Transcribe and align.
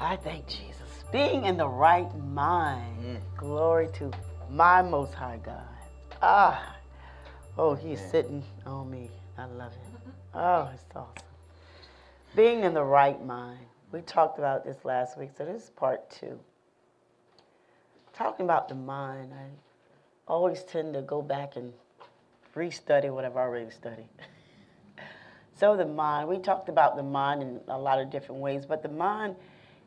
I 0.00 0.16
thank 0.16 0.46
Jesus. 0.46 1.04
Being 1.12 1.44
in 1.44 1.58
the 1.58 1.68
right 1.68 2.08
mind. 2.32 3.20
Glory 3.36 3.88
to 3.94 4.10
my 4.48 4.80
most 4.80 5.12
high 5.12 5.38
God. 5.44 5.62
Ah. 6.22 6.76
Oh, 7.58 7.74
he's 7.74 8.00
sitting 8.10 8.42
on 8.64 8.90
me. 8.90 9.10
I 9.36 9.44
love 9.44 9.72
it. 9.72 10.10
Oh, 10.32 10.70
it's 10.72 10.84
awesome. 10.96 11.26
Being 12.34 12.64
in 12.64 12.72
the 12.72 12.82
right 12.82 13.22
mind. 13.22 13.58
We 13.92 14.00
talked 14.00 14.38
about 14.38 14.64
this 14.64 14.78
last 14.84 15.18
week, 15.18 15.30
so 15.36 15.44
this 15.44 15.64
is 15.64 15.70
part 15.70 16.08
two. 16.08 16.38
Talking 18.14 18.46
about 18.46 18.68
the 18.68 18.74
mind, 18.74 19.32
I 19.34 19.48
always 20.26 20.62
tend 20.62 20.94
to 20.94 21.02
go 21.02 21.20
back 21.20 21.56
and 21.56 21.74
restudy 22.56 23.12
what 23.12 23.26
I've 23.26 23.36
already 23.36 23.70
studied. 23.70 24.08
so 25.58 25.76
the 25.76 25.84
mind, 25.84 26.28
we 26.28 26.38
talked 26.38 26.70
about 26.70 26.96
the 26.96 27.02
mind 27.02 27.42
in 27.42 27.60
a 27.68 27.78
lot 27.78 28.00
of 28.00 28.10
different 28.10 28.40
ways, 28.40 28.64
but 28.64 28.82
the 28.82 28.88
mind 28.88 29.36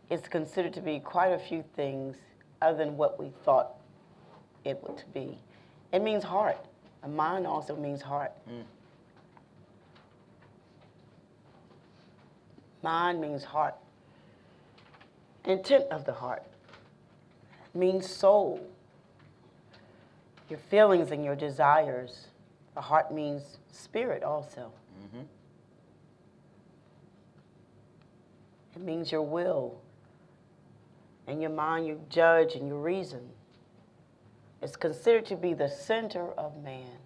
is 0.09 0.21
considered 0.21 0.73
to 0.73 0.81
be 0.81 0.99
quite 0.99 1.29
a 1.29 1.39
few 1.39 1.63
things 1.75 2.17
other 2.61 2.77
than 2.77 2.97
what 2.97 3.19
we 3.19 3.31
thought 3.43 3.73
it 4.63 4.81
would 4.83 5.03
be. 5.13 5.37
It 5.91 6.01
means 6.01 6.23
heart. 6.23 6.57
A 7.03 7.07
mind 7.07 7.45
also 7.45 7.75
means 7.75 8.01
heart. 8.01 8.31
Mm. 8.49 8.63
Mind 12.81 13.21
means 13.21 13.43
heart. 13.43 13.75
Intent 15.45 15.85
of 15.91 16.05
the 16.05 16.13
heart 16.13 16.43
means 17.73 18.07
soul. 18.07 18.65
Your 20.49 20.59
feelings 20.59 21.11
and 21.11 21.23
your 21.23 21.35
desires. 21.35 22.27
The 22.75 22.81
heart 22.81 23.13
means 23.13 23.57
spirit 23.71 24.23
also. 24.23 24.71
Mm-hmm. 25.01 25.23
It 28.75 28.81
means 28.81 29.11
your 29.11 29.21
will. 29.21 29.79
And 31.27 31.41
your 31.41 31.51
mind, 31.51 31.87
you 31.87 32.01
judge 32.09 32.55
and 32.55 32.67
you 32.67 32.75
reason. 32.75 33.29
It's 34.61 34.75
considered 34.75 35.25
to 35.27 35.35
be 35.35 35.53
the 35.53 35.69
center 35.69 36.31
of 36.37 36.61
man, 36.63 36.97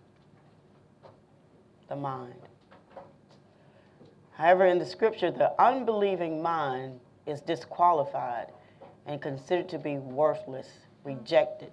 the 1.87 1.95
mind. 1.95 2.33
However, 4.33 4.67
in 4.67 4.77
the 4.77 4.85
scripture, 4.85 5.31
the 5.31 5.59
unbelieving 5.59 6.41
mind 6.41 6.99
is 7.25 7.41
disqualified 7.41 8.47
and 9.07 9.21
considered 9.21 9.67
to 9.69 9.79
be 9.79 9.97
worthless, 9.97 10.67
rejected, 11.03 11.71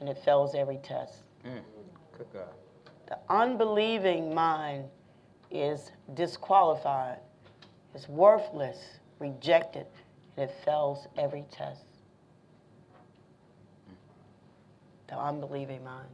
and 0.00 0.08
it 0.08 0.18
fails 0.24 0.54
every 0.56 0.78
test. 0.78 1.22
Mm, 1.46 1.60
good 2.18 2.26
God. 2.32 2.48
The 3.06 3.18
unbelieving 3.28 4.34
mind 4.34 4.86
is 5.50 5.92
disqualified, 6.14 7.18
is 7.94 8.08
worthless, 8.08 8.78
rejected, 9.20 9.86
and 10.36 10.48
it 10.48 10.54
fails 10.64 11.06
every 11.16 11.44
test. 11.50 11.84
The 15.08 15.18
unbelieving 15.18 15.84
mind. 15.84 16.08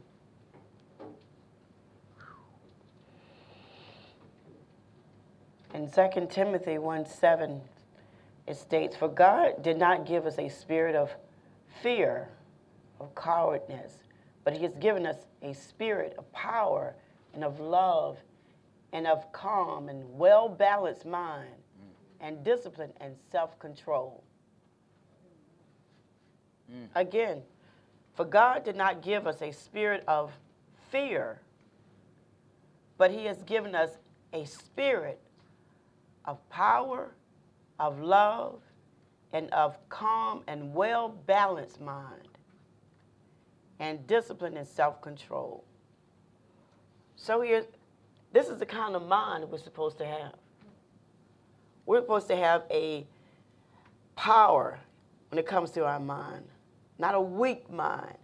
In 5.73 5.89
2 5.89 6.27
Timothy 6.29 6.77
1 6.77 7.05
7, 7.05 7.61
it 8.47 8.57
states, 8.57 8.95
For 8.95 9.07
God 9.07 9.61
did 9.61 9.77
not 9.77 10.05
give 10.05 10.25
us 10.25 10.37
a 10.37 10.49
spirit 10.49 10.95
of 10.95 11.11
fear, 11.81 12.29
of 12.99 13.13
cowardness, 13.15 13.93
but 14.43 14.53
He 14.53 14.63
has 14.63 14.75
given 14.75 15.05
us 15.05 15.27
a 15.41 15.53
spirit 15.53 16.15
of 16.17 16.29
power 16.33 16.95
and 17.33 17.43
of 17.43 17.59
love 17.59 18.17
and 18.91 19.05
of 19.07 19.31
calm 19.31 19.87
and 19.87 20.03
well 20.17 20.49
balanced 20.49 21.05
mind 21.05 21.58
and 22.21 22.43
discipline 22.43 22.91
and 22.99 23.15
self 23.31 23.57
control. 23.59 24.23
Mm. 26.71 26.87
Again, 26.95 27.41
for 28.15 28.25
God 28.25 28.63
did 28.63 28.75
not 28.75 29.01
give 29.01 29.27
us 29.27 29.41
a 29.41 29.51
spirit 29.51 30.03
of 30.07 30.31
fear, 30.91 31.39
but 32.97 33.11
He 33.11 33.25
has 33.25 33.41
given 33.43 33.75
us 33.75 33.91
a 34.33 34.45
spirit 34.45 35.19
of 36.25 36.37
power, 36.49 37.11
of 37.79 37.99
love, 37.99 38.61
and 39.33 39.49
of 39.51 39.77
calm 39.89 40.43
and 40.47 40.73
well 40.73 41.09
balanced 41.09 41.79
mind, 41.81 42.27
and 43.79 44.05
discipline 44.07 44.57
and 44.57 44.67
self 44.67 45.01
control. 45.01 45.63
So 47.15 47.41
here, 47.41 47.65
this 48.31 48.47
is 48.47 48.59
the 48.59 48.65
kind 48.65 48.95
of 48.95 49.07
mind 49.07 49.49
we're 49.49 49.57
supposed 49.57 49.97
to 49.99 50.05
have. 50.05 50.33
We're 51.89 52.01
supposed 52.01 52.27
to 52.27 52.35
have 52.35 52.65
a 52.69 53.03
power 54.15 54.77
when 55.31 55.39
it 55.39 55.47
comes 55.47 55.71
to 55.71 55.85
our 55.85 55.99
mind, 55.99 56.45
not 56.99 57.15
a 57.15 57.19
weak 57.19 57.67
mind. 57.67 58.15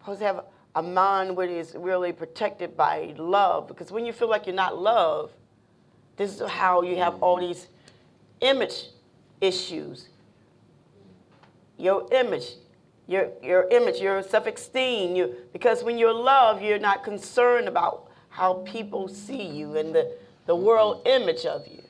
We're 0.00 0.16
Supposed 0.16 0.18
to 0.18 0.26
have 0.26 0.44
a 0.74 0.82
mind 0.82 1.38
that 1.38 1.50
is 1.50 1.76
really 1.78 2.10
protected 2.10 2.76
by 2.76 3.14
love, 3.16 3.68
because 3.68 3.92
when 3.92 4.04
you 4.04 4.12
feel 4.12 4.28
like 4.28 4.46
you're 4.46 4.56
not 4.56 4.76
loved, 4.76 5.34
this 6.16 6.40
is 6.40 6.50
how 6.50 6.82
you 6.82 6.96
have 6.96 7.22
all 7.22 7.38
these 7.38 7.68
image 8.40 8.86
issues. 9.40 10.08
Your 11.76 12.08
image, 12.10 12.54
your, 13.06 13.28
your 13.40 13.68
image, 13.68 14.00
your 14.00 14.20
self-esteem. 14.20 15.14
You, 15.14 15.36
because 15.52 15.84
when 15.84 15.96
you're 15.96 16.12
loved, 16.12 16.60
you're 16.64 16.80
not 16.80 17.04
concerned 17.04 17.68
about 17.68 18.10
how 18.30 18.54
people 18.66 19.06
see 19.06 19.44
you 19.44 19.76
and 19.76 19.94
the, 19.94 20.16
the 20.46 20.56
world 20.56 21.06
image 21.06 21.46
of 21.46 21.64
you. 21.68 21.84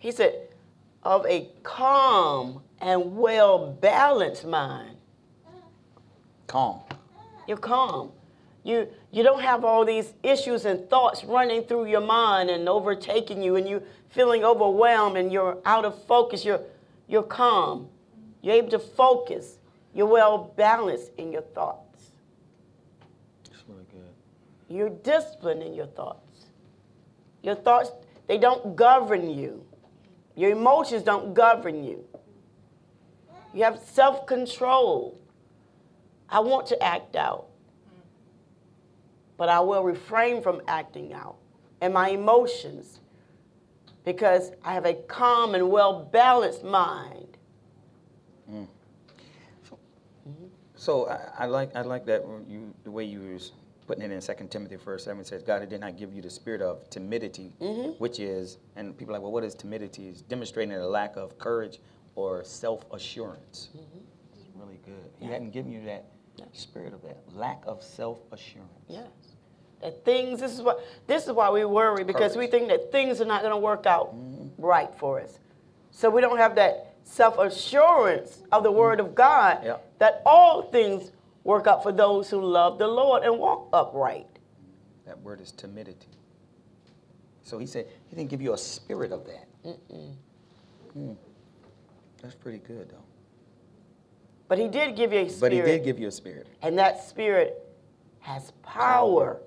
He 0.00 0.10
said, 0.10 0.48
of 1.02 1.24
a 1.26 1.48
calm 1.62 2.62
and 2.80 3.16
well-balanced 3.16 4.46
mind. 4.46 4.96
Calm. 6.46 6.80
You're 7.46 7.58
calm. 7.58 8.10
You 8.64 8.88
you 9.12 9.22
don't 9.22 9.40
have 9.40 9.64
all 9.64 9.84
these 9.84 10.12
issues 10.22 10.64
and 10.64 10.88
thoughts 10.90 11.24
running 11.24 11.62
through 11.62 11.86
your 11.86 12.00
mind 12.00 12.50
and 12.50 12.68
overtaking 12.68 13.42
you 13.42 13.56
and 13.56 13.66
you 13.68 13.82
feeling 14.10 14.44
overwhelmed 14.44 15.16
and 15.16 15.32
you're 15.32 15.58
out 15.64 15.84
of 15.84 16.02
focus. 16.04 16.44
You're 16.44 16.60
you're 17.08 17.22
calm. 17.22 17.88
You're 18.42 18.56
able 18.56 18.70
to 18.70 18.78
focus. 18.78 19.58
You're 19.94 20.06
well 20.06 20.52
balanced 20.56 21.12
in 21.18 21.32
your 21.32 21.42
thoughts. 21.42 22.10
That's 23.50 23.62
really 23.68 23.86
good. 23.90 24.10
You're 24.68 24.90
disciplined 24.90 25.62
in 25.62 25.74
your 25.74 25.86
thoughts. 25.86 26.46
Your 27.42 27.54
thoughts, 27.54 27.90
they 28.26 28.38
don't 28.38 28.76
govern 28.76 29.30
you. 29.30 29.64
Your 30.40 30.52
emotions 30.52 31.02
don't 31.02 31.34
govern 31.34 31.84
you. 31.84 32.02
You 33.52 33.64
have 33.64 33.78
self 33.78 34.26
control. 34.26 35.20
I 36.30 36.40
want 36.40 36.66
to 36.68 36.82
act 36.82 37.14
out, 37.14 37.48
but 39.36 39.50
I 39.50 39.60
will 39.60 39.84
refrain 39.84 40.42
from 40.42 40.62
acting 40.66 41.12
out. 41.12 41.36
And 41.82 41.92
my 41.92 42.08
emotions, 42.08 43.00
because 44.06 44.52
I 44.64 44.72
have 44.72 44.86
a 44.86 44.94
calm 44.94 45.54
and 45.54 45.68
well 45.68 46.08
balanced 46.10 46.64
mind. 46.64 47.36
Mm. 48.50 48.66
So 50.74 51.06
I, 51.06 51.44
I 51.44 51.46
like 51.46 51.76
I 51.76 51.82
like 51.82 52.06
that 52.06 52.24
you 52.48 52.72
the 52.84 52.90
way 52.90 53.04
you 53.04 53.20
was 53.20 53.52
putting 53.90 54.04
it 54.04 54.14
in 54.14 54.20
Second 54.20 54.52
Timothy 54.52 54.76
first 54.76 55.04
seven 55.04 55.20
it 55.20 55.26
says 55.26 55.42
God 55.42 55.68
did 55.68 55.80
not 55.80 55.96
give 55.96 56.14
you 56.14 56.22
the 56.22 56.30
spirit 56.30 56.62
of 56.62 56.88
timidity, 56.90 57.52
mm-hmm. 57.60 57.90
which 57.98 58.20
is 58.20 58.58
and 58.76 58.96
people 58.96 59.12
are 59.12 59.18
like 59.18 59.22
well 59.22 59.32
what 59.32 59.42
is 59.42 59.52
timidity? 59.52 60.06
Is 60.06 60.22
demonstrating 60.22 60.72
a 60.76 60.86
lack 60.86 61.16
of 61.16 61.36
courage 61.38 61.80
or 62.14 62.44
self 62.44 62.84
assurance. 62.92 63.70
Mm-hmm. 63.76 63.98
It's 64.32 64.46
really 64.54 64.78
good. 64.84 65.10
He 65.18 65.26
hadn't 65.26 65.50
given 65.50 65.72
you 65.72 65.84
that 65.86 66.04
spirit 66.52 66.94
of 66.94 67.02
that 67.02 67.18
lack 67.34 67.64
of 67.66 67.82
self 67.82 68.20
assurance. 68.30 68.70
Yes. 68.88 69.08
That 69.82 70.04
things, 70.04 70.38
this 70.38 70.52
is 70.52 70.62
what 70.62 70.84
this 71.08 71.26
is 71.26 71.32
why 71.32 71.50
we 71.50 71.64
worry 71.64 72.04
because 72.04 72.36
we 72.36 72.46
think 72.46 72.68
that 72.68 72.92
things 72.92 73.20
are 73.20 73.24
not 73.24 73.40
going 73.40 73.52
to 73.52 73.58
work 73.58 73.86
out 73.86 74.14
mm-hmm. 74.14 74.62
right 74.62 74.94
for 74.98 75.20
us. 75.20 75.40
So 75.90 76.08
we 76.10 76.20
don't 76.20 76.38
have 76.38 76.54
that 76.54 76.94
self 77.02 77.38
assurance 77.38 78.44
of 78.52 78.62
the 78.62 78.70
word 78.70 79.00
of 79.00 79.16
God 79.16 79.62
Yeah. 79.64 79.78
that 79.98 80.22
all 80.24 80.62
things 80.62 81.10
work 81.44 81.66
out 81.66 81.82
for 81.82 81.92
those 81.92 82.30
who 82.30 82.40
love 82.40 82.78
the 82.78 82.88
Lord 82.88 83.22
and 83.22 83.38
walk 83.38 83.68
upright. 83.72 84.26
That 85.06 85.20
word 85.20 85.40
is 85.40 85.52
timidity. 85.52 86.08
So 87.42 87.58
he 87.58 87.66
said 87.66 87.86
he 88.08 88.16
didn't 88.16 88.30
give 88.30 88.42
you 88.42 88.52
a 88.52 88.58
spirit 88.58 89.12
of 89.12 89.26
that. 89.26 89.76
Hmm. 90.92 91.12
That's 92.22 92.34
pretty 92.34 92.58
good 92.58 92.90
though. 92.90 93.04
But 94.48 94.58
he 94.58 94.68
did 94.68 94.96
give 94.96 95.12
you 95.12 95.20
a 95.20 95.30
spirit. 95.30 95.40
But 95.40 95.52
he 95.52 95.62
did 95.62 95.84
give 95.84 95.98
you 95.98 96.08
a 96.08 96.12
spirit. 96.12 96.48
and 96.62 96.78
that 96.78 97.02
spirit 97.02 97.66
has 98.20 98.52
power, 98.62 99.40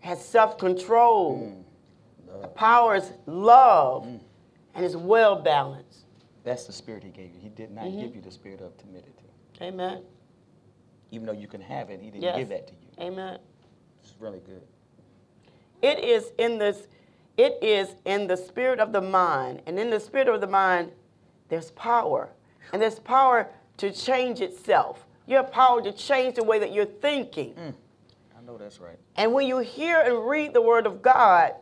has 0.00 0.24
self 0.24 0.58
control. 0.58 1.64
Hmm. 2.28 2.40
The 2.42 2.48
power 2.48 2.96
is 2.96 3.12
love 3.26 4.06
hmm. 4.06 4.16
and 4.74 4.84
is 4.84 4.96
well 4.96 5.36
balanced. 5.36 6.06
That's 6.44 6.64
the 6.64 6.72
spirit 6.72 7.02
he 7.02 7.10
gave 7.10 7.34
you. 7.34 7.40
He 7.40 7.48
did 7.48 7.70
not 7.70 7.84
mm-hmm. 7.84 8.00
give 8.00 8.14
you 8.14 8.20
the 8.20 8.30
spirit 8.30 8.60
of 8.60 8.76
timidity. 8.76 9.30
Amen. 9.62 10.02
Even 11.14 11.26
though 11.26 11.32
you 11.32 11.46
can 11.46 11.60
have 11.60 11.90
it, 11.90 12.00
he 12.00 12.10
didn't 12.10 12.24
Yes. 12.24 12.36
give 12.36 12.48
that 12.48 12.66
to 12.66 12.72
you. 12.72 13.06
Amen. 13.06 13.38
It's 14.02 14.14
really 14.18 14.40
good. 14.40 14.62
It 15.80 16.00
is 16.00 16.32
in 16.38 16.58
this 16.58 16.88
it 17.36 17.58
is 17.62 17.94
in 18.04 18.26
the 18.28 18.36
spirit 18.36 18.78
of 18.80 18.92
the 18.92 19.00
mind. 19.00 19.62
And 19.66 19.78
in 19.78 19.90
the 19.90 19.98
spirit 19.98 20.28
of 20.28 20.40
the 20.40 20.46
mind, 20.46 20.92
there's 21.48 21.72
power. 21.72 22.30
And 22.72 22.80
there's 22.80 23.00
power 23.00 23.48
to 23.78 23.92
change 23.92 24.40
itself. 24.40 25.04
You 25.26 25.36
have 25.36 25.50
power 25.50 25.82
to 25.82 25.92
change 25.92 26.36
the 26.36 26.44
way 26.44 26.58
that 26.60 26.72
you're 26.72 26.84
thinking. 26.84 27.54
Mm, 27.54 27.74
I 28.38 28.42
know 28.46 28.56
that's 28.56 28.78
right. 28.80 28.98
And 29.16 29.32
when 29.32 29.48
you 29.48 29.58
hear 29.58 30.00
and 30.00 30.28
read 30.28 30.52
the 30.52 30.62
Word 30.62 30.86
of 30.86 31.02
God, 31.02 31.54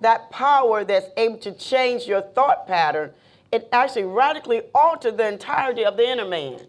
that 0.00 0.30
power 0.30 0.84
that's 0.84 1.08
able 1.16 1.38
to 1.38 1.52
change 1.52 2.06
your 2.06 2.20
thought 2.20 2.66
pattern, 2.66 3.12
it 3.50 3.68
actually 3.72 4.04
radically 4.04 4.62
alters 4.74 5.16
the 5.16 5.26
entirety 5.26 5.84
of 5.84 5.96
the 5.96 6.06
inner 6.06 6.26
man. 6.26 6.60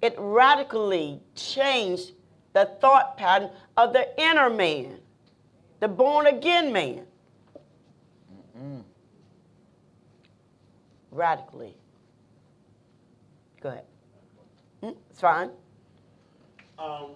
It 0.00 0.14
radically 0.16 1.20
changed 1.34 2.12
the 2.52 2.66
thought 2.80 3.16
pattern 3.16 3.50
of 3.76 3.92
the 3.92 4.08
inner 4.20 4.50
man, 4.50 4.98
the 5.80 5.88
born 5.88 6.26
again 6.26 6.72
man. 6.72 7.02
Mm-mm. 8.56 8.82
Radically. 11.10 11.74
Go 13.60 13.70
ahead. 13.70 13.84
Mm, 14.82 14.96
it's 15.10 15.20
fine. 15.20 15.50
Um, 16.78 17.10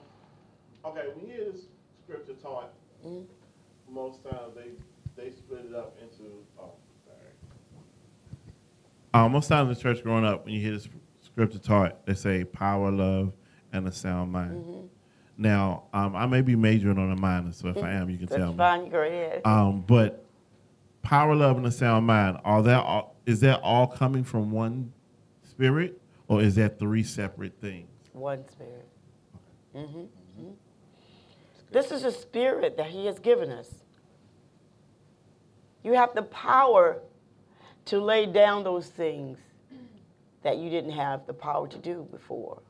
okay, 0.84 1.02
when 1.14 1.28
you 1.28 1.34
hear 1.34 1.52
this 1.52 1.62
scripture 2.04 2.34
taught, 2.34 2.72
mm 3.04 3.24
most 3.92 4.22
times 4.24 4.54
they 4.54 5.22
they 5.22 5.30
split 5.30 5.66
it 5.68 5.74
up 5.74 5.96
into. 6.00 6.30
Oh, 6.58 6.72
sorry. 7.04 7.28
Uh, 9.12 9.28
most 9.28 9.48
times 9.48 9.68
in 9.68 9.74
the 9.74 9.80
church 9.80 10.02
growing 10.02 10.24
up, 10.24 10.44
when 10.44 10.54
you 10.54 10.60
hear 10.60 10.72
this 10.72 10.88
scripture 11.32 11.58
taught, 11.58 12.06
they 12.06 12.14
say 12.14 12.44
power, 12.44 12.90
love, 12.90 13.32
and 13.72 13.88
a 13.88 13.92
sound 13.92 14.32
mind. 14.32 14.64
Mm-hmm. 14.64 14.86
Now, 15.38 15.84
um, 15.94 16.14
I 16.14 16.26
may 16.26 16.42
be 16.42 16.54
majoring 16.54 16.98
on 16.98 17.10
a 17.10 17.16
minor, 17.16 17.52
so 17.52 17.68
if 17.68 17.78
I 17.78 17.92
am, 17.92 18.10
you 18.10 18.18
can 18.18 18.26
That's 18.26 18.38
tell 18.38 18.54
fine, 18.54 18.84
me. 18.84 18.90
Go 18.90 19.00
ahead. 19.00 19.40
Um, 19.44 19.80
but 19.80 20.24
power, 21.00 21.34
love, 21.34 21.56
and 21.56 21.66
a 21.66 21.70
sound 21.70 22.06
mind 22.06 22.38
are 22.44 22.62
that 22.62 22.84
all, 22.84 23.16
is 23.24 23.40
that 23.40 23.60
all 23.60 23.86
coming 23.86 24.24
from 24.24 24.50
one 24.50 24.92
spirit, 25.42 26.00
or 26.28 26.42
is 26.42 26.54
that 26.56 26.78
three 26.78 27.02
separate 27.02 27.58
things? 27.60 27.88
One 28.12 28.46
spirit. 28.48 28.88
Mm-hmm. 29.74 29.98
Mm-hmm. 29.98 30.50
This 31.72 31.90
is 31.90 32.04
a 32.04 32.12
spirit 32.12 32.76
that 32.76 32.86
He 32.88 33.06
has 33.06 33.18
given 33.18 33.50
us. 33.50 33.70
You 35.82 35.94
have 35.94 36.14
the 36.14 36.22
power 36.22 37.00
to 37.86 37.98
lay 38.00 38.26
down 38.26 38.64
those 38.64 38.86
things 38.86 39.38
that 40.42 40.58
you 40.58 40.70
didn't 40.70 40.92
have 40.92 41.26
the 41.26 41.32
power 41.32 41.68
to 41.68 41.78
do 41.78 42.06
before. 42.10 42.62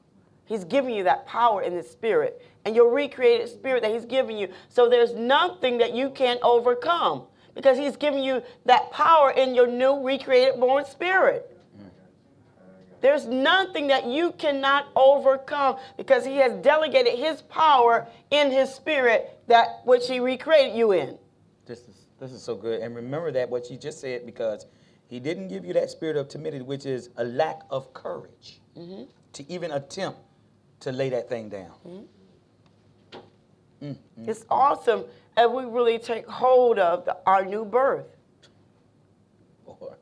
He's 0.45 0.65
giving 0.65 0.95
you 0.95 1.05
that 1.05 1.27
power 1.27 1.63
in 1.63 1.77
the 1.77 1.83
spirit 1.83 2.43
and 2.65 2.77
your 2.77 2.93
recreated 2.93 3.49
spirit 3.49 3.83
that 3.83 3.93
He's 3.93 4.05
giving 4.05 4.37
you. 4.37 4.49
So 4.69 4.89
there's 4.89 5.15
nothing 5.15 5.79
that 5.79 5.95
you 5.95 6.11
can't 6.11 6.41
overcome 6.43 7.25
because 7.55 7.79
He's 7.79 7.97
giving 7.97 8.23
you 8.23 8.43
that 8.67 8.91
power 8.91 9.31
in 9.31 9.55
your 9.55 9.67
new 9.67 10.05
recreated 10.05 10.61
born 10.61 10.85
spirit. 10.85 11.49
There's 13.01 13.27
nothing 13.27 13.89
that 13.89 14.07
you 14.07 14.31
cannot 14.33 14.87
overcome 14.95 15.77
because 15.97 16.25
He 16.25 16.37
has 16.37 16.53
delegated 16.63 17.19
His 17.19 17.43
power 17.43 18.07
in 18.31 18.51
His 18.51 18.73
spirit 18.73 19.39
that 19.49 19.81
which 19.85 20.07
He 20.07 20.21
recreated 20.21 20.77
you 20.77 20.93
in. 20.93 21.19
This 21.67 21.81
is 21.89 22.07
this 22.21 22.31
is 22.31 22.43
so 22.43 22.55
good. 22.55 22.81
And 22.81 22.95
remember 22.95 23.33
that 23.33 23.51
what 23.51 23.69
you 23.69 23.77
just 23.77 24.01
said 24.01 24.25
because 24.25 24.67
He 25.13 25.21
didn't 25.21 25.49
give 25.49 25.67
you 25.67 25.75
that 25.75 25.91
spirit 25.91 26.17
of 26.17 26.29
timidity, 26.29 26.65
which 26.65 26.87
is 26.87 27.11
a 27.19 27.25
lack 27.25 27.61
of 27.69 27.93
courage 27.93 28.63
mm-hmm. 28.75 29.03
to 29.35 29.53
even 29.53 29.73
attempt 29.73 30.19
to 30.81 30.91
lay 30.91 31.11
that 31.11 31.29
thing 31.29 31.51
down. 31.51 31.73
Mm-hmm. 31.87 33.19
Mm-hmm. 33.85 34.31
It's 34.31 34.47
awesome 34.49 35.05
as 35.37 35.51
we 35.51 35.65
really 35.67 35.99
take 35.99 36.27
hold 36.27 36.79
of 36.79 37.05
the, 37.05 37.19
our 37.27 37.45
new 37.45 37.63
birth. 37.63 38.07
Boy. 39.67 39.93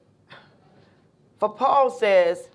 For 1.41 1.49
Paul 1.49 1.91
says, 1.91 2.49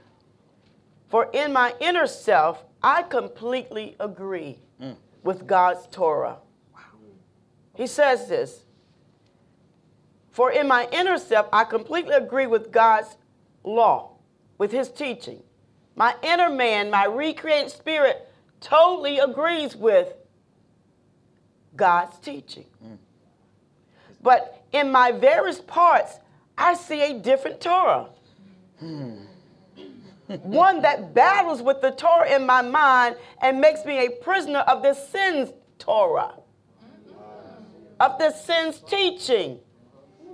for 1.09 1.29
in 1.33 1.51
my 1.51 1.73
inner 1.81 2.07
self, 2.07 2.63
I 2.81 3.03
completely 3.03 3.97
agree 3.99 4.59
mm. 4.81 4.95
with 5.23 5.45
God's 5.45 5.87
Torah. 5.87 6.37
Wow. 6.73 6.79
He 7.73 7.85
says 7.85 8.29
this 8.29 8.63
For 10.35 10.51
in 10.51 10.67
my 10.67 10.85
inner 10.91 11.17
self, 11.17 11.47
I 11.53 11.63
completely 11.63 12.13
agree 12.13 12.45
with 12.45 12.69
God's 12.69 13.15
law, 13.63 14.17
with 14.57 14.69
his 14.69 14.89
teaching. 14.89 15.41
My 15.95 16.13
inner 16.21 16.49
man, 16.49 16.91
my 16.91 17.05
recreated 17.05 17.71
spirit, 17.71 18.29
totally 18.59 19.19
agrees 19.19 19.77
with 19.77 20.13
God's 21.77 22.19
teaching. 22.19 22.65
Mm. 22.85 22.97
But 24.21 24.61
in 24.73 24.91
my 24.91 25.13
various 25.13 25.61
parts, 25.61 26.19
I 26.57 26.73
see 26.73 27.01
a 27.01 27.17
different 27.17 27.61
Torah. 27.61 28.09
Hmm 28.77 29.19
one 30.41 30.81
that 30.81 31.13
battles 31.13 31.61
with 31.61 31.81
the 31.81 31.91
Torah 31.91 32.35
in 32.35 32.45
my 32.45 32.61
mind 32.61 33.15
and 33.41 33.61
makes 33.61 33.85
me 33.85 34.05
a 34.05 34.09
prisoner 34.09 34.59
of 34.59 34.81
the 34.81 34.93
sin's 34.93 35.53
Torah, 35.77 36.33
of 37.99 38.17
the 38.17 38.31
sin's 38.31 38.79
teaching 38.79 39.59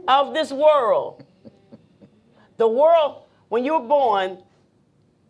of 0.07 0.33
this 0.33 0.51
world. 0.51 1.23
The 2.57 2.67
world, 2.67 3.23
when 3.49 3.65
you're 3.65 3.81
born, 3.81 4.37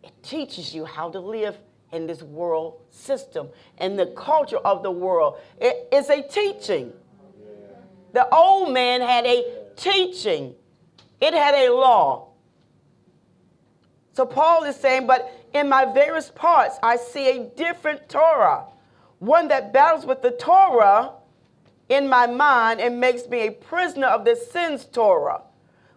it 0.02 0.12
teaches 0.22 0.74
you 0.74 0.84
how 0.84 1.10
to 1.10 1.20
live 1.20 1.56
in 1.92 2.06
this 2.06 2.22
world 2.22 2.80
system 2.90 3.48
and 3.78 3.98
the 3.98 4.06
culture 4.06 4.58
of 4.58 4.82
the 4.82 4.90
world. 4.90 5.38
It 5.60 5.88
is 5.92 6.10
a 6.10 6.22
teaching. 6.22 6.92
The 8.12 8.28
old 8.34 8.72
man 8.72 9.00
had 9.00 9.24
a 9.24 9.44
teaching, 9.76 10.54
it 11.20 11.32
had 11.32 11.54
a 11.54 11.72
law. 11.72 12.28
So 14.12 14.26
Paul 14.26 14.64
is 14.64 14.76
saying, 14.76 15.06
but 15.06 15.32
in 15.54 15.68
my 15.68 15.86
various 15.86 16.30
parts, 16.30 16.76
I 16.82 16.96
see 16.96 17.30
a 17.30 17.44
different 17.44 18.08
Torah, 18.10 18.66
one 19.18 19.48
that 19.48 19.72
battles 19.72 20.04
with 20.04 20.20
the 20.20 20.32
Torah 20.32 21.12
in 21.88 22.08
my 22.08 22.26
mind 22.26 22.80
and 22.80 23.00
makes 23.00 23.28
me 23.28 23.46
a 23.46 23.50
prisoner 23.50 24.06
of 24.06 24.24
the 24.24 24.36
sin's 24.36 24.84
Torah, 24.84 25.42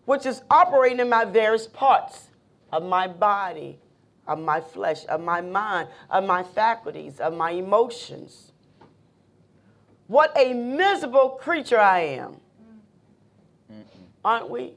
which 0.06 0.26
is 0.26 0.42
operating 0.50 1.00
in 1.00 1.10
my 1.10 1.26
various 1.26 1.68
parts 1.68 2.28
of 2.72 2.84
my 2.84 3.08
body, 3.08 3.80
of 4.28 4.40
my 4.40 4.60
flesh, 4.60 5.06
of 5.06 5.22
my 5.22 5.42
mind, 5.42 5.88
of 6.10 6.24
my 6.26 6.44
faculties, 6.44 7.20
of 7.20 7.34
my 7.34 7.52
emotions. 7.52 8.52
What 10.08 10.32
a 10.38 10.54
miserable 10.54 11.30
creature 11.30 11.80
I 11.80 12.02
am. 12.02 12.38
Aren't 14.24 14.50
we? 14.50 14.74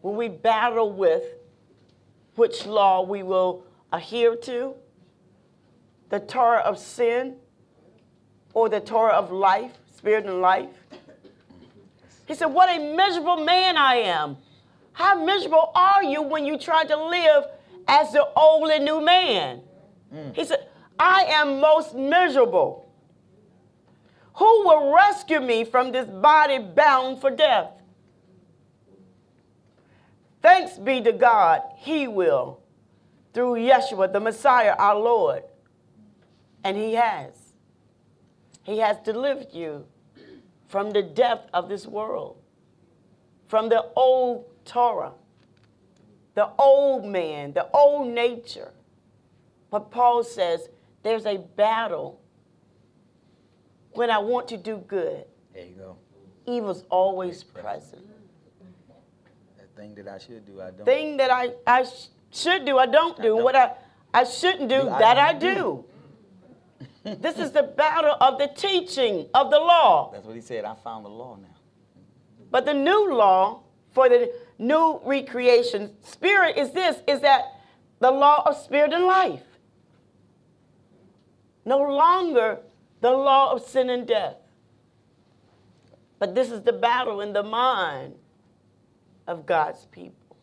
When 0.00 0.16
we 0.16 0.28
battle 0.28 0.92
with 0.92 1.24
which 2.34 2.66
law 2.66 3.02
we 3.02 3.22
will 3.22 3.64
adhere 3.92 4.36
to 4.36 4.74
the 6.10 6.20
Torah 6.20 6.60
of 6.60 6.78
sin 6.78 7.36
or 8.52 8.68
the 8.68 8.80
Torah 8.80 9.14
of 9.14 9.32
life, 9.32 9.72
spirit 10.04 10.26
and 10.26 10.42
life. 10.42 10.68
He 12.26 12.34
said, 12.34 12.46
What 12.46 12.68
a 12.68 12.94
miserable 12.94 13.38
man 13.38 13.78
I 13.78 13.94
am. 13.94 14.36
How 14.92 15.24
miserable 15.24 15.72
are 15.74 16.04
you 16.04 16.20
when 16.20 16.44
you 16.44 16.58
try 16.58 16.84
to 16.84 17.08
live 17.08 17.44
as 17.88 18.12
the 18.12 18.28
old 18.36 18.70
and 18.70 18.84
new 18.84 19.00
man? 19.00 19.62
Mm. 20.14 20.36
He 20.36 20.44
said, 20.44 20.68
I 20.98 21.24
am 21.28 21.58
most 21.58 21.94
miserable. 21.94 22.92
Who 24.34 24.66
will 24.66 24.94
rescue 24.94 25.40
me 25.40 25.64
from 25.64 25.90
this 25.90 26.06
body 26.06 26.58
bound 26.58 27.22
for 27.22 27.30
death? 27.30 27.70
Thanks 30.42 30.76
be 30.76 31.00
to 31.00 31.12
God, 31.12 31.62
He 31.78 32.08
will, 32.08 32.60
through 33.32 33.54
Yeshua, 33.54 34.12
the 34.12 34.20
Messiah, 34.20 34.74
our 34.78 34.96
Lord. 34.96 35.44
And 36.62 36.76
He 36.76 36.92
has. 36.92 37.32
He 38.64 38.78
has 38.78 38.98
delivered 38.98 39.52
you 39.52 39.86
from 40.68 40.90
the 40.90 41.02
depth 41.02 41.50
of 41.54 41.68
this 41.68 41.86
world, 41.86 42.36
from 43.48 43.68
the 43.68 43.84
old 43.96 44.46
Torah, 44.64 45.12
the 46.34 46.50
old 46.58 47.04
man, 47.04 47.52
the 47.52 47.68
old 47.72 48.08
nature. 48.08 48.72
But 49.70 49.90
Paul 49.90 50.24
says 50.24 50.68
there's 51.02 51.26
a 51.26 51.36
battle 51.38 52.20
when 53.92 54.10
I 54.10 54.18
want 54.18 54.48
to 54.48 54.56
do 54.56 54.78
good. 54.88 55.24
There 55.52 55.64
you 55.64 55.74
go. 55.74 55.96
Evil's 56.46 56.84
always 56.90 57.42
present 57.42 58.02
The 59.56 59.80
thing 59.80 59.94
that 59.94 60.08
I 60.08 60.18
should 60.18 60.44
do, 60.44 60.60
I 60.60 60.70
don't. 60.70 60.84
Thing 60.84 61.16
that 61.16 61.30
I, 61.30 61.52
I 61.66 61.84
sh- 61.84 62.08
should 62.30 62.64
do, 62.64 62.78
I 62.78 62.86
don't 62.86 63.16
do. 63.16 63.22
I 63.22 63.36
don't. 63.36 63.44
What 63.44 63.56
I, 63.56 63.72
I 64.12 64.24
shouldn't 64.24 64.68
do, 64.68 64.80
do 64.80 64.84
that 64.84 65.18
I, 65.18 65.28
I 65.28 65.32
do. 65.34 65.84
This 67.04 67.38
is 67.38 67.52
the 67.52 67.62
battle 67.62 68.16
of 68.20 68.38
the 68.38 68.48
teaching 68.48 69.26
of 69.34 69.50
the 69.50 69.58
law. 69.58 70.10
That's 70.12 70.24
what 70.24 70.34
he 70.34 70.40
said. 70.40 70.64
I 70.64 70.74
found 70.74 71.04
the 71.04 71.10
law 71.10 71.36
now. 71.36 71.48
But 72.50 72.64
the 72.64 72.74
new 72.74 73.12
law 73.12 73.60
for 73.92 74.08
the 74.08 74.32
new 74.58 75.00
recreation 75.04 75.90
spirit 76.02 76.56
is 76.56 76.72
this 76.72 77.02
is 77.06 77.20
that 77.20 77.42
the 78.00 78.10
law 78.10 78.42
of 78.46 78.56
spirit 78.56 78.92
and 78.92 79.04
life. 79.04 79.42
No 81.64 81.78
longer 81.78 82.60
the 83.00 83.10
law 83.10 83.52
of 83.52 83.62
sin 83.62 83.90
and 83.90 84.06
death. 84.06 84.36
But 86.18 86.34
this 86.34 86.50
is 86.50 86.62
the 86.62 86.72
battle 86.72 87.20
in 87.20 87.32
the 87.32 87.42
mind 87.42 88.14
of 89.26 89.46
God's 89.46 89.86
people. 89.86 90.36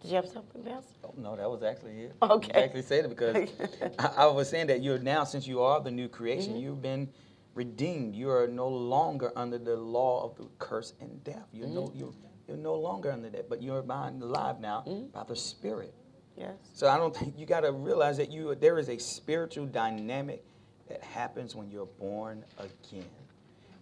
Did 0.00 0.10
you 0.10 0.16
have 0.16 0.28
something 0.28 0.66
else? 0.66 0.86
Oh, 1.04 1.12
no, 1.16 1.36
that 1.36 1.50
was 1.50 1.62
actually 1.62 2.04
it. 2.04 2.14
Okay. 2.22 2.50
You 2.58 2.64
actually 2.64 2.82
said 2.82 3.04
it 3.04 3.08
because 3.08 3.50
I, 3.98 4.06
I 4.18 4.26
was 4.26 4.48
saying 4.48 4.68
that 4.68 4.82
you're 4.82 4.98
now, 4.98 5.24
since 5.24 5.46
you 5.46 5.60
are 5.62 5.80
the 5.80 5.90
new 5.90 6.08
creation, 6.08 6.54
Mm-hmm. 6.54 6.62
you've 6.62 6.82
been 6.82 7.08
redeemed. 7.54 8.14
You 8.14 8.30
are 8.30 8.46
no 8.48 8.68
longer 8.68 9.32
under 9.36 9.58
the 9.58 9.76
law 9.76 10.24
of 10.24 10.36
the 10.36 10.48
curse 10.58 10.94
and 11.00 11.22
death. 11.24 11.46
You're 11.52 11.68
no, 11.68 11.82
Mm-hmm. 11.88 11.98
you're, 11.98 12.12
you're 12.48 12.56
no 12.56 12.74
longer 12.74 13.12
under 13.12 13.28
that, 13.30 13.48
but 13.50 13.62
you're 13.62 13.82
mind 13.82 14.22
alive 14.22 14.60
now 14.60 14.84
Mm-hmm. 14.86 15.08
by 15.08 15.24
the 15.24 15.36
Spirit. 15.36 15.94
Yes. 16.36 16.54
So 16.72 16.88
I 16.88 16.96
don't 16.96 17.14
think 17.14 17.38
you 17.38 17.44
got 17.44 17.60
to 17.60 17.72
realize 17.72 18.16
that 18.16 18.30
you 18.32 18.54
there 18.54 18.78
is 18.78 18.88
a 18.88 18.96
spiritual 18.98 19.66
dynamic 19.66 20.42
that 20.88 21.02
happens 21.02 21.54
when 21.54 21.70
you're 21.70 21.84
born 21.98 22.42
again. 22.58 23.04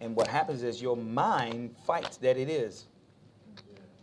And 0.01 0.15
what 0.15 0.27
happens 0.27 0.63
is 0.63 0.81
your 0.81 0.97
mind 0.97 1.75
fights 1.85 2.17
that 2.17 2.35
it 2.37 2.49
is. 2.49 2.87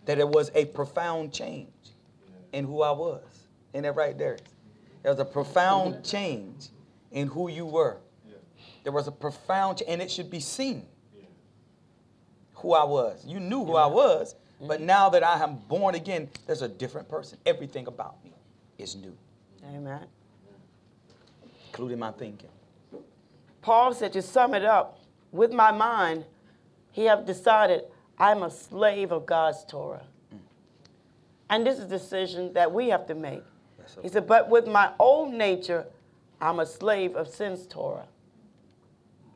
That 0.07 0.19
it 0.19 0.29
was 0.29 0.51
a 0.55 0.65
profound 0.67 1.33
change 1.35 1.69
in 2.57 2.65
who 2.65 2.81
I 2.81 2.91
was. 2.91 3.23
Ain't 3.75 3.83
that 3.83 3.95
right 3.95 4.17
there? 4.17 4.39
There 5.03 5.13
was 5.13 5.21
a 5.21 5.25
profound 5.27 6.03
change 6.03 6.69
in 7.13 7.29
who 7.29 7.51
you 7.51 7.67
were. 7.67 7.99
There 8.83 8.93
was 8.93 9.07
a 9.07 9.13
profound 9.13 9.79
ch- 9.79 9.83
and 9.87 10.01
it 10.01 10.11
should 10.11 10.31
be 10.31 10.41
seen 10.41 10.87
who 12.55 12.73
I 12.73 12.85
was. 12.85 13.23
You 13.27 13.41
knew 13.41 13.63
who 13.65 13.77
I 13.77 13.87
was, 13.87 14.37
but 14.59 14.79
mm-hmm. 14.79 14.87
now 14.87 15.11
that 15.11 15.23
I 15.23 15.43
am 15.43 15.57
born 15.69 15.95
again, 15.97 16.31
there's 16.47 16.63
a 16.63 16.69
different 16.69 17.09
person. 17.09 17.39
Everything 17.45 17.89
about 17.89 18.25
me 18.25 18.33
is 18.79 18.97
new, 18.97 19.15
Amen. 19.69 20.07
including 21.67 21.99
my 21.99 22.13
thinking. 22.13 22.49
Paul 23.61 23.93
said 23.93 24.15
to 24.15 24.23
sum 24.23 24.55
it 24.55 24.65
up, 24.65 25.01
with 25.31 25.53
my 25.53 25.73
mind, 25.73 26.25
he 26.91 27.05
have 27.05 27.27
decided 27.27 27.83
I'm 28.19 28.45
a 28.45 28.51
slave 28.51 29.13
of 29.13 29.27
God's 29.27 29.65
Torah. 29.67 30.07
And 31.49 31.67
this 31.67 31.79
is 31.79 31.85
a 31.85 31.89
decision 31.89 32.53
that 32.55 32.73
we 32.73 32.89
have 32.89 33.07
to 33.07 33.15
make. 33.15 33.43
He 34.03 34.09
said, 34.09 34.27
but 34.27 34.49
with 34.49 34.67
my 34.67 34.93
old 34.99 35.33
nature, 35.33 35.87
I'm 36.41 36.59
a 36.59 36.67
slave 36.67 37.15
of 37.15 37.29
sin's 37.29 37.67
Torah. 37.67 38.09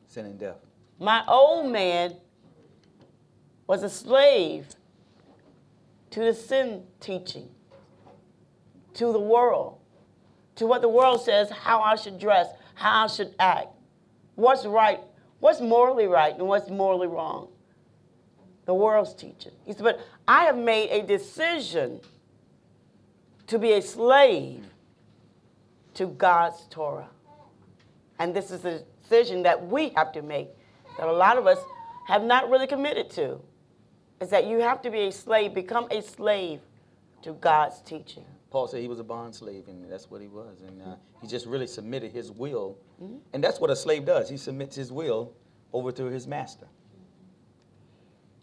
Sin 0.07 0.25
and 0.25 0.39
death. 0.39 0.57
My 0.99 1.23
old 1.27 1.71
man 1.71 2.15
was 3.65 3.81
a 3.83 3.89
slave 3.89 4.67
to 6.09 6.19
the 6.19 6.33
sin 6.33 6.83
teaching, 6.99 7.49
to 8.95 9.13
the 9.13 9.19
world, 9.19 9.79
to 10.55 10.67
what 10.67 10.81
the 10.81 10.89
world 10.89 11.21
says 11.21 11.49
how 11.49 11.81
I 11.81 11.95
should 11.95 12.19
dress, 12.19 12.47
how 12.75 13.05
I 13.05 13.07
should 13.07 13.33
act, 13.39 13.69
what's 14.35 14.65
right, 14.65 14.99
what's 15.39 15.61
morally 15.61 16.07
right, 16.07 16.37
and 16.37 16.45
what's 16.47 16.69
morally 16.69 17.07
wrong. 17.07 17.47
The 18.65 18.73
world's 18.73 19.13
teaching. 19.13 19.53
He 19.65 19.73
said, 19.73 19.83
but 19.83 19.99
I 20.27 20.43
have 20.43 20.57
made 20.57 20.89
a 20.89 21.05
decision 21.05 21.99
to 23.47 23.59
be 23.59 23.73
a 23.73 23.81
slave 23.81 24.65
to 25.95 26.05
God's 26.05 26.67
Torah. 26.69 27.09
And 28.19 28.35
this 28.35 28.51
is 28.51 28.63
a 28.65 28.83
decision 29.01 29.43
that 29.43 29.67
we 29.67 29.89
have 29.95 30.11
to 30.13 30.21
make, 30.21 30.49
that 30.97 31.07
a 31.07 31.11
lot 31.11 31.37
of 31.37 31.47
us 31.47 31.57
have 32.07 32.23
not 32.23 32.49
really 32.49 32.67
committed 32.67 33.09
to, 33.11 33.39
is 34.19 34.29
that 34.29 34.45
you 34.45 34.59
have 34.59 34.81
to 34.83 34.91
be 34.91 35.01
a 35.07 35.11
slave, 35.11 35.53
become 35.53 35.87
a 35.91 36.01
slave 36.01 36.61
to 37.23 37.33
God's 37.33 37.81
teaching. 37.81 38.25
Paul 38.51 38.67
said 38.67 38.81
he 38.81 38.87
was 38.87 38.99
a 38.99 39.03
bond 39.03 39.33
slave, 39.33 39.67
and 39.67 39.89
that's 39.91 40.11
what 40.11 40.21
he 40.21 40.27
was. 40.27 40.61
And 40.61 40.81
uh, 40.81 40.95
he 41.21 41.27
just 41.27 41.45
really 41.45 41.67
submitted 41.67 42.11
his 42.11 42.31
will. 42.31 42.77
And 43.33 43.43
that's 43.43 43.59
what 43.59 43.69
a 43.69 43.75
slave 43.75 44.05
does. 44.05 44.29
He 44.29 44.37
submits 44.37 44.75
his 44.75 44.91
will 44.91 45.33
over 45.73 45.91
to 45.93 46.05
his 46.05 46.27
master. 46.27 46.67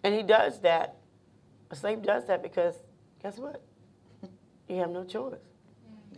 And 0.04 0.14
he 0.14 0.22
does 0.22 0.60
that. 0.60 0.96
A 1.70 1.76
slave 1.76 2.02
does 2.02 2.26
that 2.26 2.42
because 2.42 2.76
guess 3.22 3.38
what? 3.38 3.62
You 4.68 4.76
have 4.76 4.90
no 4.90 5.04
choice. 5.04 5.34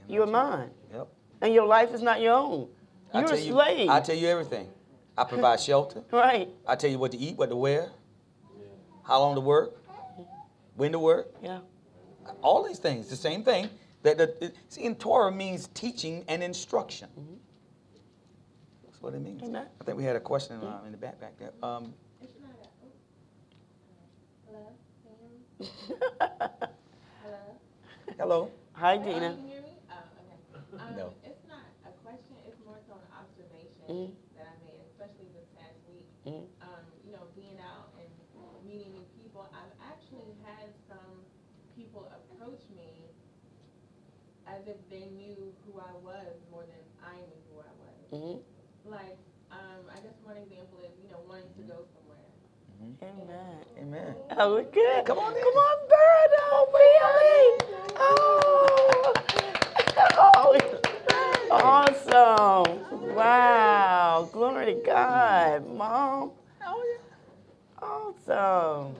You're 0.08 0.26
mine. 0.26 0.70
Yep. 0.92 1.08
And 1.42 1.54
your 1.54 1.66
life 1.66 1.92
is 1.94 2.02
not 2.02 2.20
your 2.20 2.34
own. 2.34 2.68
I 3.12 3.20
You're 3.20 3.28
tell 3.28 3.38
a 3.38 3.40
you, 3.40 3.52
slave. 3.52 3.88
I 3.88 4.00
tell 4.00 4.16
you 4.16 4.28
everything. 4.28 4.68
I 5.16 5.24
provide 5.24 5.60
shelter. 5.68 6.02
right. 6.12 6.48
I 6.66 6.76
tell 6.76 6.90
you 6.90 6.98
what 6.98 7.12
to 7.12 7.18
eat, 7.18 7.36
what 7.36 7.48
to 7.50 7.56
wear, 7.56 7.90
how 9.04 9.20
long 9.20 9.34
to 9.34 9.40
work, 9.40 9.76
when 10.76 10.92
to 10.92 10.98
work. 10.98 11.28
Yeah. 11.42 11.60
All 12.42 12.62
these 12.62 12.78
things, 12.78 13.08
the 13.08 13.16
same 13.16 13.42
thing. 13.42 13.68
That 14.02 14.16
the, 14.18 14.52
see, 14.68 14.82
in 14.84 14.94
Torah 14.94 15.30
means 15.30 15.68
teaching 15.74 16.24
and 16.28 16.42
instruction. 16.42 17.08
That's 18.84 19.00
what 19.02 19.12
it 19.14 19.20
means. 19.20 19.42
Amen. 19.42 19.66
I 19.80 19.84
think 19.84 19.98
we 19.98 20.04
had 20.04 20.16
a 20.16 20.20
question 20.20 20.56
uh, 20.62 20.80
in 20.86 20.92
the 20.92 20.98
back 20.98 21.20
back 21.20 21.38
there. 21.38 21.52
Um, 21.62 21.92
It's 22.22 22.32
not 22.40 22.50
a. 22.50 22.64
oh. 22.64 22.88
Hello? 24.46 24.66
Can 25.02 25.12
you 25.12 25.16
hear 25.20 25.28
me? 25.28 25.44
Hello? 25.60 27.44
hello. 28.18 28.50
Hi, 28.72 28.96
Dina. 28.96 29.36
Can 29.36 29.44
you 29.44 29.48
hear 29.52 29.60
me? 29.60 29.76
Oh, 29.92 30.00
okay. 30.16 30.80
Um, 30.80 30.96
No. 30.96 31.12
It's 31.20 31.44
not 31.52 31.68
a 31.84 31.92
question, 32.00 32.32
it's 32.48 32.56
more 32.64 32.80
so 32.88 32.96
an 32.96 33.08
observation 33.12 33.84
Mhm. 33.92 34.08
that 34.40 34.48
I 34.48 34.56
made, 34.64 34.80
especially 34.88 35.28
this 35.36 35.44
past 35.60 35.76
week. 35.84 36.08
Mhm. 36.24 36.48
Um, 36.64 36.84
you 37.04 37.12
know, 37.12 37.28
being 37.36 37.60
out 37.60 37.92
and 38.00 38.08
meeting 38.64 38.92
new 38.96 39.04
people, 39.20 39.44
I've 39.52 39.76
actually 39.84 40.32
had 40.48 40.72
some 40.88 41.28
people 41.76 42.08
approach 42.08 42.64
me 42.72 43.12
as 44.48 44.64
if 44.66 44.80
they 44.88 45.06
knew 45.12 45.52
who 45.66 45.76
I 45.78 45.92
was 46.00 46.40
more 46.50 46.64
than 46.64 46.84
I 47.04 47.20
knew 47.20 47.40
who 47.52 47.60
I 47.60 47.72
was. 47.84 48.00
hmm 48.10 48.38
Like, 48.88 49.18
um, 49.52 49.84
I 49.92 50.00
guess 50.00 50.16
one 50.24 50.38
example 50.40 50.80
is, 50.80 50.96
you 51.04 51.10
know, 51.12 51.20
wanting 51.28 51.52
to 51.60 51.62
go 51.68 51.84
somewhere. 51.92 51.99
Amen. 53.02 53.56
Amen. 53.80 54.14
Oh, 54.36 54.54
we're 54.54 54.64
good. 54.64 55.04
Come 55.06 55.18
on 55.18 55.34
in. 55.34 55.42
Come 55.42 55.54
on, 55.54 55.78
Bird. 55.88 56.30
Oh, 56.50 56.68
really? 56.74 57.66
Oh. 57.96 59.14
Oh. 60.36 60.58
oh. 61.50 61.86
Awesome. 62.66 63.14
Wow. 63.14 64.28
Glory 64.32 64.66
to 64.66 64.80
God. 64.84 65.66
Mom. 65.74 66.32
Awesome. 67.82 68.94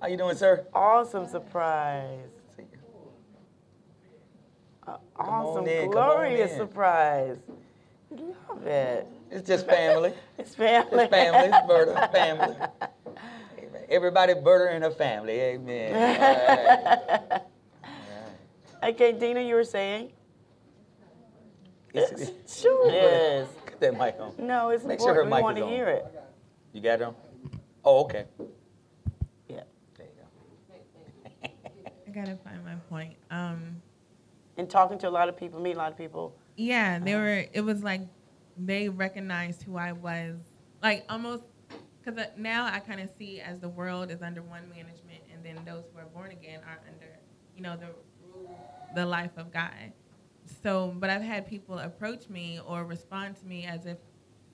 How 0.00 0.08
you 0.08 0.16
doing, 0.16 0.36
sir? 0.36 0.64
Awesome 0.72 1.26
surprise. 1.28 2.28
See 2.56 2.62
you. 2.62 2.78
A 4.86 4.92
on 4.92 5.00
awesome, 5.18 5.66
in, 5.66 5.90
glorious 5.90 6.56
surprise. 6.56 7.36
Love 8.10 8.66
it. 8.66 9.06
It's 9.30 9.46
just 9.46 9.66
family. 9.66 10.14
It's 10.38 10.54
family. 10.54 11.04
It's 11.04 11.10
family. 11.10 11.48
It's 11.48 11.66
Berta. 11.66 12.08
Family. 12.12 12.56
Amen. 13.86 13.96
Everybody, 13.96 14.34
Berta 14.34 14.72
and 14.74 14.84
her 14.84 14.90
family. 14.90 15.40
Amen. 15.40 15.94
All 17.82 17.90
right. 18.82 18.94
Okay, 18.94 19.12
Dina, 19.12 19.40
you 19.40 19.54
were 19.54 19.64
saying? 19.64 20.12
It's- 21.94 22.12
Yes, 22.18 22.30
sure 22.60 22.88
it 22.90 22.94
is. 22.94 23.48
Get 23.66 23.80
that 23.80 23.92
mic 23.98 24.16
on. 24.20 24.34
No, 24.38 24.68
it's 24.70 24.84
Make 24.84 25.00
sure 25.00 25.14
her 25.14 25.22
important. 25.22 25.30
mic 25.30 25.38
we 25.38 25.42
want 25.42 25.58
is 25.58 25.62
to 25.62 25.66
on. 25.66 25.72
hear 25.72 25.88
it. 25.88 26.04
You 26.72 26.80
got 26.82 27.00
it 27.00 27.02
on? 27.02 27.14
Oh, 27.84 28.00
okay. 28.04 28.24
Yeah. 29.48 29.62
There 29.96 30.06
you 30.06 30.12
go. 31.42 31.48
I 32.06 32.10
gotta 32.10 32.36
find 32.44 32.62
my 32.64 32.74
point. 32.90 33.14
Um, 33.30 33.80
And 34.58 34.68
talking 34.68 34.98
to 34.98 35.08
a 35.08 35.10
lot 35.10 35.28
of 35.30 35.36
people, 35.38 35.58
meet 35.60 35.74
a 35.76 35.78
lot 35.78 35.90
of 35.92 35.96
people. 35.98 36.36
yeah, 36.56 36.98
they 36.98 37.14
were. 37.14 37.44
It 37.52 37.62
was 37.62 37.82
like 37.82 38.02
they 38.58 38.88
recognized 38.90 39.62
who 39.62 39.76
I 39.78 39.92
was, 39.92 40.36
like 40.82 41.04
almost 41.08 41.44
because 42.06 42.26
now 42.36 42.66
I 42.66 42.78
kind 42.78 43.00
of 43.00 43.10
see 43.18 43.40
as 43.40 43.58
the 43.60 43.68
world 43.68 44.10
is 44.10 44.22
under 44.22 44.42
one 44.42 44.68
management, 44.68 45.22
and 45.32 45.44
then 45.44 45.64
those 45.64 45.84
who 45.92 45.98
are 45.98 46.04
born 46.06 46.30
again 46.30 46.60
are 46.66 46.78
under, 46.86 47.18
you 47.56 47.62
know, 47.62 47.76
the 47.76 47.88
the 48.94 49.04
life 49.04 49.32
of 49.36 49.52
God. 49.52 49.92
So, 50.62 50.94
but 50.96 51.10
I've 51.10 51.22
had 51.22 51.46
people 51.48 51.78
approach 51.80 52.28
me 52.28 52.60
or 52.64 52.84
respond 52.84 53.36
to 53.36 53.46
me 53.46 53.66
as 53.66 53.84
if 53.86 53.98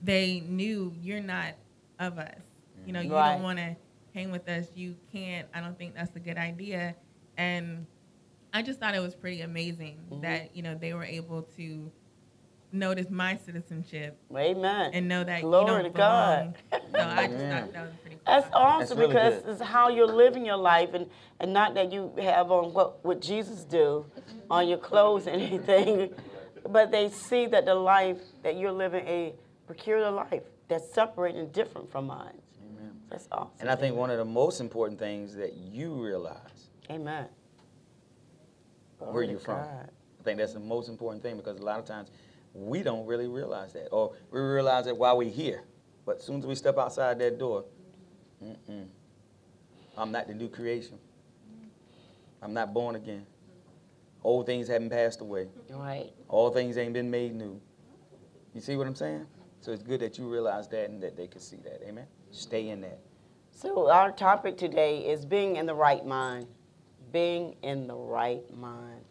they 0.01 0.41
knew 0.41 0.93
you're 0.99 1.21
not 1.21 1.53
of 1.99 2.17
us. 2.17 2.41
You 2.85 2.93
know, 2.93 3.01
you 3.01 3.11
Right. 3.13 3.33
don't 3.33 3.43
want 3.43 3.59
to 3.59 3.75
hang 4.13 4.31
with 4.31 4.49
us. 4.49 4.67
You 4.75 4.97
can't. 5.11 5.47
I 5.53 5.61
don't 5.61 5.77
think 5.77 5.95
that's 5.95 6.15
a 6.15 6.19
good 6.19 6.37
idea. 6.37 6.95
And 7.37 7.85
I 8.51 8.63
just 8.63 8.79
thought 8.79 8.95
it 8.95 8.99
was 8.99 9.15
pretty 9.15 9.41
amazing 9.41 9.99
Mhm. 10.11 10.21
that 10.23 10.55
you 10.55 10.63
know 10.63 10.75
they 10.75 10.93
were 10.93 11.03
able 11.03 11.43
to 11.57 11.91
notice 12.73 13.09
my 13.09 13.37
citizenship 13.37 14.17
Amen. 14.35 14.91
and 14.93 15.07
know 15.07 15.23
that 15.23 15.41
Glory 15.41 15.61
you 15.65 15.67
don't 15.67 15.83
to 15.83 15.89
God. 15.89 16.57
belong. 16.71 17.09
I 17.09 17.27
just 17.27 17.35
Amen. 17.39 17.63
thought 17.65 17.73
that 17.73 17.85
was 17.85 17.93
pretty 18.01 18.15
cool. 18.15 18.23
That's 18.25 18.49
awesome 18.53 18.97
really 18.97 19.13
because 19.13 19.43
good. 19.43 19.51
it's 19.51 19.61
how 19.61 19.89
you're 19.89 20.07
living 20.07 20.45
your 20.45 20.57
life 20.57 20.93
and, 20.93 21.07
and 21.39 21.53
not 21.53 21.75
that 21.75 21.91
you 21.91 22.11
have 22.21 22.51
on 22.51 22.73
what 22.73 23.03
would 23.05 23.21
Jesus 23.21 23.63
do 23.63 24.05
on 24.49 24.67
your 24.67 24.79
clothes 24.79 25.27
and 25.27 25.41
anything, 25.41 26.13
but 26.67 26.91
they 26.91 27.09
see 27.09 27.45
that 27.47 27.65
the 27.65 27.75
life 27.75 28.17
that 28.41 28.57
you're 28.57 28.71
living 28.71 29.07
a 29.07 29.33
peculiar 29.67 30.09
life 30.11 30.43
that's 30.67 30.91
separate 30.93 31.35
and 31.35 31.51
different 31.51 31.91
from 31.91 32.07
mine. 32.07 32.41
Amen. 32.61 32.91
That's 33.09 33.27
awesome. 33.31 33.51
And 33.59 33.69
I 33.69 33.75
think 33.75 33.95
one 33.95 34.09
of 34.09 34.17
the 34.17 34.25
most 34.25 34.59
important 34.59 34.97
things 34.99 35.35
that 35.35 35.53
you 35.53 35.93
realize 35.93 36.69
Amen. 36.89 37.27
where 38.97 39.11
Glory 39.11 39.29
you're 39.29 39.39
from. 39.39 39.59
I 39.59 40.23
think 40.23 40.39
that's 40.39 40.53
the 40.53 40.59
most 40.59 40.87
important 40.87 41.21
thing 41.21 41.35
because 41.35 41.59
a 41.59 41.63
lot 41.63 41.79
of 41.79 41.85
times 41.85 42.09
we 42.53 42.83
don't 42.83 43.05
really 43.05 43.27
realize 43.27 43.73
that, 43.73 43.89
or 43.89 44.13
we 44.31 44.39
realize 44.39 44.87
it 44.87 44.95
while 44.95 45.17
we're 45.17 45.29
here. 45.29 45.63
But 46.05 46.17
as 46.17 46.23
soon 46.23 46.39
as 46.39 46.45
we 46.45 46.55
step 46.55 46.77
outside 46.77 47.19
that 47.19 47.39
door, 47.39 47.65
mm-mm, 48.43 48.87
I'm 49.97 50.11
not 50.11 50.27
the 50.27 50.33
new 50.33 50.49
creation. 50.49 50.97
I'm 52.41 52.53
not 52.53 52.73
born 52.73 52.95
again. 52.95 53.25
Old 54.23 54.45
things 54.45 54.67
haven't 54.67 54.89
passed 54.89 55.21
away. 55.21 55.47
Right. 55.69 56.11
All 56.27 56.49
things 56.49 56.77
ain't 56.77 56.93
been 56.93 57.09
made 57.09 57.33
new. 57.33 57.59
You 58.53 58.61
see 58.61 58.75
what 58.75 58.87
I'm 58.87 58.95
saying? 58.95 59.25
So 59.61 59.71
it's 59.71 59.83
good 59.83 60.01
that 60.01 60.17
you 60.17 60.29
realize 60.29 60.67
that 60.69 60.89
and 60.89 61.01
that 61.01 61.15
they 61.15 61.27
can 61.27 61.41
see 61.41 61.57
that. 61.63 61.81
Amen. 61.87 62.05
Stay 62.31 62.69
in 62.69 62.81
that. 62.81 62.99
So 63.51 63.89
our 63.89 64.11
topic 64.11 64.57
today 64.57 64.99
is 64.99 65.25
being 65.25 65.55
in 65.55 65.65
the 65.65 65.73
right 65.73 66.05
mind. 66.05 66.47
Being 67.11 67.55
in 67.63 67.87
the 67.87 67.95
right 67.95 68.43
mind. 68.55 69.05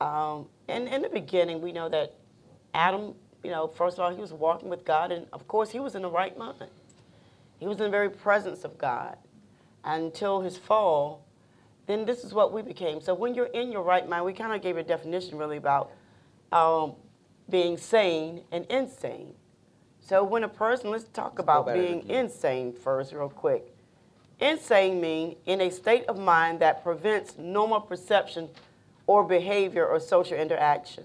Um, 0.00 0.48
and 0.68 0.88
in 0.88 1.02
the 1.02 1.08
beginning, 1.08 1.60
we 1.60 1.72
know 1.72 1.88
that 1.88 2.14
Adam, 2.74 3.14
you 3.42 3.50
know, 3.50 3.68
first 3.68 3.98
of 3.98 4.04
all, 4.04 4.14
he 4.14 4.20
was 4.20 4.32
walking 4.32 4.68
with 4.68 4.84
God, 4.84 5.12
and 5.12 5.26
of 5.32 5.46
course, 5.46 5.70
he 5.70 5.80
was 5.80 5.94
in 5.94 6.02
the 6.02 6.10
right 6.10 6.36
mind. 6.36 6.70
He 7.58 7.66
was 7.66 7.78
in 7.78 7.84
the 7.84 7.90
very 7.90 8.10
presence 8.10 8.64
of 8.64 8.76
God 8.76 9.16
until 9.84 10.40
his 10.40 10.58
fall. 10.58 11.24
Then 11.86 12.04
this 12.04 12.24
is 12.24 12.34
what 12.34 12.52
we 12.52 12.62
became. 12.62 13.00
So 13.00 13.14
when 13.14 13.34
you're 13.34 13.46
in 13.46 13.70
your 13.70 13.82
right 13.82 14.08
mind, 14.08 14.24
we 14.24 14.32
kind 14.32 14.52
of 14.52 14.62
gave 14.62 14.76
a 14.76 14.82
definition 14.82 15.38
really 15.38 15.58
about 15.58 15.92
um, 16.52 16.94
being 17.48 17.76
sane 17.76 18.42
and 18.50 18.64
insane. 18.66 19.34
So 20.00 20.24
when 20.24 20.44
a 20.44 20.48
person, 20.48 20.90
let's 20.90 21.04
talk 21.04 21.38
about 21.38 21.66
back 21.66 21.76
to 21.76 21.80
being 21.80 22.08
insane 22.08 22.72
first, 22.72 23.12
real 23.12 23.28
quick. 23.28 23.74
Insane 24.40 25.00
mean 25.00 25.36
in 25.46 25.60
a 25.60 25.70
state 25.70 26.04
of 26.06 26.18
mind 26.18 26.60
that 26.60 26.82
prevents 26.82 27.38
normal 27.38 27.80
perception 27.80 28.48
or 29.06 29.24
behavior 29.24 29.86
or 29.86 30.00
social 30.00 30.36
interaction. 30.36 31.04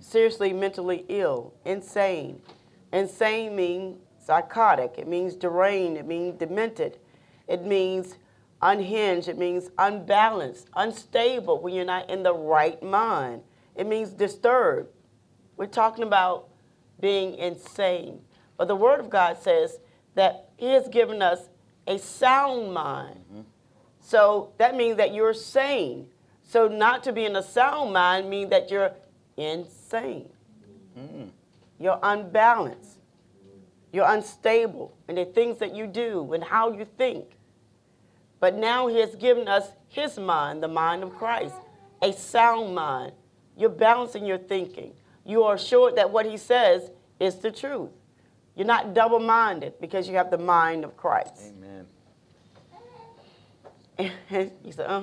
Seriously 0.00 0.52
mentally 0.52 1.04
ill, 1.08 1.54
insane. 1.64 2.40
Insane 2.92 3.56
means 3.56 3.98
psychotic. 4.24 4.94
It 4.98 5.08
means 5.08 5.34
deranged. 5.34 6.00
It 6.00 6.06
means 6.06 6.38
demented. 6.38 6.98
It 7.48 7.64
means 7.64 8.16
unhinged. 8.60 9.28
It 9.28 9.38
means 9.38 9.70
unbalanced, 9.78 10.68
unstable 10.74 11.60
when 11.60 11.74
you're 11.74 11.84
not 11.84 12.10
in 12.10 12.22
the 12.22 12.34
right 12.34 12.82
mind. 12.82 13.42
It 13.74 13.86
means 13.86 14.10
disturbed. 14.10 14.90
We're 15.56 15.66
talking 15.66 16.04
about 16.04 16.48
being 17.00 17.34
insane. 17.36 18.20
But 18.56 18.68
the 18.68 18.76
Word 18.76 19.00
of 19.00 19.10
God 19.10 19.38
says 19.38 19.78
that 20.14 20.50
He 20.56 20.66
has 20.66 20.88
given 20.88 21.22
us 21.22 21.48
a 21.86 21.98
sound 21.98 22.72
mind. 22.72 23.20
Mm-hmm. 23.32 23.40
So 24.00 24.52
that 24.58 24.76
means 24.76 24.96
that 24.96 25.14
you're 25.14 25.34
sane. 25.34 26.06
So 26.42 26.68
not 26.68 27.02
to 27.04 27.12
be 27.12 27.24
in 27.24 27.34
a 27.36 27.42
sound 27.42 27.92
mind 27.92 28.28
means 28.28 28.50
that 28.50 28.70
you're 28.70 28.92
insane. 29.36 30.28
Mm. 30.98 31.30
You're 31.78 31.98
unbalanced. 32.02 32.98
You're 33.92 34.08
unstable 34.08 34.94
in 35.08 35.16
the 35.16 35.24
things 35.24 35.58
that 35.58 35.74
you 35.74 35.86
do 35.86 36.32
and 36.32 36.42
how 36.42 36.72
you 36.72 36.86
think. 36.96 37.26
But 38.40 38.54
now 38.56 38.86
He 38.86 39.00
has 39.00 39.14
given 39.14 39.48
us 39.48 39.72
His 39.88 40.18
mind, 40.18 40.62
the 40.62 40.68
mind 40.68 41.02
of 41.02 41.14
Christ, 41.14 41.54
a 42.00 42.12
sound 42.12 42.74
mind. 42.74 43.12
You're 43.56 43.68
balancing 43.68 44.24
your 44.24 44.38
thinking. 44.38 44.92
You 45.24 45.44
are 45.44 45.54
assured 45.54 45.96
that 45.96 46.10
what 46.10 46.26
He 46.26 46.36
says 46.36 46.90
is 47.20 47.36
the 47.36 47.50
truth. 47.50 47.90
You're 48.54 48.66
not 48.66 48.94
double 48.94 49.18
minded 49.18 49.74
because 49.80 50.08
you 50.08 50.16
have 50.16 50.30
the 50.30 50.38
mind 50.38 50.84
of 50.84 50.96
Christ. 50.96 51.34
Amen. 51.48 51.86
you 54.64 54.72
said, 54.72 54.86
uh 54.86 55.00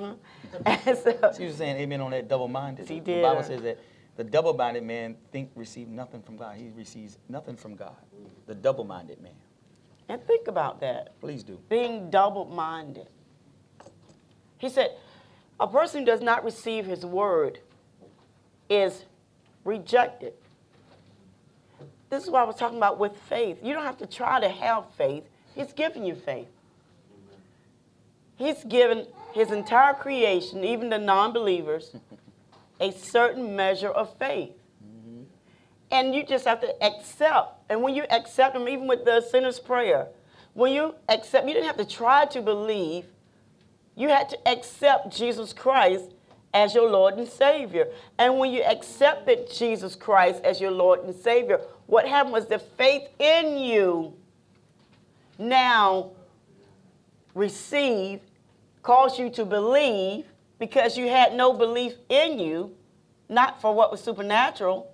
huh. 0.65 0.95
So, 0.95 1.33
She 1.37 1.45
was 1.45 1.55
saying 1.55 1.77
amen 1.77 2.01
on 2.01 2.11
that 2.11 2.27
double-minded. 2.27 2.87
She 2.87 2.99
The 2.99 3.21
Bible 3.21 3.43
says 3.43 3.61
that 3.61 3.79
the 4.19 4.25
double-minded 4.25 4.83
man 4.83 5.15
think 5.31 5.49
receive 5.55 5.87
nothing 5.87 6.21
from 6.21 6.35
God. 6.35 6.57
He 6.57 6.71
receives 6.75 7.17
nothing 7.29 7.55
from 7.55 7.77
God. 7.77 7.95
The 8.47 8.53
double-minded 8.53 9.21
man. 9.21 9.31
and 10.09 10.21
think 10.27 10.49
about 10.49 10.81
that. 10.81 11.17
Please 11.21 11.41
do. 11.41 11.57
being 11.69 12.09
double 12.09 12.43
minded. 12.43 13.07
He 14.57 14.67
said, 14.67 14.89
a 15.57 15.67
person 15.69 16.01
who 16.01 16.05
does 16.05 16.19
not 16.19 16.43
receive 16.43 16.85
his 16.85 17.05
word 17.05 17.59
is 18.69 19.05
rejected. 19.63 20.33
This 22.09 22.25
is 22.25 22.29
what 22.29 22.41
I 22.41 22.43
was 22.43 22.57
talking 22.57 22.77
about 22.77 22.99
with 22.99 23.15
faith. 23.29 23.59
You 23.63 23.71
don't 23.71 23.85
have 23.85 23.99
to 23.99 24.05
try 24.05 24.41
to 24.41 24.49
have 24.49 24.83
faith, 24.97 25.23
He's 25.55 25.71
giving 25.71 26.03
you 26.03 26.15
faith. 26.15 26.49
He's 28.35 28.65
given 28.65 29.07
His 29.31 29.51
entire 29.51 29.93
creation, 29.93 30.65
even 30.65 30.89
the 30.89 30.97
non 30.97 31.31
believers, 31.31 31.95
a 32.79 32.91
certain 32.91 33.55
measure 33.55 33.89
of 33.89 34.15
faith. 34.17 34.51
And 35.91 36.13
you 36.13 36.23
just 36.23 36.45
have 36.45 36.61
to 36.61 36.83
accept. 36.83 37.63
And 37.69 37.81
when 37.81 37.95
you 37.95 38.03
accept 38.11 38.53
them, 38.53 38.69
even 38.69 38.87
with 38.87 39.05
the 39.05 39.21
sinner's 39.21 39.59
prayer, 39.59 40.07
when 40.53 40.71
you 40.71 40.95
accept, 41.07 41.47
you 41.47 41.53
didn't 41.53 41.67
have 41.67 41.77
to 41.77 41.85
try 41.85 42.25
to 42.27 42.41
believe. 42.41 43.05
You 43.95 44.09
had 44.09 44.29
to 44.29 44.37
accept 44.47 45.15
Jesus 45.15 45.51
Christ 45.51 46.13
as 46.53 46.73
your 46.73 46.89
Lord 46.89 47.15
and 47.17 47.27
Savior. 47.27 47.87
And 48.17 48.37
when 48.37 48.51
you 48.51 48.63
accepted 48.63 49.51
Jesus 49.51 49.95
Christ 49.95 50.43
as 50.43 50.61
your 50.61 50.71
Lord 50.71 51.03
and 51.03 51.15
Savior, 51.15 51.61
what 51.85 52.07
happened 52.07 52.33
was 52.33 52.45
the 52.45 52.59
faith 52.59 53.07
in 53.19 53.57
you 53.57 54.13
now 55.37 56.11
receive, 57.33 58.19
caused 58.83 59.17
you 59.17 59.29
to 59.31 59.45
believe 59.45 60.25
because 60.59 60.97
you 60.97 61.07
had 61.07 61.33
no 61.33 61.53
belief 61.53 61.93
in 62.09 62.37
you, 62.37 62.75
not 63.29 63.61
for 63.61 63.73
what 63.73 63.91
was 63.91 64.03
supernatural. 64.03 64.91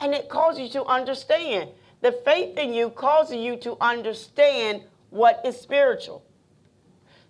And 0.00 0.14
it 0.14 0.28
causes 0.28 0.60
you 0.62 0.68
to 0.70 0.84
understand. 0.84 1.70
The 2.00 2.12
faith 2.24 2.58
in 2.58 2.74
you 2.74 2.90
causes 2.90 3.36
you 3.36 3.56
to 3.58 3.76
understand 3.80 4.82
what 5.10 5.40
is 5.44 5.60
spiritual. 5.60 6.24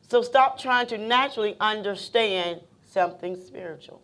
So 0.08 0.22
stop 0.22 0.58
trying 0.58 0.86
to 0.88 0.98
naturally 0.98 1.56
understand 1.60 2.60
something 2.84 3.36
spiritual. 3.36 4.00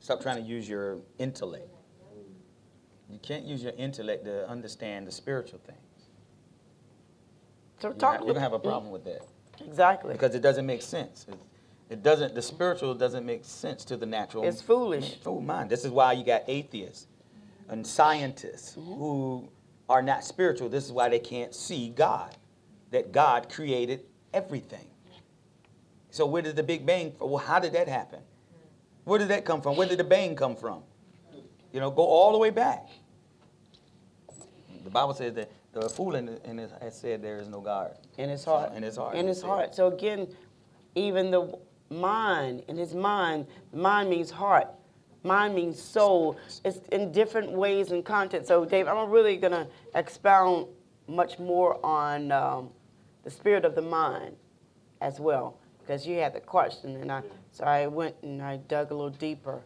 Stop 0.00 0.20
trying 0.20 0.42
to 0.42 0.48
use 0.48 0.68
your 0.68 0.98
intellect. 1.18 1.68
You 3.08 3.18
can't 3.22 3.44
use 3.44 3.62
your 3.62 3.72
intellect 3.76 4.24
to 4.24 4.48
understand 4.48 5.06
the 5.06 5.12
spiritual 5.12 5.60
things. 5.66 5.78
So 7.80 7.88
You're 7.88 7.96
talk 7.96 8.20
gonna 8.20 8.40
have 8.40 8.52
a 8.52 8.58
problem 8.58 8.90
with 8.90 9.04
that 9.04 9.26
Exactly. 9.60 10.12
because 10.12 10.34
it 10.34 10.40
doesn't 10.40 10.66
make 10.66 10.82
sense. 10.82 11.26
It, 11.28 11.34
it 11.92 12.02
doesn't. 12.02 12.34
The 12.34 12.42
spiritual 12.42 12.94
doesn't 12.94 13.24
make 13.26 13.44
sense 13.44 13.84
to 13.86 13.96
the 13.96 14.06
natural. 14.06 14.44
It's 14.44 14.62
foolish. 14.62 15.16
Fool 15.18 15.40
mind. 15.40 15.70
This 15.70 15.84
is 15.84 15.90
why 15.90 16.12
you 16.12 16.24
got 16.24 16.42
atheists 16.48 17.06
and 17.68 17.86
scientists 17.86 18.76
Mm-hmm. 18.76 18.94
who 18.94 19.48
are 19.88 20.02
not 20.02 20.24
spiritual. 20.24 20.68
This 20.68 20.84
is 20.86 20.92
why 20.92 21.08
they 21.08 21.18
can't 21.18 21.54
see 21.54 21.90
God. 21.90 22.34
That 22.90 23.12
God 23.12 23.48
created 23.50 24.04
everything. 24.34 24.86
So 26.10 26.26
where 26.26 26.42
did 26.42 26.56
the 26.56 26.62
Big 26.62 26.84
Bang? 26.84 27.12
Well, 27.18 27.38
how 27.38 27.58
did 27.58 27.72
that 27.72 27.88
happen? 27.88 28.20
Where 29.04 29.18
did 29.18 29.28
that 29.28 29.44
come 29.44 29.60
from? 29.62 29.76
Where 29.76 29.88
did 29.88 29.98
the 29.98 30.04
bang 30.04 30.36
come 30.36 30.54
from? 30.56 30.82
You 31.72 31.80
know, 31.80 31.90
go 31.90 32.04
all 32.04 32.32
the 32.32 32.38
way 32.38 32.50
back. 32.50 32.86
The 34.84 34.90
Bible 34.90 35.14
says 35.14 35.34
that 35.34 35.50
the 35.72 35.88
fool 35.88 36.14
in, 36.16 36.38
in 36.44 36.58
his, 36.58 36.70
has 36.80 36.98
said 36.98 37.22
there 37.22 37.38
is 37.38 37.48
no 37.48 37.60
God. 37.60 37.96
in 38.18 38.28
his 38.28 38.44
heart. 38.44 38.74
In 38.74 38.82
his 38.82 38.96
heart, 38.96 39.16
In 39.16 39.26
his 39.26 39.42
heart. 39.42 39.74
So 39.74 39.88
again, 39.88 40.28
even 40.94 41.30
the 41.30 41.58
mind, 41.92 42.62
in 42.68 42.76
his 42.76 42.94
mind, 42.94 43.46
mind 43.72 44.10
means 44.10 44.30
heart. 44.30 44.68
Mind 45.24 45.54
means 45.54 45.80
soul. 45.80 46.36
It's 46.64 46.80
in 46.90 47.12
different 47.12 47.52
ways 47.52 47.92
and 47.92 48.04
content. 48.04 48.46
So, 48.46 48.64
Dave, 48.64 48.88
I'm 48.88 49.10
really 49.10 49.36
going 49.36 49.52
to 49.52 49.66
expound 49.94 50.66
much 51.06 51.38
more 51.38 51.84
on 51.84 52.32
um, 52.32 52.70
the 53.22 53.30
spirit 53.30 53.64
of 53.64 53.74
the 53.74 53.82
mind 53.82 54.34
as 55.00 55.20
well, 55.20 55.58
because 55.80 56.06
you 56.06 56.18
had 56.18 56.34
the 56.34 56.40
question, 56.40 56.96
and 56.96 57.10
I 57.10 57.22
so 57.52 57.64
I 57.64 57.86
went 57.86 58.16
and 58.22 58.40
I 58.40 58.56
dug 58.56 58.90
a 58.90 58.94
little 58.94 59.10
deeper. 59.10 59.60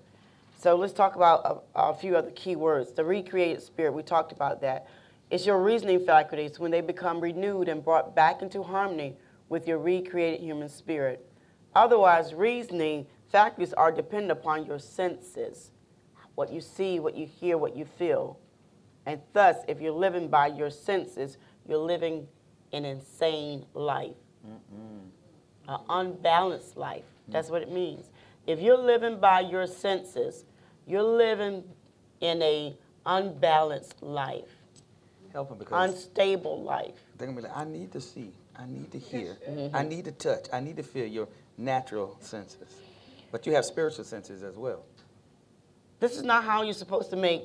So 0.59 0.75
let's 0.75 0.93
talk 0.93 1.15
about 1.15 1.65
a, 1.75 1.81
a 1.81 1.95
few 1.95 2.17
other 2.17 2.31
key 2.31 2.57
words. 2.57 2.93
The 2.93 3.05
recreated 3.05 3.62
spirit, 3.62 3.93
we 3.93 4.03
talked 4.03 4.33
about 4.33 4.61
that. 4.62 4.89
It's 5.31 5.45
your 5.45 5.62
reasoning 5.62 6.05
faculties 6.05 6.59
when 6.59 6.71
they 6.71 6.81
become 6.81 7.21
renewed 7.21 7.69
and 7.69 7.85
brought 7.85 8.15
back 8.17 8.43
into 8.43 8.62
harmony 8.62 9.17
with 9.49 9.69
your 9.69 9.79
recreated 9.79 10.41
human 10.41 10.69
spirit. 10.69 11.26
Otherwise, 11.77 12.33
reasoning 12.33 13.07
faculties 13.31 13.75
are 13.75 13.93
dependent 13.93 14.33
upon 14.33 14.65
your 14.65 14.79
senses. 14.79 15.73
What 16.35 16.51
you 16.51 16.62
see, 16.62 16.99
what 17.01 17.15
you 17.15 17.27
hear, 17.27 17.59
what 17.59 17.77
you 17.77 17.85
feel. 17.85 18.39
And 19.05 19.21
thus, 19.35 19.57
if 19.69 19.81
you're 19.81 19.93
living 19.93 20.29
by 20.29 20.47
your 20.47 20.71
senses, 20.71 21.37
you're 21.69 21.79
living 21.79 22.27
an 22.73 22.87
insane 22.87 23.67
life, 23.75 24.17
an 25.69 25.79
unbalanced 25.91 26.79
life. 26.79 27.05
Mm. 27.29 27.33
That's 27.33 27.51
what 27.51 27.61
it 27.61 27.71
means. 27.71 28.09
If 28.47 28.59
you're 28.59 28.79
living 28.79 29.21
by 29.21 29.41
your 29.41 29.67
senses, 29.67 30.47
you're 30.87 31.03
living 31.03 31.62
in 32.21 32.41
a 32.41 32.75
unbalanced 33.05 34.03
life, 34.03 34.49
Help 35.31 35.51
him 35.51 35.59
because 35.59 35.91
unstable 35.91 36.62
life. 36.62 36.95
they're 37.19 37.27
gonna 37.27 37.37
be 37.37 37.47
like, 37.47 37.57
I 37.57 37.65
need 37.65 37.93
to 37.93 38.01
see, 38.01 38.33
I 38.57 38.67
need 38.67 38.91
to 38.93 38.99
hear, 38.99 39.37
I 39.47 39.51
mm-hmm. 39.51 39.89
need 39.89 40.05
to 40.07 40.12
touch, 40.12 40.47
I 40.53 40.61
need 40.61 40.77
to 40.79 40.83
feel 40.83 41.07
your 41.07 41.29
natural 41.59 42.16
senses. 42.21 42.77
But 43.33 43.47
you 43.47 43.55
have 43.55 43.64
spiritual 43.64 44.05
senses 44.05 44.42
as 44.42 44.57
well. 44.57 44.85
This 46.01 46.16
is 46.16 46.23
not 46.23 46.45
how 46.45 46.62
you're 46.62 46.75
supposed 46.75 47.11
to 47.11 47.16
make 47.16 47.42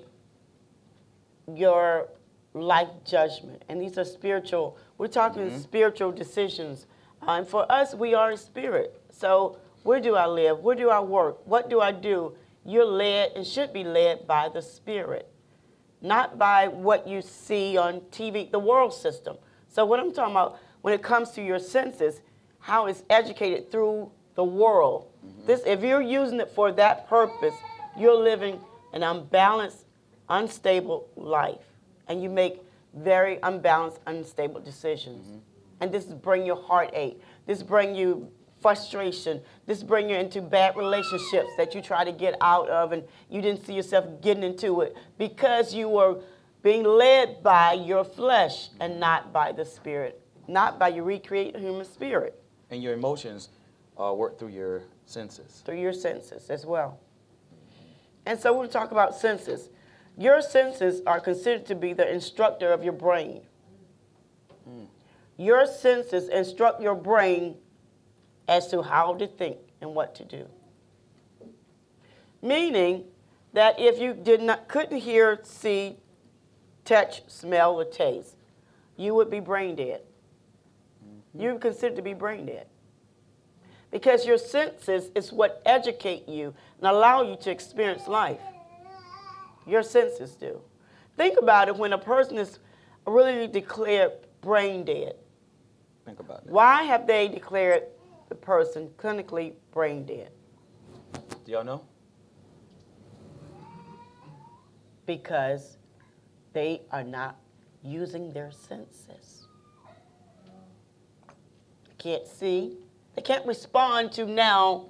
your 1.54 2.10
life 2.54 2.90
judgment. 3.06 3.64
And 3.70 3.82
these 3.82 3.98
are 3.98 4.06
spiritual, 4.06 4.78
we're 4.98 5.08
talking 5.08 5.44
Mm-hmm. 5.44 5.60
spiritual 5.60 6.12
decisions. 6.12 6.86
Uh, 7.26 7.32
and 7.34 7.48
for 7.48 7.70
us, 7.72 7.94
we 7.96 8.14
are 8.14 8.32
a 8.32 8.38
spirit. 8.38 9.00
So 9.12 9.58
where 9.84 10.00
do 10.00 10.16
I 10.16 10.28
live? 10.28 10.60
Where 10.60 10.76
do 10.76 10.90
I 10.90 11.00
work? 11.00 11.46
What 11.48 11.70
do 11.70 11.80
I 11.82 11.92
do? 11.92 12.34
You're 12.66 12.86
led 12.86 13.32
and 13.36 13.46
should 13.46 13.74
be 13.74 13.84
led 13.84 14.28
by 14.28 14.50
the 14.50 14.62
spirit, 14.62 15.28
not 16.02 16.38
by 16.38 16.68
what 16.68 17.08
you 17.08 17.22
see 17.22 17.78
on 17.78 18.02
TV, 18.12 18.52
the 18.52 18.60
world 18.60 18.94
system. 18.94 19.38
So 19.68 19.86
what 19.86 20.00
I'm 20.00 20.14
talking 20.14 20.34
about 20.34 20.60
when 20.82 20.94
it 20.94 21.02
comes 21.02 21.32
to 21.32 21.42
your 21.44 21.60
senses, 21.60 22.22
how 22.62 22.86
it's 22.86 23.04
educated 23.10 23.70
through 23.72 24.10
the 24.36 24.44
world. 24.44 25.08
Mm-hmm. 25.26 25.48
This, 25.48 25.62
if 25.66 25.82
you're 25.82 26.02
using 26.02 26.40
it 26.40 26.52
for 26.52 26.72
that 26.72 27.10
purpose, 27.10 27.56
you're 27.98 28.18
living 28.18 28.60
an 28.94 29.04
unbalanced, 29.04 29.86
unstable 30.30 31.10
life, 31.16 31.66
and 32.08 32.24
you 32.24 32.30
make 32.30 32.62
very 32.94 33.40
unbalanced, 33.44 34.00
unstable 34.06 34.62
decisions. 34.62 35.28
Mm-hmm. 35.28 35.38
And 35.82 35.92
this 35.92 36.06
bring 36.06 36.46
you 36.46 36.56
heartache. 36.56 37.20
This 37.48 37.64
bring 37.64 37.96
you 37.96 38.32
frustration. 38.62 39.42
This 39.66 39.82
bring 39.82 40.10
you 40.10 40.16
into 40.16 40.42
bad 40.42 40.78
relationships 40.78 41.50
that 41.58 41.74
you 41.74 41.82
try 41.82 42.04
to 42.04 42.12
get 42.12 42.36
out 42.42 42.70
of, 42.70 42.92
and 42.92 43.04
you 43.30 43.42
didn't 43.42 43.66
see 43.66 43.74
yourself 43.74 44.06
getting 44.22 44.44
into 44.44 44.82
it 44.82 44.96
because 45.18 45.74
you 45.74 45.90
were 45.90 46.20
being 46.62 46.84
led 46.84 47.42
by 47.42 47.74
your 47.74 48.04
flesh 48.04 48.70
and 48.80 49.00
not 49.00 49.34
by 49.34 49.52
the 49.52 49.66
spirit, 49.66 50.22
not 50.48 50.78
by 50.78 50.90
your 50.90 51.04
recreated 51.04 51.60
human 51.60 51.86
spirit 51.86 52.41
And 52.72 52.82
your 52.82 52.94
emotions 52.94 53.50
uh, 54.00 54.14
work 54.14 54.40
through 54.40 54.50
your 54.50 54.84
senses. 55.06 55.62
through 55.66 55.80
your 55.80 55.94
senses 55.94 56.50
as 56.50 56.66
well. 56.66 57.00
And 58.26 58.40
so 58.40 58.58
we'll 58.58 58.70
talk 58.70 58.92
about 58.92 59.16
senses. 59.16 59.70
Your 60.18 60.42
senses 60.42 61.02
are 61.06 61.20
considered 61.20 61.66
to 61.68 61.76
be 61.76 61.94
the 61.94 62.12
instructor 62.12 62.72
of 62.72 62.84
your 62.84 62.94
brain. 62.94 63.42
Your 65.38 65.66
senses 65.66 66.30
instruct 66.30 66.82
your 66.82 66.94
brain 66.94 67.56
as 68.48 68.68
to 68.68 68.84
how 68.84 69.16
to 69.16 69.26
think 69.26 69.58
and 69.82 69.96
what 69.96 70.14
to 70.16 70.24
do. 70.24 70.46
Meaning 72.44 73.06
that 73.54 73.80
if 73.80 74.00
you 74.00 74.14
did 74.14 74.42
not 74.42 74.68
couldn't 74.68 75.00
hear, 75.00 75.40
see, 75.44 75.98
touch, 76.86 77.24
smell, 77.28 77.80
or 77.80 77.86
taste, 77.86 78.36
you 78.98 79.16
would 79.16 79.32
be 79.32 79.40
brain 79.40 79.76
dead. 79.76 80.02
You 81.34 81.58
consider 81.60 81.96
to 81.96 82.02
be 82.02 82.14
brain 82.14 82.46
dead 82.46 82.68
because 83.92 84.26
your 84.26 84.38
senses 84.38 85.12
is 85.16 85.32
what 85.32 85.62
educate 85.66 86.28
you 86.28 86.54
and 86.80 86.88
allow 86.88 87.22
you 87.22 87.36
to 87.38 87.52
experience 87.52 88.08
life. 88.08 88.40
Your 89.68 89.84
senses 89.84 90.32
do. 90.32 90.62
Think 91.18 91.38
about 91.40 91.68
it 91.68 91.76
when 91.76 91.94
a 91.94 91.98
person 91.98 92.38
is 92.38 92.60
really 93.06 93.48
declared 93.48 94.14
brain 94.42 94.84
dead. 94.84 95.16
Think 96.06 96.20
about 96.20 96.44
it. 96.46 96.50
Why 96.50 96.84
have 96.84 97.06
they 97.06 97.28
declared 97.28 97.84
the 98.30 98.36
person 98.36 98.90
clinically 98.98 99.54
brain 99.72 100.06
dead? 100.06 100.32
Do 101.46 101.52
y'all 101.52 101.64
know? 101.64 101.84
Because 105.06 105.78
they 106.54 106.82
are 106.92 107.04
not 107.04 107.36
using 107.84 108.32
their 108.32 108.52
senses. 108.52 109.31
Can't 112.02 112.26
see, 112.26 112.78
they 113.16 113.22
can't 113.22 113.46
respond 113.46 114.12
to 114.14 114.26
now 114.26 114.88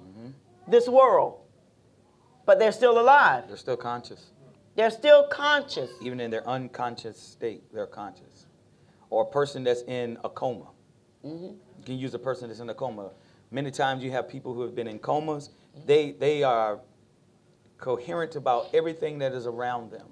this 0.66 0.88
world, 0.88 1.40
but 2.46 2.58
they're 2.58 2.72
still 2.72 2.98
alive. 2.98 3.44
They're 3.48 3.58
still 3.58 3.76
conscious. 3.76 4.30
They're 4.76 4.90
still 4.90 5.28
conscious. 5.28 5.90
Even 6.00 6.20
in 6.20 6.30
their 6.30 6.46
unconscious 6.48 7.20
state, 7.20 7.64
they're 7.70 7.86
conscious. 7.86 8.46
Or 9.10 9.24
a 9.24 9.26
person 9.26 9.62
that's 9.62 9.82
in 9.82 10.16
a 10.24 10.30
coma. 10.30 10.68
You 11.22 11.58
can 11.84 11.98
use 11.98 12.14
a 12.14 12.18
person 12.18 12.48
that's 12.48 12.60
in 12.60 12.70
a 12.70 12.74
coma. 12.74 13.10
Many 13.50 13.70
times 13.70 14.02
you 14.02 14.10
have 14.12 14.26
people 14.26 14.54
who 14.54 14.62
have 14.62 14.74
been 14.74 14.88
in 14.88 14.98
comas. 14.98 15.50
They 15.84 16.12
they 16.12 16.42
are 16.42 16.80
coherent 17.76 18.36
about 18.36 18.70
everything 18.72 19.18
that 19.18 19.32
is 19.32 19.46
around 19.46 19.90
them. 19.90 20.06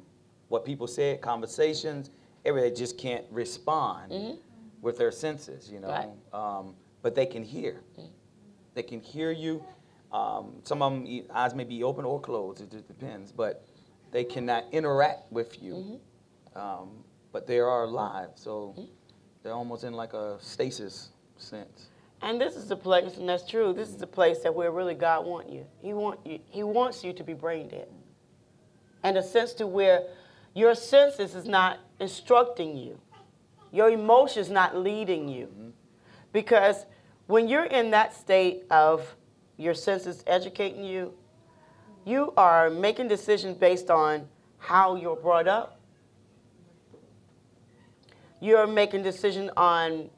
What 0.49 0.67
people 0.67 0.87
said, 0.87 1.23
conversations, 1.23 2.11
everything. 2.45 2.75
They 2.75 2.79
just 2.79 2.99
can't 2.99 3.25
respond 3.31 4.39
with 4.83 4.99
their 4.99 5.13
senses, 5.13 5.71
you 5.73 5.81
know. 5.81 5.89
Right. 5.89 6.09
Um, 6.35 6.75
but 7.03 7.15
they 7.15 7.27
can 7.27 7.43
hear. 7.43 7.83
They 8.75 8.83
can 8.83 9.01
hear 9.01 9.31
you. 9.31 9.65
Um, 10.13 10.61
some 10.65 10.83
of 10.83 10.93
them 10.93 11.23
eyes 11.33 11.55
may 11.55 11.65
be 11.65 11.83
open 11.83 12.05
or 12.05 12.21
closed. 12.21 12.61
It 12.61 12.71
just 12.71 12.89
depends. 12.89 13.33
But 13.33 13.65
they 14.11 14.25
cannot 14.25 14.65
interact 14.73 15.31
with 15.31 15.63
you. 15.63 16.01
Um, 16.55 17.05
but 17.33 17.47
they 17.47 17.61
are 17.61 17.85
alive, 17.85 18.31
so 18.35 18.75
they're 19.43 19.53
almost 19.53 19.85
in 19.85 19.93
like 19.93 20.15
a 20.15 20.37
stasis 20.41 21.11
sense. 21.37 21.89
And 22.23 22.41
this 22.41 22.57
is 22.57 22.67
the 22.67 22.77
place, 22.77 23.17
and 23.17 23.29
that's 23.29 23.49
true. 23.49 23.73
This 23.73 23.89
is 23.89 23.97
the 23.97 24.07
place 24.07 24.41
that 24.41 24.55
where 24.55 24.71
really 24.71 24.95
God 24.95 25.25
want 25.25 25.49
you. 25.49 25.65
He 25.81 25.95
want 25.95 26.27
you. 26.27 26.41
He 26.51 26.63
wants 26.63 27.03
you 27.03 27.13
to 27.15 27.25
be 27.25 27.33
brain 27.33 27.69
dead, 27.69 27.89
and 29.03 29.17
a 29.17 29.23
sense 29.23 29.53
to 29.55 29.67
where 29.67 30.03
your 30.55 30.75
senses 30.75 31.35
is 31.35 31.47
not 31.47 31.79
instructing 32.01 32.77
you, 32.77 33.01
your 33.71 33.91
emotions 33.91 34.51
not 34.51 34.77
leading 34.77 35.29
you, 35.29 35.73
because 36.33 36.87
when 37.27 37.49
you're 37.49 37.65
in 37.65 37.91
that 37.91 38.15
state 38.15 38.65
of 38.71 39.17
your 39.57 39.75
senses 39.75 40.25
educating 40.27 40.85
you, 40.85 41.15
you 42.05 42.33
are 42.37 42.71
making 42.71 43.09
decisions 43.09 43.57
based 43.57 43.91
on 43.91 44.29
how 44.59 44.97
you're 44.97 45.17
brought 45.17 45.49
up. 45.49 45.81
You're 48.41 48.67
making 48.67 49.03
decisions 49.03 49.51
on 49.57 50.11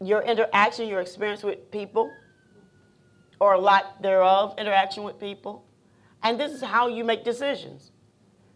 your 0.00 0.22
interaction, 0.22 0.88
your 0.88 1.00
experience 1.00 1.42
with 1.42 1.70
people, 1.70 2.10
or 3.40 3.54
a 3.54 3.58
lack 3.58 4.00
thereof 4.00 4.54
interaction 4.58 5.02
with 5.02 5.18
people. 5.18 5.64
And 6.22 6.38
this 6.38 6.52
is 6.52 6.62
how 6.62 6.88
you 6.88 7.04
make 7.04 7.24
decisions. 7.24 7.90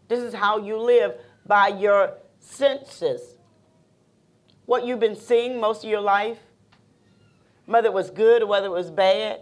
This 0.07 0.19
is 0.21 0.33
how 0.33 0.57
you 0.57 0.77
live 0.77 1.15
by 1.45 1.69
your 1.69 2.17
senses. 2.39 3.30
What 4.71 4.85
you've 4.85 5.01
been 5.01 5.17
seeing 5.17 5.59
most 5.59 5.83
of 5.83 5.89
your 5.89 5.99
life, 5.99 6.37
whether 7.65 7.87
it 7.87 7.93
was 7.93 8.09
good 8.09 8.41
or 8.41 8.45
whether 8.45 8.67
it 8.67 8.71
was 8.71 8.89
bad, 8.89 9.41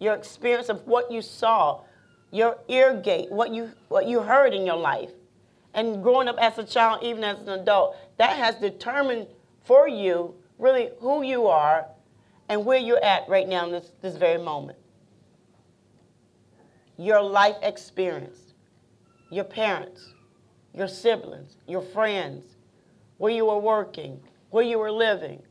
your 0.00 0.14
experience 0.14 0.70
of 0.70 0.86
what 0.86 1.12
you 1.12 1.20
saw, 1.20 1.82
your 2.30 2.56
ear 2.66 2.94
gate, 2.94 3.30
what 3.30 3.52
you 3.52 3.72
what 3.88 4.06
you 4.06 4.20
heard 4.20 4.54
in 4.54 4.64
your 4.64 4.78
life. 4.78 5.10
And 5.74 6.02
growing 6.02 6.28
up 6.28 6.38
as 6.38 6.56
a 6.56 6.64
child, 6.64 7.02
even 7.02 7.24
as 7.24 7.40
an 7.40 7.50
adult, 7.50 7.94
that 8.16 8.38
has 8.38 8.54
determined 8.54 9.26
for 9.64 9.86
you 9.86 10.34
really 10.58 10.92
who 10.98 11.22
you 11.22 11.46
are 11.46 11.84
and 12.48 12.64
where 12.64 12.78
you're 12.78 13.04
at 13.04 13.28
right 13.28 13.46
now 13.46 13.66
in 13.66 13.72
this, 13.72 13.92
this 14.00 14.16
very 14.16 14.42
moment. 14.42 14.78
Your 16.96 17.20
life 17.20 17.56
experience, 17.60 18.54
your 19.30 19.44
parents, 19.44 20.14
your 20.72 20.88
siblings, 20.88 21.58
your 21.66 21.82
friends, 21.82 22.56
where 23.18 23.30
you 23.30 23.44
were 23.44 23.58
working, 23.58 24.18
where 24.50 24.64
you 24.64 24.78
were 24.78 24.92
living, 24.92 25.42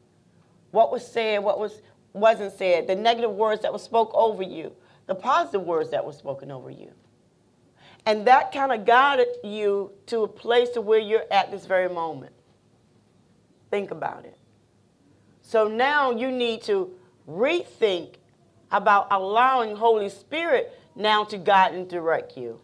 what 0.71 0.91
was 0.91 1.05
said, 1.05 1.39
what 1.39 1.59
was 1.59 1.81
wasn't 2.13 2.53
said, 2.57 2.87
the 2.87 2.95
negative 2.95 3.31
words 3.31 3.61
that 3.61 3.71
were 3.71 3.79
spoke 3.79 4.11
over 4.13 4.43
you, 4.43 4.73
the 5.05 5.15
positive 5.15 5.61
words 5.61 5.91
that 5.91 6.05
were 6.05 6.13
spoken 6.13 6.51
over 6.51 6.69
you. 6.69 6.91
And 8.05 8.25
that 8.25 8.51
kind 8.51 8.71
of 8.71 8.85
guided 8.85 9.27
you 9.43 9.91
to 10.07 10.23
a 10.23 10.27
place 10.27 10.69
to 10.69 10.81
where 10.81 10.99
you're 10.99 11.25
at 11.29 11.51
this 11.51 11.65
very 11.65 11.89
moment. 11.89 12.33
Think 13.69 13.91
about 13.91 14.25
it. 14.25 14.37
So 15.41 15.67
now 15.67 16.11
you 16.11 16.31
need 16.31 16.63
to 16.63 16.91
rethink 17.29 18.15
about 18.71 19.07
allowing 19.11 19.75
Holy 19.75 20.09
Spirit 20.09 20.77
now 20.95 21.23
to 21.25 21.37
guide 21.37 21.73
and 21.73 21.87
direct 21.87 22.37
you 22.37 22.59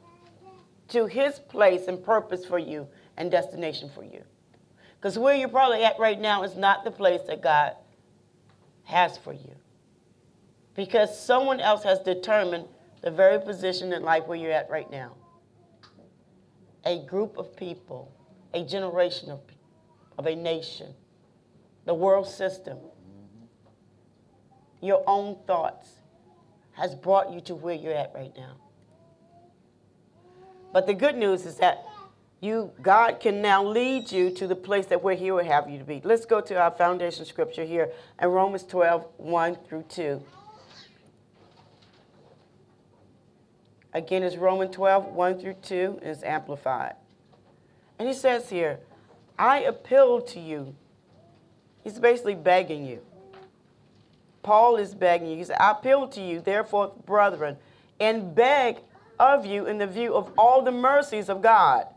to 0.90 1.08
his 1.08 1.40
place 1.40 1.88
and 1.88 2.04
purpose 2.04 2.46
for 2.46 2.60
you 2.60 2.88
and 3.18 3.32
destination 3.32 3.90
for 3.94 4.04
you. 4.04 4.24
Because 5.04 5.20
where 5.20 5.36
you're 5.36 5.50
probably 5.50 5.84
at 5.84 6.00
right 6.00 6.18
now 6.18 6.44
is 6.44 6.56
not 6.56 6.86
the 6.86 6.92
place 6.92 7.20
that 7.28 7.42
God 7.42 7.76
has 8.86 9.18
for 9.18 9.34
you. 9.34 9.54
Because 10.76 11.20
someone 11.20 11.60
else 11.60 11.84
has 11.84 12.00
determined 12.00 12.68
the 13.02 13.12
very 13.12 13.38
position 13.38 13.92
in 13.92 14.04
life 14.04 14.28
where 14.28 14.38
you're 14.38 14.54
at 14.54 14.70
right 14.70 14.90
now. 14.90 15.12
A 16.86 17.00
group 17.06 17.38
of 17.38 17.54
people, 17.54 18.14
a 18.54 18.64
generation 18.64 19.30
of, 19.30 19.42
of 20.18 20.26
a 20.26 20.38
nation, 20.38 20.94
the 21.84 21.94
world 21.94 22.30
system, 22.30 22.78
your 24.82 25.04
own 25.06 25.36
thoughts 25.46 25.96
has 26.78 26.96
brought 26.96 27.34
you 27.34 27.42
to 27.42 27.56
where 27.56 27.76
you're 27.76 27.94
at 27.94 28.14
right 28.16 28.32
now. 28.38 28.56
But 30.72 30.88
the 30.88 30.94
good 30.94 31.18
news 31.18 31.46
is 31.46 31.58
that 31.58 31.84
you 32.44 32.72
God 32.82 33.20
can 33.20 33.42
now 33.42 33.64
lead 33.64 34.12
you 34.12 34.30
to 34.32 34.48
the 34.48 34.56
place 34.56 34.86
that 34.88 35.02
where 35.02 35.16
he 35.16 35.32
would 35.32 35.46
have 35.46 35.70
you 35.70 35.78
to 35.78 35.86
be. 35.86 36.02
Let's 36.04 36.26
go 36.26 36.42
to 36.42 36.56
our 36.60 36.72
foundation 36.72 37.26
scripture 37.26 37.64
here 37.64 37.90
in 38.22 38.30
Romans 38.30 38.64
12, 38.64 39.06
1 39.18 39.58
through 39.68 39.86
2. 39.90 40.22
Again, 43.94 44.24
it's 44.24 44.36
Romans 44.36 44.76
12, 44.76 45.06
1 45.06 45.40
through 45.40 45.54
2, 45.62 46.00
and 46.02 46.12
it's 46.12 46.24
amplified. 46.24 46.96
And 47.98 48.08
he 48.08 48.14
says 48.14 48.50
here, 48.50 48.80
I 49.38 49.60
appeal 49.60 50.20
to 50.22 50.40
you. 50.40 50.76
He's 51.84 52.00
basically 52.00 52.36
begging 52.36 52.86
you. 52.86 53.02
Paul 54.42 54.76
is 54.76 54.94
begging 54.96 55.30
you. 55.30 55.38
He 55.38 55.44
said, 55.44 55.58
I 55.60 55.72
appeal 55.72 56.08
to 56.10 56.22
you, 56.22 56.42
therefore, 56.42 56.94
brethren, 57.06 57.58
and 58.00 58.36
beg 58.36 58.78
of 59.20 59.46
you 59.46 59.68
in 59.68 59.78
the 59.78 59.88
view 59.88 60.14
of 60.16 60.32
all 60.38 60.62
the 60.64 60.72
mercies 60.72 61.30
of 61.30 61.42
God 61.42 61.88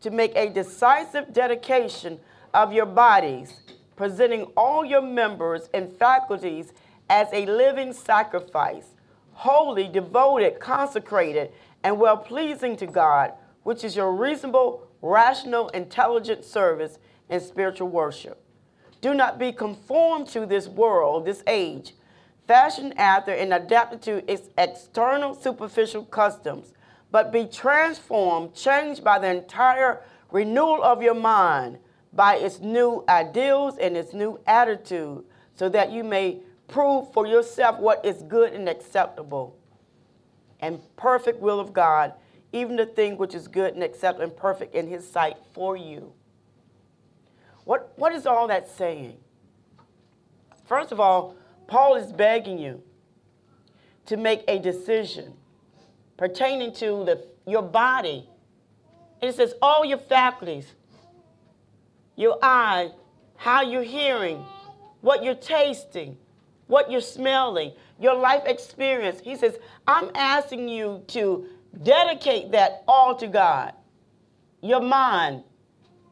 to 0.00 0.10
make 0.10 0.34
a 0.36 0.48
decisive 0.48 1.32
dedication 1.32 2.18
of 2.54 2.72
your 2.72 2.86
bodies, 2.86 3.60
presenting 3.96 4.44
all 4.56 4.84
your 4.84 5.02
members 5.02 5.68
and 5.74 5.92
faculties 5.92 6.72
as 7.08 7.28
a 7.32 7.46
living 7.46 7.92
sacrifice, 7.92 8.94
holy, 9.32 9.88
devoted, 9.88 10.58
consecrated, 10.60 11.50
and 11.82 11.98
well 11.98 12.16
pleasing 12.16 12.76
to 12.76 12.86
God, 12.86 13.32
which 13.62 13.84
is 13.84 13.96
your 13.96 14.12
reasonable, 14.12 14.86
rational, 15.02 15.68
intelligent 15.70 16.44
service 16.44 16.98
and 17.28 17.42
spiritual 17.42 17.88
worship. 17.88 18.42
Do 19.00 19.14
not 19.14 19.38
be 19.38 19.52
conformed 19.52 20.26
to 20.28 20.44
this 20.44 20.68
world, 20.68 21.24
this 21.24 21.42
age, 21.46 21.94
fashioned 22.46 22.98
after 22.98 23.32
and 23.32 23.54
adapted 23.54 24.02
to 24.02 24.30
its 24.30 24.48
external 24.58 25.34
superficial 25.34 26.04
customs, 26.04 26.72
but 27.10 27.32
be 27.32 27.46
transformed, 27.46 28.54
changed 28.54 29.02
by 29.02 29.18
the 29.18 29.28
entire 29.28 30.02
renewal 30.30 30.82
of 30.82 31.02
your 31.02 31.14
mind, 31.14 31.78
by 32.12 32.36
its 32.36 32.60
new 32.60 33.04
ideals 33.08 33.78
and 33.78 33.96
its 33.96 34.12
new 34.12 34.38
attitude, 34.46 35.24
so 35.54 35.68
that 35.68 35.90
you 35.90 36.04
may 36.04 36.40
prove 36.68 37.12
for 37.12 37.26
yourself 37.26 37.78
what 37.78 38.04
is 38.04 38.22
good 38.22 38.52
and 38.52 38.68
acceptable 38.68 39.56
and 40.60 40.80
perfect 40.96 41.40
will 41.40 41.58
of 41.58 41.72
God, 41.72 42.12
even 42.52 42.76
the 42.76 42.86
thing 42.86 43.16
which 43.16 43.34
is 43.34 43.48
good 43.48 43.74
and 43.74 43.82
acceptable 43.82 44.24
and 44.24 44.36
perfect 44.36 44.74
in 44.74 44.86
his 44.86 45.08
sight 45.08 45.36
for 45.52 45.76
you. 45.76 46.12
What, 47.64 47.92
what 47.96 48.12
is 48.12 48.26
all 48.26 48.48
that 48.48 48.68
saying? 48.68 49.16
First 50.66 50.92
of 50.92 51.00
all, 51.00 51.36
Paul 51.66 51.96
is 51.96 52.12
begging 52.12 52.58
you 52.58 52.82
to 54.06 54.16
make 54.16 54.44
a 54.48 54.58
decision 54.58 55.34
pertaining 56.20 56.70
to 56.70 57.02
the, 57.06 57.26
your 57.46 57.62
body. 57.62 58.28
And 59.22 59.30
it 59.30 59.34
says 59.34 59.54
all 59.62 59.86
your 59.86 59.96
faculties, 59.96 60.66
your 62.14 62.38
eye, 62.42 62.90
how 63.36 63.62
you're 63.62 63.82
hearing, 63.82 64.44
what 65.00 65.24
you're 65.24 65.34
tasting, 65.34 66.18
what 66.66 66.90
you're 66.90 67.00
smelling, 67.00 67.72
your 67.98 68.14
life 68.14 68.42
experience. 68.44 69.20
He 69.20 69.34
says, 69.34 69.58
I'm 69.86 70.10
asking 70.14 70.68
you 70.68 71.02
to 71.08 71.46
dedicate 71.82 72.52
that 72.52 72.84
all 72.86 73.16
to 73.16 73.26
God. 73.26 73.72
Your 74.60 74.82
mind, 74.82 75.42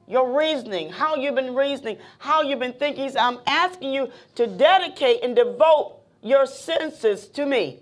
your 0.06 0.38
reasoning, 0.38 0.88
how 0.88 1.16
you've 1.16 1.34
been 1.34 1.54
reasoning, 1.54 1.98
how 2.18 2.40
you've 2.40 2.60
been 2.60 2.72
thinking. 2.72 3.06
Says, 3.08 3.16
I'm 3.16 3.40
asking 3.46 3.92
you 3.92 4.10
to 4.36 4.46
dedicate 4.46 5.22
and 5.22 5.36
devote 5.36 6.00
your 6.22 6.46
senses 6.46 7.28
to 7.28 7.44
me. 7.44 7.80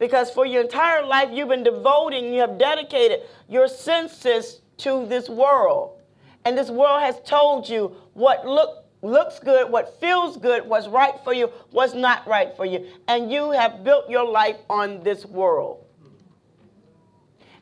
Because 0.00 0.30
for 0.30 0.46
your 0.46 0.62
entire 0.62 1.04
life, 1.04 1.28
you've 1.30 1.50
been 1.50 1.62
devoting, 1.62 2.32
you 2.32 2.40
have 2.40 2.58
dedicated 2.58 3.20
your 3.48 3.68
senses 3.68 4.62
to 4.78 5.06
this 5.06 5.28
world. 5.28 5.98
And 6.46 6.56
this 6.56 6.70
world 6.70 7.02
has 7.02 7.20
told 7.20 7.68
you 7.68 7.94
what 8.14 8.46
look, 8.46 8.86
looks 9.02 9.38
good, 9.38 9.70
what 9.70 10.00
feels 10.00 10.38
good, 10.38 10.66
what's 10.66 10.88
right 10.88 11.14
for 11.22 11.34
you, 11.34 11.50
what's 11.70 11.92
not 11.92 12.26
right 12.26 12.56
for 12.56 12.64
you. 12.64 12.86
And 13.08 13.30
you 13.30 13.50
have 13.50 13.84
built 13.84 14.08
your 14.08 14.26
life 14.26 14.56
on 14.70 15.02
this 15.04 15.26
world. 15.26 15.84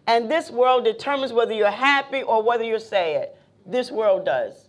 And 0.07 0.31
this 0.31 0.49
world 0.49 0.85
determines 0.85 1.33
whether 1.33 1.53
you're 1.53 1.73
happy 1.73 2.23
or 2.23 2.41
whether 2.41 2.63
you're 2.63 2.79
sad. 2.79 3.31
This 3.67 3.91
world 3.91 4.25
does. 4.25 4.68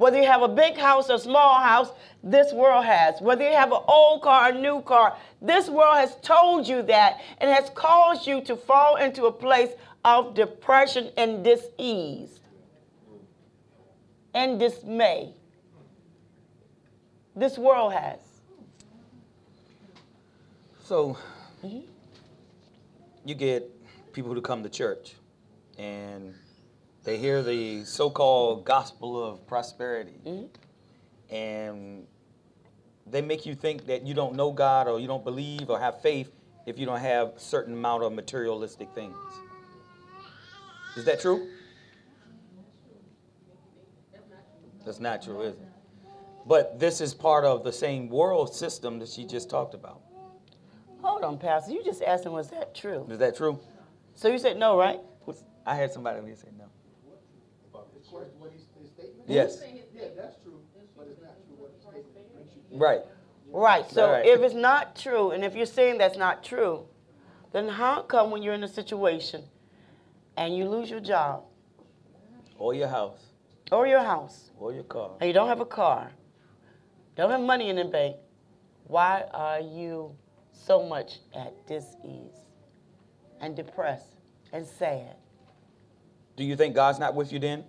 Whether 0.00 0.18
you 0.18 0.26
have 0.28 0.40
a 0.40 0.48
big 0.48 0.78
house 0.78 1.10
or 1.10 1.16
a 1.16 1.18
small 1.18 1.60
house, 1.60 1.90
this 2.24 2.54
world 2.54 2.86
has. 2.86 3.20
Whether 3.20 3.46
you 3.46 3.54
have 3.54 3.70
an 3.70 3.82
old 3.86 4.22
car 4.22 4.46
or 4.46 4.56
a 4.56 4.58
new 4.58 4.80
car, 4.80 5.14
this 5.42 5.68
world 5.68 5.96
has 5.96 6.16
told 6.22 6.66
you 6.66 6.80
that 6.84 7.20
and 7.36 7.50
has 7.50 7.68
caused 7.74 8.26
you 8.26 8.40
to 8.44 8.56
fall 8.56 8.96
into 8.96 9.26
a 9.26 9.32
place 9.32 9.68
of 10.02 10.32
depression 10.32 11.10
and 11.18 11.44
dis-ease 11.44 12.40
and 14.32 14.58
dismay. 14.58 15.34
This 17.36 17.58
world 17.58 17.92
has. 17.92 18.20
So, 20.82 21.18
mm-hmm. 21.62 21.80
you 23.26 23.34
get 23.34 23.70
people 24.14 24.32
who 24.32 24.40
come 24.40 24.62
to 24.62 24.70
church 24.70 25.12
and 25.76 26.34
they 27.04 27.16
hear 27.16 27.42
the 27.42 27.84
so 27.84 28.10
called 28.10 28.64
gospel 28.64 29.22
of 29.22 29.46
prosperity. 29.46 30.20
Mm-hmm. 30.26 31.34
And 31.34 32.06
they 33.06 33.22
make 33.22 33.46
you 33.46 33.54
think 33.54 33.86
that 33.86 34.06
you 34.06 34.14
don't 34.14 34.34
know 34.34 34.52
God 34.52 34.88
or 34.88 35.00
you 35.00 35.06
don't 35.06 35.24
believe 35.24 35.70
or 35.70 35.78
have 35.78 36.00
faith 36.02 36.30
if 36.66 36.78
you 36.78 36.86
don't 36.86 37.00
have 37.00 37.28
a 37.36 37.40
certain 37.40 37.74
amount 37.74 38.02
of 38.02 38.12
materialistic 38.12 38.90
things. 38.94 39.16
Is 40.96 41.04
that 41.04 41.20
true? 41.20 41.48
That's 44.84 45.00
not 45.00 45.22
true, 45.22 45.42
is 45.42 45.54
it? 45.54 45.68
But 46.46 46.80
this 46.80 47.00
is 47.00 47.14
part 47.14 47.44
of 47.44 47.64
the 47.64 47.72
same 47.72 48.08
world 48.08 48.54
system 48.54 48.98
that 48.98 49.08
she 49.08 49.24
just 49.24 49.48
talked 49.48 49.74
about. 49.74 50.00
Hold 51.02 51.22
on, 51.22 51.38
Pastor. 51.38 51.72
You 51.72 51.84
just 51.84 52.02
asked 52.02 52.26
him, 52.26 52.32
was 52.32 52.48
that 52.48 52.74
true? 52.74 53.06
Is 53.08 53.18
that 53.18 53.36
true? 53.36 53.58
So 54.14 54.28
you 54.28 54.38
said 54.38 54.58
no, 54.58 54.78
right? 54.78 55.00
I 55.66 55.74
had 55.76 55.92
somebody 55.92 56.20
who 56.20 56.34
said 56.34 56.52
no. 56.58 56.64
What 57.70 58.50
he's, 58.52 58.64
his 58.80 58.90
statement? 58.90 59.19
Yes. 59.30 59.62
Yeah, 59.94 60.04
that's 60.16 60.36
true, 60.42 60.60
but 60.96 61.06
it's 61.10 61.20
not 61.22 61.34
true 61.46 61.56
what 61.58 61.72
his 61.94 62.04
statement 62.06 62.34
brings 62.34 62.50
you. 62.72 62.78
Right. 62.78 63.00
Right. 63.52 63.90
So 63.90 64.12
Right. 64.12 64.26
if 64.26 64.40
it's 64.40 64.54
not 64.54 64.96
true, 64.96 65.30
and 65.30 65.44
if 65.44 65.54
you're 65.54 65.66
saying 65.66 65.98
that's 65.98 66.16
not 66.16 66.42
true, 66.42 66.86
then 67.52 67.68
how 67.68 68.02
come 68.02 68.30
when 68.30 68.42
you're 68.42 68.54
in 68.54 68.64
a 68.64 68.68
situation 68.68 69.44
and 70.36 70.56
you 70.56 70.68
lose 70.68 70.90
your 70.90 71.00
job 71.00 71.44
Or 72.58 72.74
your 72.74 72.88
house. 72.88 73.26
or 73.72 73.86
your 73.86 74.00
house 74.00 74.50
Or 74.58 74.72
your 74.72 74.84
car. 74.84 75.10
and 75.20 75.26
you 75.28 75.32
don't 75.34 75.48
have 75.48 75.60
a 75.60 75.66
car, 75.66 76.12
don't 77.16 77.30
have 77.30 77.40
money 77.40 77.68
in 77.70 77.76
the 77.76 77.84
bank, 77.84 78.16
why 78.86 79.24
are 79.32 79.60
you 79.60 80.16
so 80.52 80.82
much 80.86 81.18
at 81.34 81.66
dis-ease 81.66 82.46
and 83.40 83.54
depressed 83.56 84.16
and 84.52 84.66
sad? 84.66 85.16
Do 86.36 86.44
you 86.44 86.56
think 86.56 86.74
God's 86.74 86.98
not 86.98 87.14
with 87.14 87.32
you 87.32 87.38
then? 87.38 87.64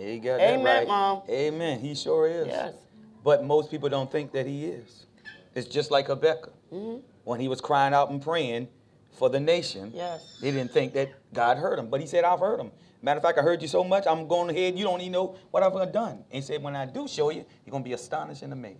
You 0.00 0.18
got 0.20 0.38
that 0.38 0.54
Amen, 0.54 0.64
right. 0.64 0.88
Mom. 0.88 1.22
Amen. 1.28 1.80
He 1.80 1.94
sure 1.94 2.26
is. 2.26 2.46
Yes. 2.46 2.74
But 3.22 3.44
most 3.44 3.70
people 3.70 3.88
don't 3.88 4.10
think 4.10 4.32
that 4.32 4.46
he 4.46 4.64
is. 4.64 5.06
It's 5.54 5.68
just 5.68 5.90
like 5.90 6.06
Habakkuk. 6.06 6.52
Mhm. 6.72 7.02
When 7.24 7.38
he 7.40 7.48
was 7.48 7.60
crying 7.60 7.92
out 7.92 8.10
and 8.10 8.22
praying 8.22 8.68
for 9.12 9.28
the 9.28 9.38
nation, 9.40 9.92
Yes. 9.94 10.38
they 10.40 10.50
didn't 10.50 10.72
think 10.72 10.94
that 10.94 11.10
God 11.34 11.58
heard 11.58 11.78
him. 11.78 11.90
But 11.90 12.00
he 12.00 12.06
said, 12.06 12.24
I've 12.24 12.40
heard 12.40 12.58
him. 12.60 12.70
Matter 13.02 13.18
of 13.18 13.22
fact, 13.22 13.38
I 13.38 13.42
heard 13.42 13.60
you 13.62 13.68
so 13.68 13.82
much, 13.84 14.06
I'm 14.06 14.26
going 14.26 14.50
ahead. 14.50 14.78
You 14.78 14.84
don't 14.84 15.00
even 15.00 15.12
know 15.12 15.34
what 15.50 15.62
I've 15.62 15.92
done. 15.92 16.12
And 16.12 16.24
he 16.30 16.40
said, 16.40 16.62
when 16.62 16.76
I 16.76 16.86
do 16.86 17.06
show 17.08 17.30
you, 17.30 17.44
you're 17.64 17.70
going 17.70 17.82
to 17.82 17.88
be 17.88 17.94
astonished 17.94 18.42
and 18.42 18.52
amazed. 18.52 18.78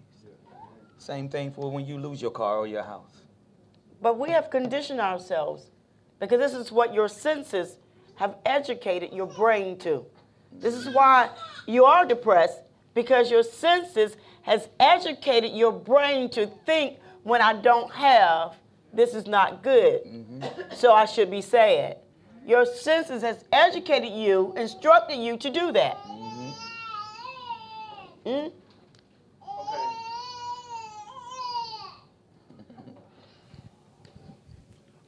Same 0.99 1.29
thing 1.29 1.51
for 1.51 1.71
when 1.71 1.87
you 1.87 1.99
lose 1.99 2.21
your 2.21 2.31
car 2.31 2.59
or 2.59 2.67
your 2.67 2.83
house. 2.83 3.23
But 4.03 4.19
we 4.19 4.31
have 4.31 4.51
conditioned 4.51 5.01
ourselves 5.01 5.71
because 6.19 6.39
this 6.39 6.53
is 6.53 6.71
what 6.71 6.93
your 6.93 7.09
senses 7.09 7.79
have 8.17 8.37
educated 8.45 9.13
your 9.13 9.27
brain 9.27 9.79
to. 9.79 10.05
This 10.53 10.75
is 10.75 10.89
why 10.95 11.31
you 11.67 11.85
are 11.85 12.05
depressed 12.05 12.61
because 12.95 13.31
your 13.31 13.43
senses 13.43 14.17
has 14.43 14.69
educated 14.79 15.53
your 15.53 15.73
brain 15.73 16.29
to 16.31 16.47
think 16.67 16.99
when 17.23 17.41
I 17.41 17.53
don't 17.55 17.93
have, 17.93 18.57
this 18.93 19.15
is 19.15 19.27
not 19.27 19.63
good. 19.63 20.01
So 20.75 20.93
I 20.93 21.05
should 21.05 21.31
be 21.31 21.41
sad. 21.43 21.99
Your 22.47 22.65
senses 22.65 23.23
has 23.23 23.45
educated 23.53 24.13
you, 24.13 24.53
instructed 24.57 25.19
you 25.19 25.37
to 25.37 25.51
do 25.51 25.73
that. 25.73 25.99
Mm? 28.27 28.53
Okay. 28.53 28.53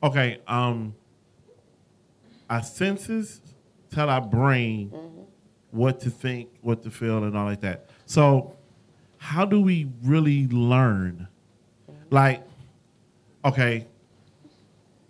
Okay, 0.05 0.40
um, 0.48 0.96
our 2.50 2.61
senses 2.64 3.40
tell 3.88 4.11
our 4.11 4.20
brain 4.20 4.90
what 5.72 6.00
to 6.00 6.11
think, 6.11 6.48
what 6.61 6.82
to 6.85 6.90
feel, 6.90 7.24
and 7.24 7.37
all 7.37 7.46
like 7.46 7.62
that. 7.62 7.87
So, 8.06 8.54
how 9.18 9.44
do 9.44 9.61
we 9.61 9.88
really 10.04 10.46
learn? 10.46 11.26
Like, 12.11 12.42
okay, 13.44 13.87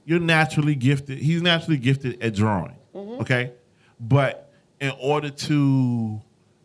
you're 0.04 0.20
naturally 0.20 0.74
gifted. 0.74 1.18
He's 1.18 1.42
naturally 1.42 1.78
gifted 1.78 2.22
at 2.22 2.34
drawing. 2.34 2.76
Mm-hmm. 2.94 3.20
Okay, 3.20 3.52
but 4.00 4.50
in 4.80 4.92
order 5.00 5.30
to 5.30 6.20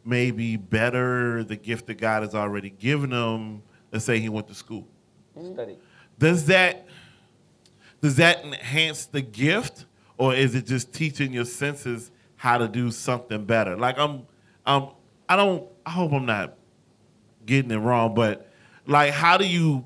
maybe 0.06 0.56
better 0.56 1.44
the 1.44 1.56
gift 1.56 1.88
that 1.88 1.96
God 1.96 2.24
has 2.24 2.34
already 2.34 2.70
given 2.70 3.12
him, 3.12 3.62
let's 3.92 4.06
say 4.06 4.20
he 4.20 4.30
went 4.30 4.48
to 4.48 4.56
school 4.56 4.88
mm-hmm. 5.38 5.54
Study. 5.54 5.78
does 6.18 6.46
that 6.46 6.88
does 8.02 8.16
that 8.16 8.44
enhance 8.44 9.06
the 9.06 9.22
gift 9.22 9.86
or 10.18 10.34
is 10.34 10.56
it 10.56 10.66
just 10.66 10.94
teaching 10.94 11.34
your 11.34 11.46
senses 11.46 12.12
how 12.38 12.58
to 12.58 12.68
do 12.68 12.92
something 12.92 13.46
better? 13.46 13.76
Like 13.76 13.98
I'm, 14.00 14.26
um, 14.66 14.92
I 15.28 15.36
don't. 15.36 15.68
I 15.86 15.92
hope 15.92 16.14
I'm 16.14 16.26
not 16.26 16.56
getting 17.46 17.72
it 17.72 17.78
wrong, 17.78 18.14
but 18.14 18.50
like, 18.86 19.12
how 19.12 19.38
do 19.38 19.46
you? 19.46 19.86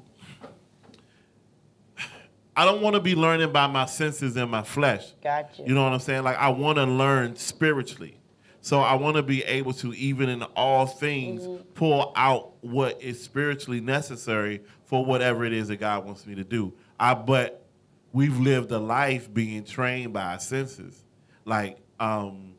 I 2.55 2.65
don't 2.65 2.81
want 2.81 2.95
to 2.95 2.99
be 2.99 3.15
learning 3.15 3.51
by 3.51 3.65
my 3.67 3.85
senses 3.85 4.35
and 4.35 4.51
my 4.51 4.61
flesh. 4.61 5.13
Gotcha. 5.23 5.63
You 5.63 5.73
know 5.73 5.83
what 5.83 5.93
I'm 5.93 5.99
saying? 5.99 6.23
Like 6.23 6.37
I 6.37 6.49
want 6.49 6.77
to 6.77 6.85
learn 6.85 7.35
spiritually. 7.35 8.17
So 8.63 8.79
I 8.79 8.93
want 8.93 9.15
to 9.15 9.23
be 9.23 9.43
able 9.43 9.73
to, 9.73 9.91
even 9.95 10.29
in 10.29 10.43
all 10.43 10.85
things, 10.85 11.47
pull 11.73 12.13
out 12.15 12.53
what 12.61 13.01
is 13.01 13.21
spiritually 13.21 13.81
necessary 13.81 14.61
for 14.85 15.03
whatever 15.03 15.45
it 15.45 15.53
is 15.53 15.69
that 15.69 15.77
God 15.77 16.05
wants 16.05 16.27
me 16.27 16.35
to 16.35 16.43
do. 16.43 16.73
I 16.99 17.15
but 17.15 17.65
we've 18.13 18.39
lived 18.39 18.71
a 18.71 18.77
life 18.77 19.33
being 19.33 19.63
trained 19.63 20.13
by 20.13 20.33
our 20.33 20.39
senses. 20.39 21.03
Like, 21.43 21.77
um, 22.01 22.55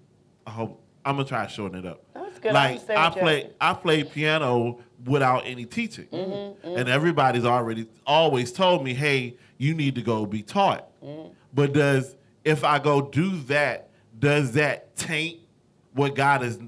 I 0.47 0.51
hope 0.51 0.81
I'm 1.05 1.17
gonna 1.17 1.29
try 1.29 1.45
to 1.45 1.51
shorten 1.53 1.79
it 1.79 1.85
up. 1.87 2.05
That's 2.15 2.39
good. 2.39 2.53
I 2.53 2.55
Like 2.55 2.71
understand 2.71 2.99
I 2.99 3.11
play. 3.11 3.51
I 3.61 3.75
play 3.75 4.05
piano 4.05 4.79
without 5.05 5.43
any 5.45 5.67
teaching, 5.67 6.07
Mm-hmm, 6.07 6.77
and 6.77 6.89
everybody's 6.89 7.45
already 7.45 7.89
always 8.07 8.53
told 8.53 8.85
me, 8.85 8.95
"Hey, 8.95 9.37
you 9.59 9.75
need 9.75 9.97
to 9.97 10.03
go 10.03 10.25
be 10.27 10.43
taught." 10.43 10.89
Mm-hmm. 11.03 11.33
But 11.53 11.73
does 11.73 12.15
if 12.45 12.63
I 12.65 12.79
go 12.79 13.03
do 13.03 13.37
that, 13.43 13.91
does 14.19 14.53
that 14.53 14.95
taint 14.97 15.41
what 15.93 16.15
God 16.15 16.43
has 16.43 16.59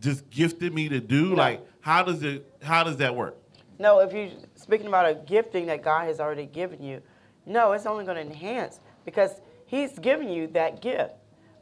just 0.00 0.30
gifted 0.30 0.72
me 0.72 0.88
to 0.88 1.00
do? 1.00 1.30
No. 1.30 1.34
Like, 1.34 1.66
how 1.80 2.04
does 2.04 2.22
it? 2.22 2.46
How 2.62 2.84
does 2.84 2.98
that 2.98 3.14
work? 3.14 3.36
No, 3.80 3.98
if 4.00 4.12
you're 4.12 4.28
speaking 4.54 4.86
about 4.86 5.06
a 5.06 5.14
gifting 5.14 5.66
that 5.66 5.82
God 5.82 6.06
has 6.06 6.20
already 6.20 6.46
given 6.46 6.82
you, 6.82 7.02
no, 7.46 7.72
it's 7.72 7.86
only 7.86 8.04
going 8.04 8.16
to 8.16 8.22
enhance 8.22 8.78
because 9.04 9.40
He's 9.66 9.98
given 9.98 10.28
you 10.28 10.48
that 10.48 10.80
gift. 10.82 11.14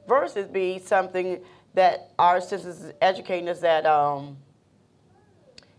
Versus 0.08 0.48
be 0.48 0.78
something 0.78 1.40
that 1.74 2.12
our 2.18 2.40
sisters 2.40 2.80
is 2.80 2.92
educating 3.02 3.48
us 3.48 3.60
that, 3.60 3.84
um, 3.84 4.38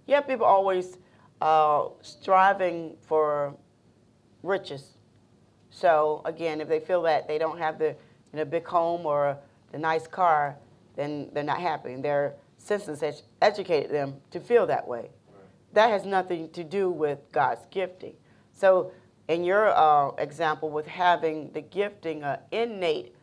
yeah, 0.05 0.21
people 0.21 0.45
always 0.45 0.97
uh, 1.41 1.87
striving 2.01 2.95
for 3.01 3.55
riches. 4.43 4.93
So 5.71 6.21
again, 6.25 6.61
if 6.61 6.67
they 6.67 6.79
feel 6.79 7.01
that 7.03 7.27
they 7.27 7.39
don't 7.39 7.57
have 7.57 7.79
the 7.79 7.95
you 8.31 8.37
know, 8.37 8.45
big 8.45 8.67
home 8.67 9.05
or 9.05 9.37
the 9.71 9.79
nice 9.79 10.07
car, 10.07 10.57
then 10.95 11.29
they're 11.33 11.43
not 11.43 11.59
happy. 11.59 11.93
And 11.93 12.03
their 12.03 12.35
senses 12.57 13.01
has 13.01 13.23
educated 13.41 13.91
them 13.91 14.15
to 14.31 14.39
feel 14.39 14.67
that 14.67 14.87
way. 14.87 15.09
That 15.73 15.89
has 15.89 16.05
nothing 16.05 16.49
to 16.51 16.63
do 16.63 16.89
with 16.89 17.19
God's 17.31 17.65
gifting. 17.71 18.13
So, 18.53 18.91
in 19.27 19.43
your 19.43 19.69
uh, 19.69 20.09
example, 20.17 20.69
with 20.69 20.87
having 20.87 21.51
the 21.51 21.61
gifting, 21.61 22.23
uh, 22.23 22.39
innate 22.51 23.13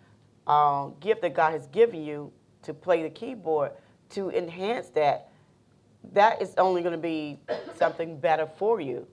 uh, 0.47 0.87
gift 1.01 1.23
that 1.23 1.35
God 1.35 1.53
has 1.53 1.67
given 1.69 2.03
you 2.03 2.33
to 2.63 2.75
play 2.75 3.03
the 3.03 3.11
keyboard, 3.11 3.73
to 4.11 4.31
enhance 4.31 4.89
that, 4.91 5.31
that 6.13 6.41
is 6.41 6.55
only 6.59 6.83
going 6.83 6.93
to 6.93 6.99
be 6.99 7.39
something 7.77 8.19
better 8.19 8.47
for 8.47 8.81
you. 8.81 9.07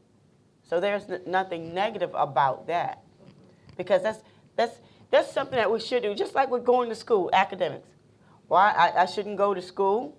So 0.63 0.79
there's 0.79 1.09
n- 1.09 1.21
nothing 1.25 1.73
negative 1.73 2.11
about 2.13 2.67
that, 2.67 3.03
because 3.77 4.01
that's 4.03 4.19
that's 4.55 4.77
that's 5.11 5.31
something 5.31 5.57
that 5.57 5.71
we 5.71 5.79
should 5.79 6.03
do. 6.03 6.15
Just 6.15 6.35
like 6.35 6.49
we're 6.49 6.59
going 6.59 6.89
to 6.89 6.95
school, 6.95 7.29
academics. 7.33 7.87
Why 8.47 8.71
I, 8.71 9.03
I 9.03 9.05
shouldn't 9.05 9.37
go 9.37 9.53
to 9.53 9.61
school? 9.61 10.17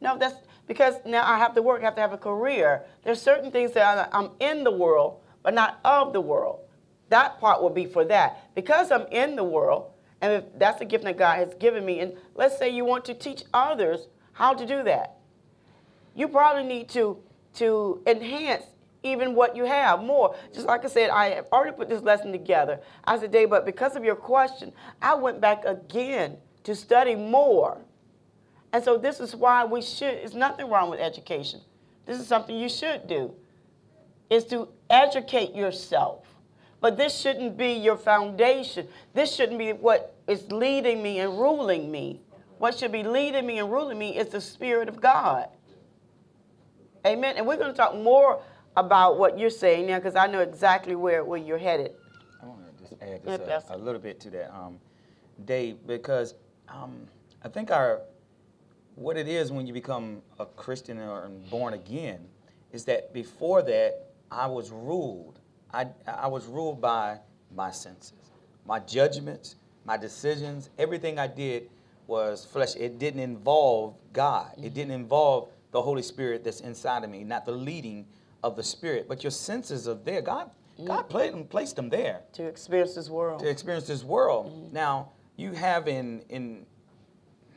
No, 0.00 0.18
that's 0.18 0.36
because 0.66 0.94
now 1.04 1.24
I 1.24 1.38
have 1.38 1.54
to 1.54 1.62
work. 1.62 1.82
I 1.82 1.84
have 1.86 1.94
to 1.96 2.00
have 2.00 2.12
a 2.12 2.18
career. 2.18 2.84
There's 3.02 3.20
certain 3.20 3.50
things 3.50 3.72
that 3.72 4.08
I'm 4.12 4.30
in 4.40 4.64
the 4.64 4.70
world, 4.70 5.20
but 5.42 5.54
not 5.54 5.80
of 5.84 6.12
the 6.12 6.20
world. 6.20 6.60
That 7.08 7.40
part 7.40 7.62
will 7.62 7.70
be 7.70 7.86
for 7.86 8.04
that. 8.04 8.54
Because 8.54 8.90
I'm 8.90 9.06
in 9.10 9.34
the 9.34 9.44
world, 9.44 9.92
and 10.20 10.44
that's 10.56 10.78
the 10.78 10.84
gift 10.84 11.04
that 11.04 11.16
God 11.16 11.36
has 11.38 11.54
given 11.54 11.84
me, 11.84 12.00
and 12.00 12.14
let's 12.34 12.58
say 12.58 12.68
you 12.68 12.84
want 12.84 13.04
to 13.06 13.14
teach 13.14 13.44
others 13.54 14.08
how 14.32 14.54
to 14.54 14.66
do 14.66 14.82
that, 14.84 15.16
you 16.14 16.28
probably 16.28 16.64
need 16.64 16.88
to 16.90 17.18
to 17.54 18.00
enhance 18.06 18.64
even 19.02 19.34
what 19.34 19.56
you 19.56 19.64
have 19.64 20.02
more. 20.02 20.34
Just 20.52 20.66
like 20.66 20.84
I 20.84 20.88
said, 20.88 21.10
I 21.10 21.30
have 21.30 21.46
already 21.52 21.76
put 21.76 21.88
this 21.88 22.02
lesson 22.02 22.32
together 22.32 22.80
as 23.06 23.22
a 23.22 23.28
day, 23.28 23.44
but 23.46 23.64
because 23.64 23.96
of 23.96 24.04
your 24.04 24.16
question, 24.16 24.72
I 25.00 25.14
went 25.14 25.40
back 25.40 25.64
again 25.64 26.36
to 26.64 26.74
study 26.74 27.14
more. 27.14 27.78
And 28.72 28.84
so 28.84 28.98
this 28.98 29.18
is 29.18 29.34
why 29.34 29.64
we 29.64 29.80
should, 29.80 30.18
there's 30.18 30.34
nothing 30.34 30.68
wrong 30.68 30.90
with 30.90 31.00
education. 31.00 31.60
This 32.06 32.20
is 32.20 32.26
something 32.26 32.56
you 32.56 32.68
should 32.68 33.06
do, 33.06 33.34
is 34.30 34.44
to 34.46 34.68
educate 34.90 35.54
yourself. 35.54 36.27
But 36.80 36.96
this 36.96 37.18
shouldn't 37.18 37.56
be 37.56 37.72
your 37.72 37.96
foundation. 37.96 38.86
This 39.14 39.34
shouldn't 39.34 39.58
be 39.58 39.72
what 39.72 40.14
is 40.28 40.50
leading 40.50 41.02
me 41.02 41.18
and 41.18 41.38
ruling 41.38 41.90
me. 41.90 42.20
What 42.58 42.78
should 42.78 42.92
be 42.92 43.02
leading 43.02 43.46
me 43.46 43.58
and 43.58 43.70
ruling 43.70 43.98
me 43.98 44.16
is 44.16 44.28
the 44.28 44.40
Spirit 44.40 44.88
of 44.88 45.00
God. 45.00 45.48
Amen. 47.06 47.36
And 47.36 47.46
we're 47.46 47.56
going 47.56 47.70
to 47.70 47.76
talk 47.76 47.94
more 47.94 48.42
about 48.76 49.18
what 49.18 49.38
you're 49.38 49.50
saying 49.50 49.86
now 49.86 49.98
because 49.98 50.16
I 50.16 50.26
know 50.26 50.40
exactly 50.40 50.94
where, 50.94 51.24
where 51.24 51.38
you're 51.38 51.58
headed. 51.58 51.92
I 52.42 52.46
want 52.46 52.60
to 52.76 52.82
just 52.82 53.02
add 53.02 53.24
just 53.24 53.70
a, 53.70 53.74
a 53.74 53.76
little 53.76 54.00
bit 54.00 54.20
to 54.20 54.30
that, 54.30 54.54
um, 54.54 54.78
Dave, 55.44 55.78
because 55.86 56.34
um, 56.68 57.06
I 57.42 57.48
think 57.48 57.70
our 57.70 58.02
what 58.94 59.16
it 59.16 59.28
is 59.28 59.52
when 59.52 59.66
you 59.66 59.72
become 59.72 60.22
a 60.40 60.46
Christian 60.46 60.98
or 60.98 61.28
born 61.50 61.74
again 61.74 62.26
is 62.72 62.84
that 62.86 63.12
before 63.12 63.62
that 63.62 64.10
I 64.30 64.46
was 64.46 64.70
ruled. 64.70 65.37
I 65.72 65.86
I 66.06 66.26
was 66.26 66.46
ruled 66.46 66.80
by 66.80 67.18
my 67.54 67.70
senses, 67.70 68.12
my 68.66 68.78
judgments, 68.80 69.56
my 69.84 69.96
decisions. 69.96 70.70
Everything 70.78 71.18
I 71.18 71.26
did 71.26 71.70
was 72.06 72.44
flesh. 72.44 72.74
It 72.76 72.98
didn't 72.98 73.20
involve 73.20 73.94
God. 74.12 74.52
It 74.56 74.74
didn't 74.74 74.92
mm-hmm. 74.92 75.02
involve 75.02 75.50
the 75.70 75.82
Holy 75.82 76.02
Spirit 76.02 76.44
that's 76.44 76.60
inside 76.60 77.04
of 77.04 77.10
me, 77.10 77.24
not 77.24 77.44
the 77.44 77.52
leading 77.52 78.06
of 78.42 78.56
the 78.56 78.62
Spirit. 78.62 79.06
But 79.08 79.22
your 79.22 79.30
senses 79.30 79.86
are 79.86 79.94
there. 79.94 80.22
God 80.22 80.50
mm-hmm. 80.78 80.86
God 80.86 81.08
played 81.08 81.32
them, 81.32 81.44
placed 81.44 81.76
them 81.76 81.88
there 81.88 82.22
To 82.34 82.44
experience 82.44 82.94
this 82.94 83.10
world. 83.10 83.40
to 83.40 83.48
experience 83.48 83.86
this 83.86 84.04
world. 84.04 84.46
Mm-hmm. 84.46 84.74
Now, 84.74 85.10
you 85.36 85.52
have 85.52 85.86
in, 85.86 86.22
in 86.28 86.66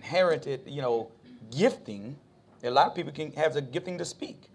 inherited, 0.02 0.62
you 0.66 0.82
know, 0.82 1.12
gifting. 1.52 2.18
A 2.64 2.70
lot 2.70 2.88
of 2.88 2.96
people 2.96 3.12
can 3.12 3.32
have 3.34 3.54
the 3.54 3.62
gifting 3.62 3.98
to 3.98 4.06
speak, 4.06 4.50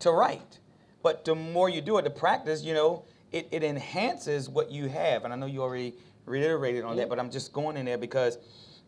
to 0.00 0.10
write. 0.10 0.58
But 1.02 1.24
the 1.24 1.34
more 1.34 1.68
you 1.68 1.80
do 1.80 1.98
it, 1.98 2.02
the 2.02 2.10
practice, 2.10 2.62
you 2.62 2.74
know, 2.74 3.04
it, 3.32 3.48
it 3.50 3.62
enhances 3.62 4.48
what 4.48 4.70
you 4.70 4.88
have. 4.88 5.24
And 5.24 5.32
I 5.32 5.36
know 5.36 5.46
you 5.46 5.62
already 5.62 5.94
reiterated 6.26 6.84
on 6.84 6.96
that, 6.96 7.08
but 7.08 7.18
I'm 7.18 7.30
just 7.30 7.52
going 7.52 7.76
in 7.76 7.84
there 7.84 7.98
because 7.98 8.38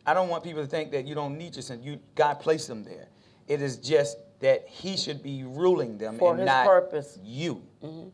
I 0.07 0.15
don't 0.15 0.29
want 0.29 0.45
people 0.45 0.63
to 0.63 0.69
think 0.69 0.93
that 0.93 1.07
you 1.07 1.15
don't 1.15 1.37
need 1.37 1.57
your 1.57 1.63
sense. 1.63 1.85
You 1.85 1.99
God 2.15 2.41
placed 2.41 2.69
them 2.69 2.85
there. 2.85 3.09
It 3.49 3.61
is 3.63 3.77
just 3.79 4.19
that 4.41 4.67
He 4.69 4.97
should 4.97 5.23
be 5.23 5.45
ruling 5.45 5.99
them 5.99 6.19
For 6.19 6.33
and 6.33 6.41
His 6.41 6.47
not 6.47 6.67
purpose. 6.67 7.19
you. 7.23 7.63
Mm-hmm. 7.83 8.09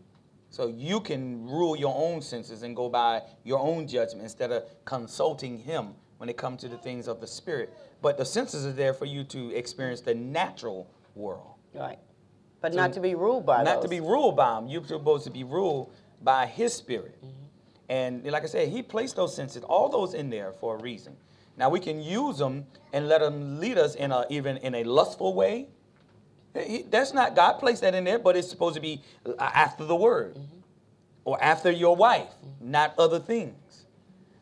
So 0.50 0.66
you 0.66 1.00
can 1.00 1.46
rule 1.46 1.76
your 1.76 1.94
own 1.96 2.20
senses 2.20 2.62
and 2.62 2.74
go 2.74 2.88
by 2.88 3.22
your 3.44 3.60
own 3.60 3.86
judgment 3.86 4.24
instead 4.24 4.50
of 4.50 4.64
consulting 4.84 5.58
him 5.58 5.94
when 6.18 6.28
it 6.28 6.36
comes 6.36 6.60
to 6.62 6.68
the 6.68 6.76
things 6.76 7.06
of 7.06 7.20
the 7.20 7.26
spirit. 7.26 7.72
But 8.02 8.18
the 8.18 8.24
senses 8.24 8.66
are 8.66 8.72
there 8.72 8.92
for 8.92 9.04
you 9.04 9.22
to 9.24 9.54
experience 9.54 10.00
the 10.00 10.14
natural 10.14 10.90
world. 11.14 11.54
Right. 11.72 11.98
But 12.60 12.74
not 12.74 12.92
to 12.94 13.00
be 13.00 13.14
ruled 13.14 13.46
by 13.46 13.62
Not 13.62 13.76
those. 13.76 13.84
to 13.84 13.88
be 13.88 14.00
ruled 14.00 14.36
by 14.36 14.58
him. 14.58 14.68
You're 14.68 14.84
supposed 14.84 15.24
to 15.24 15.30
be 15.30 15.44
ruled 15.44 15.92
by 16.22 16.46
his 16.46 16.74
spirit. 16.74 17.16
Mm-hmm. 17.24 17.36
And 17.88 18.24
like 18.26 18.44
I 18.44 18.46
said, 18.46 18.68
he 18.68 18.82
placed 18.82 19.16
those 19.16 19.34
senses, 19.34 19.64
all 19.64 19.88
those 19.88 20.14
in 20.14 20.30
there 20.30 20.52
for 20.52 20.76
a 20.76 20.82
reason. 20.82 21.16
Now 21.56 21.70
we 21.70 21.80
can 21.80 22.00
use 22.02 22.38
them 22.38 22.66
and 22.92 23.08
let 23.08 23.20
them 23.20 23.58
lead 23.60 23.78
us 23.78 23.94
in 23.94 24.12
a 24.12 24.26
even 24.30 24.58
in 24.58 24.74
a 24.74 24.84
lustful 24.84 25.34
way. 25.34 25.68
He- 26.54 26.82
That's 26.82 27.12
not 27.12 27.34
God 27.34 27.54
placed 27.54 27.80
that 27.82 27.94
in 27.94 28.04
there, 28.04 28.18
but 28.18 28.36
it's 28.36 28.48
supposed 28.48 28.74
to 28.76 28.80
be 28.80 29.02
uh, 29.26 29.32
after 29.38 29.84
the 29.84 29.96
word 29.96 30.34
mm-hmm. 30.34 30.58
or 31.24 31.42
after 31.42 31.70
your 31.70 31.96
wife, 31.96 32.28
mm-hmm. 32.28 32.70
not 32.70 32.94
other 32.98 33.18
things. 33.18 33.86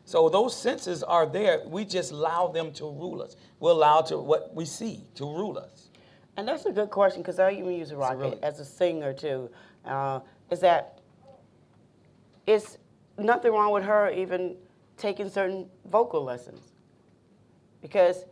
So 0.05 0.27
those 0.27 0.55
senses 0.55 1.03
are 1.03 1.25
there. 1.25 1.61
We 1.67 1.85
just 1.85 2.11
allow 2.11 2.47
them 2.47 2.71
to 2.73 2.85
rule 2.85 3.21
us. 3.21 3.35
We 3.59 3.69
allow 3.69 4.01
to 4.01 4.17
what 4.17 4.55
we 4.55 4.65
see 4.65 5.03
to 5.15 5.23
rule 5.25 5.57
us. 5.57 5.78
And 6.39 6.47
that's 6.47 6.65
a 6.65 6.71
good 6.71 6.89
question 6.89 7.21
because 7.21 7.37
I 7.37 7.51
even 7.51 7.73
use 7.73 7.91
a 7.91 7.97
Rocket 7.97 8.17
really- 8.17 8.43
as 8.43 8.61
a 8.61 8.65
singer 8.65 9.11
too. 9.11 9.49
Uh, 9.83 10.21
is 10.49 10.61
that 10.61 10.99
it's 12.47 12.77
nothing 13.17 13.51
wrong 13.51 13.73
with 13.73 13.83
her 13.83 14.09
even 14.09 14.55
taking 14.95 15.29
certain 15.29 15.69
vocal 15.91 16.23
lessons 16.23 16.71
because 17.81 18.23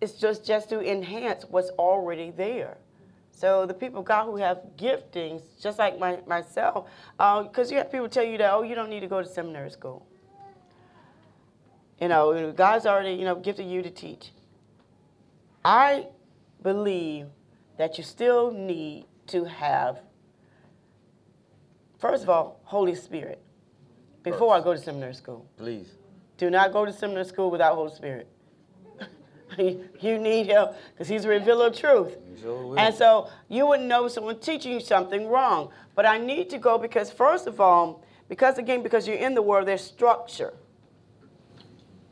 it's 0.00 0.14
just 0.14 0.44
just 0.44 0.68
to 0.70 0.80
enhance 0.80 1.44
what's 1.48 1.70
already 1.78 2.32
there. 2.32 2.76
So 3.30 3.66
the 3.66 3.74
people 3.74 4.00
of 4.00 4.04
God 4.04 4.24
who 4.24 4.36
have 4.38 4.58
giftings, 4.76 5.42
just 5.62 5.78
like 5.78 5.96
my, 5.96 6.18
myself, 6.26 6.90
because 7.16 7.70
you 7.70 7.76
have 7.76 7.92
people 7.92 8.08
tell 8.08 8.24
you 8.24 8.36
that 8.38 8.52
oh 8.52 8.62
you 8.62 8.74
don't 8.74 8.90
need 8.90 9.00
to 9.00 9.06
go 9.06 9.22
to 9.22 9.28
seminary 9.28 9.70
school. 9.70 10.04
You 12.00 12.08
know, 12.08 12.50
God's 12.50 12.84
already 12.84 13.12
you 13.12 13.24
know 13.24 13.36
gifted 13.36 13.66
you 13.66 13.80
to 13.82 13.90
teach. 13.90 14.32
I 15.64 16.08
believe 16.62 17.26
that 17.76 17.98
you 17.98 18.04
still 18.04 18.50
need 18.50 19.06
to 19.28 19.44
have, 19.44 20.00
first 21.98 22.22
of 22.22 22.30
all, 22.30 22.60
Holy 22.64 22.94
Spirit 22.94 23.40
before 24.22 24.54
I 24.54 24.60
go 24.60 24.74
to 24.74 24.80
seminary 24.80 25.14
school. 25.14 25.46
Please. 25.56 25.88
Do 26.36 26.50
not 26.50 26.72
go 26.72 26.84
to 26.84 26.92
seminary 26.92 27.24
school 27.24 27.50
without 27.50 27.74
Holy 27.74 27.92
Spirit. 27.92 28.28
you 29.58 30.18
need 30.18 30.46
him 30.46 30.68
because 30.92 31.08
he's 31.08 31.24
a 31.24 31.28
revealer 31.28 31.66
of 31.66 31.76
truth. 31.76 32.16
Sure. 32.40 32.78
And 32.78 32.94
so 32.94 33.28
you 33.48 33.66
wouldn't 33.66 33.88
know 33.88 34.08
someone 34.08 34.38
teaching 34.38 34.72
you 34.72 34.80
something 34.80 35.26
wrong. 35.28 35.70
But 35.94 36.06
I 36.06 36.18
need 36.18 36.50
to 36.50 36.58
go 36.58 36.78
because, 36.78 37.10
first 37.10 37.46
of 37.46 37.60
all, 37.60 38.04
because 38.28 38.58
again, 38.58 38.82
because 38.82 39.08
you're 39.08 39.16
in 39.16 39.34
the 39.34 39.42
world, 39.42 39.66
there's 39.66 39.82
structure. 39.82 40.52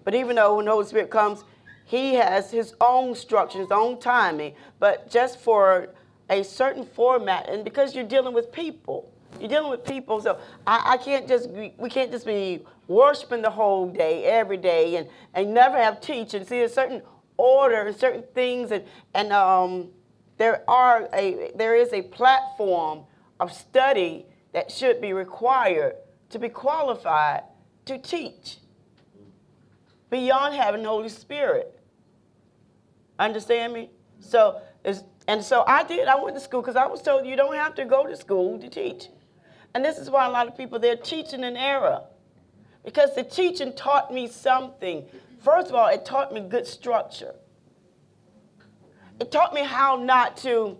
But 0.02 0.14
even 0.14 0.36
though 0.36 0.56
when 0.56 0.64
the 0.64 0.70
Holy 0.70 0.86
Spirit 0.86 1.10
comes, 1.10 1.44
He 1.86 2.14
has 2.14 2.50
His 2.50 2.74
own 2.80 3.14
structure, 3.14 3.58
His 3.58 3.70
own 3.70 3.98
timing, 3.98 4.54
but 4.78 5.10
just 5.10 5.40
for 5.40 5.88
a 6.28 6.42
certain 6.42 6.84
format, 6.84 7.48
and 7.48 7.64
because 7.64 7.94
you're 7.94 8.04
dealing 8.04 8.34
with 8.34 8.52
people. 8.52 9.10
You're 9.40 9.48
dealing 9.48 9.70
with 9.70 9.84
people, 9.84 10.20
so 10.20 10.38
I, 10.66 10.94
I 10.94 10.96
can't 10.96 11.28
just 11.28 11.50
we, 11.50 11.90
can't 11.90 12.10
just 12.10 12.26
be 12.26 12.64
worshiping 12.88 13.42
the 13.42 13.50
whole 13.50 13.88
day, 13.88 14.24
every 14.24 14.56
day, 14.56 14.96
and, 14.96 15.08
and 15.34 15.52
never 15.52 15.76
have 15.76 16.00
teaching. 16.00 16.42
See, 16.44 16.58
there's 16.58 16.72
certain 16.72 17.02
order 17.36 17.82
and 17.82 17.96
certain 17.96 18.24
things, 18.34 18.70
and 18.72 18.84
and 19.14 19.32
um, 19.32 19.88
there 20.38 20.68
are 20.68 21.08
a 21.12 21.52
there 21.54 21.76
is 21.76 21.92
a 21.92 22.02
platform 22.02 23.04
of 23.38 23.52
study 23.52 24.26
that 24.52 24.70
should 24.70 25.00
be 25.00 25.12
required 25.12 25.96
to 26.30 26.38
be 26.38 26.48
qualified 26.48 27.42
to 27.84 27.98
teach 27.98 28.56
beyond 30.10 30.54
having 30.54 30.82
the 30.82 30.88
Holy 30.88 31.08
Spirit. 31.08 31.75
Understand 33.18 33.72
me? 33.72 33.90
So, 34.20 34.60
and 35.28 35.42
so 35.42 35.64
I 35.66 35.82
did. 35.84 36.08
I 36.08 36.20
went 36.22 36.36
to 36.36 36.40
school 36.40 36.60
because 36.60 36.76
I 36.76 36.86
was 36.86 37.02
told 37.02 37.26
you 37.26 37.36
don't 37.36 37.54
have 37.54 37.74
to 37.76 37.84
go 37.84 38.06
to 38.06 38.16
school 38.16 38.58
to 38.58 38.68
teach. 38.68 39.08
And 39.74 39.84
this 39.84 39.98
is 39.98 40.08
why 40.08 40.26
a 40.26 40.30
lot 40.30 40.46
of 40.46 40.56
people, 40.56 40.78
they're 40.78 40.96
teaching 40.96 41.44
in 41.44 41.56
error. 41.56 42.02
Because 42.84 43.14
the 43.14 43.24
teaching 43.24 43.74
taught 43.74 44.12
me 44.12 44.28
something. 44.28 45.04
First 45.40 45.68
of 45.68 45.74
all, 45.74 45.88
it 45.88 46.04
taught 46.04 46.32
me 46.32 46.40
good 46.40 46.66
structure. 46.66 47.34
It 49.20 49.30
taught 49.32 49.52
me 49.54 49.64
how 49.64 49.96
not 49.96 50.36
to. 50.38 50.76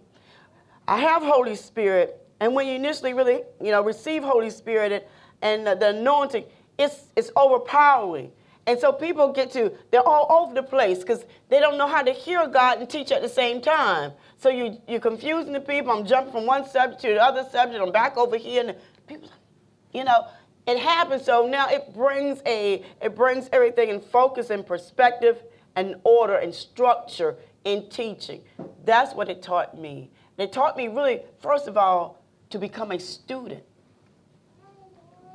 I 0.87 0.99
have 0.99 1.23
Holy 1.23 1.57
Spirit, 1.57 2.21
and 2.39 2.55
when 2.55 2.67
you 2.69 2.75
initially 2.75 3.13
really, 3.13 3.43
you 3.61 3.73
know, 3.73 3.83
receive 3.83 4.23
Holy 4.23 4.51
Spirit 4.51 4.93
and, 5.43 5.67
and 5.67 5.81
the 5.81 5.89
anointing, 5.89 6.45
it's 6.79 7.07
it's 7.17 7.31
overpowering. 7.35 8.31
And 8.67 8.79
so 8.81 8.93
people 8.93 9.33
get 9.33 9.53
to, 9.53 9.73
they're 9.93 10.07
all 10.07 10.27
over 10.29 10.55
the 10.55 10.63
place 10.63 10.99
because 10.99 11.25
they 11.49 11.61
don't 11.61 11.79
know 11.79 11.87
how 11.87 12.03
to 12.03 12.13
hear 12.13 12.47
God 12.49 12.79
and 12.79 12.91
teach 12.91 13.13
at 13.13 13.23
the 13.23 13.29
same 13.29 13.61
time. 13.61 14.13
So 14.39 14.49
you, 14.49 14.81
you're 14.89 15.01
confusing 15.01 15.53
the 15.53 15.61
people. 15.61 15.93
I'm 15.93 16.05
jumping 16.05 16.33
from 16.33 16.47
one 16.47 16.69
subject 16.69 17.01
to 17.03 17.09
the 17.09 17.23
other 17.23 17.45
subject. 17.51 17.81
I'm 17.81 17.93
back 17.93 18.17
over 18.17 18.37
here. 18.37 18.65
And 18.67 18.77
people, 19.07 19.31
you 19.93 20.03
know, 20.03 20.27
it 20.67 20.79
happens. 20.79 21.25
So 21.25 21.47
now 21.47 21.69
it 21.69 21.95
brings 21.95 22.43
a, 22.45 22.85
it 23.01 23.15
brings 23.15 23.49
everything 23.53 23.89
in 23.89 24.01
focus 24.01 24.51
and 24.51 24.67
perspective 24.67 25.41
and 25.77 25.95
order 26.03 26.35
and 26.35 26.53
structure 26.53 27.37
in 27.65 27.89
teaching. 27.89 28.43
That's 28.85 29.15
what 29.15 29.29
it 29.29 29.43
taught 29.43 29.79
me. 29.79 30.11
It 30.39 30.53
taught 30.53 30.77
me 30.77 30.89
really, 30.89 31.21
first 31.41 31.69
of 31.69 31.77
all, 31.77 32.23
to 32.51 32.59
become 32.59 32.91
a 32.91 32.99
student. 32.99 33.63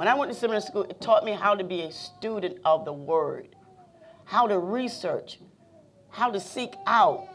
When 0.02 0.08
I 0.08 0.16
went 0.16 0.32
to 0.32 0.36
seminary 0.36 0.64
school, 0.64 0.82
it 0.82 1.00
taught 1.00 1.24
me 1.24 1.32
how 1.32 1.54
to 1.54 1.64
be 1.64 1.82
a 1.82 1.92
student 1.92 2.58
of 2.66 2.86
the 2.86 2.92
Word, 2.92 3.50
how 4.26 4.48
to 4.48 4.58
research, 4.58 5.38
how 6.10 6.32
to 6.32 6.40
seek 6.40 6.74
out. 6.88 7.28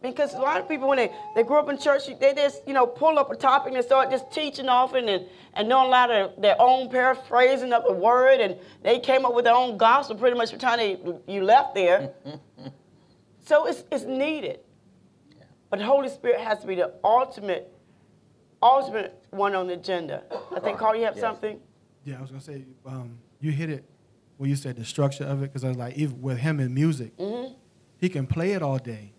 Because 0.00 0.32
a 0.34 0.38
lot 0.38 0.60
of 0.60 0.68
people, 0.68 0.86
when 0.86 0.98
they, 0.98 1.10
they 1.34 1.42
grew 1.42 1.56
up 1.56 1.68
in 1.68 1.76
church, 1.76 2.02
they 2.20 2.34
just, 2.34 2.62
you 2.68 2.72
know, 2.72 2.86
pull 2.86 3.18
up 3.18 3.32
a 3.32 3.34
topic 3.34 3.74
and 3.74 3.84
start 3.84 4.12
just 4.12 4.30
teaching 4.30 4.68
off 4.68 4.94
and, 4.94 5.10
and, 5.10 5.26
and 5.54 5.68
know 5.68 5.84
a 5.84 5.90
lot 5.90 6.08
of 6.12 6.40
their 6.40 6.54
own 6.60 6.88
paraphrasing 6.88 7.72
of 7.72 7.82
the 7.82 7.92
Word, 7.92 8.38
and 8.40 8.56
they 8.84 9.00
came 9.00 9.26
up 9.26 9.34
with 9.34 9.44
their 9.46 9.56
own 9.56 9.76
gospel 9.76 10.14
pretty 10.14 10.36
much 10.36 10.52
by 10.52 10.58
the 10.58 10.60
time 10.60 10.78
they, 10.78 11.00
you 11.26 11.42
left 11.42 11.74
there. 11.74 12.12
so 13.44 13.66
it's, 13.66 13.82
it's 13.90 14.04
needed. 14.04 14.60
But 15.68 15.80
the 15.80 15.84
Holy 15.84 16.10
Spirit 16.10 16.38
has 16.42 16.60
to 16.60 16.66
be 16.68 16.76
the 16.76 16.94
ultimate, 17.02 17.74
ultimate 18.62 19.20
one 19.30 19.56
on 19.56 19.66
the 19.66 19.72
agenda. 19.72 20.22
I 20.54 20.60
think, 20.60 20.78
Carl, 20.78 20.94
you 20.94 21.06
have 21.06 21.16
Yes. 21.16 21.22
something? 21.22 21.58
Yeah, 22.04 22.18
I 22.18 22.20
was 22.20 22.30
gonna 22.30 22.40
say 22.42 22.64
um, 22.86 23.18
you 23.40 23.52
hit 23.52 23.70
it 23.70 23.84
when 24.38 24.50
you 24.50 24.56
said 24.56 24.76
the 24.76 24.84
structure 24.84 25.24
of 25.24 25.38
it 25.42 25.46
because 25.46 25.64
I 25.64 25.68
was 25.68 25.76
like, 25.76 25.96
even 25.96 26.20
with 26.20 26.38
him 26.38 26.58
in 26.60 26.74
music, 26.74 27.16
Mm-hmm. 27.16 27.54
he 27.98 28.08
can 28.08 28.26
play 28.26 28.52
it 28.52 28.62
all 28.62 28.78
day, 28.78 29.12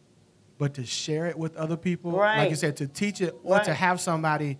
but 0.57 0.73
to 0.75 0.85
share 0.85 1.27
it 1.27 1.37
with 1.37 1.55
other 1.55 1.77
people, 1.77 2.11
like 2.11 2.49
you 2.49 2.55
said, 2.55 2.75
to 2.77 2.87
teach 2.87 3.21
it 3.21 3.35
or 3.43 3.59
to 3.59 3.73
have 3.73 4.01
somebody 4.01 4.57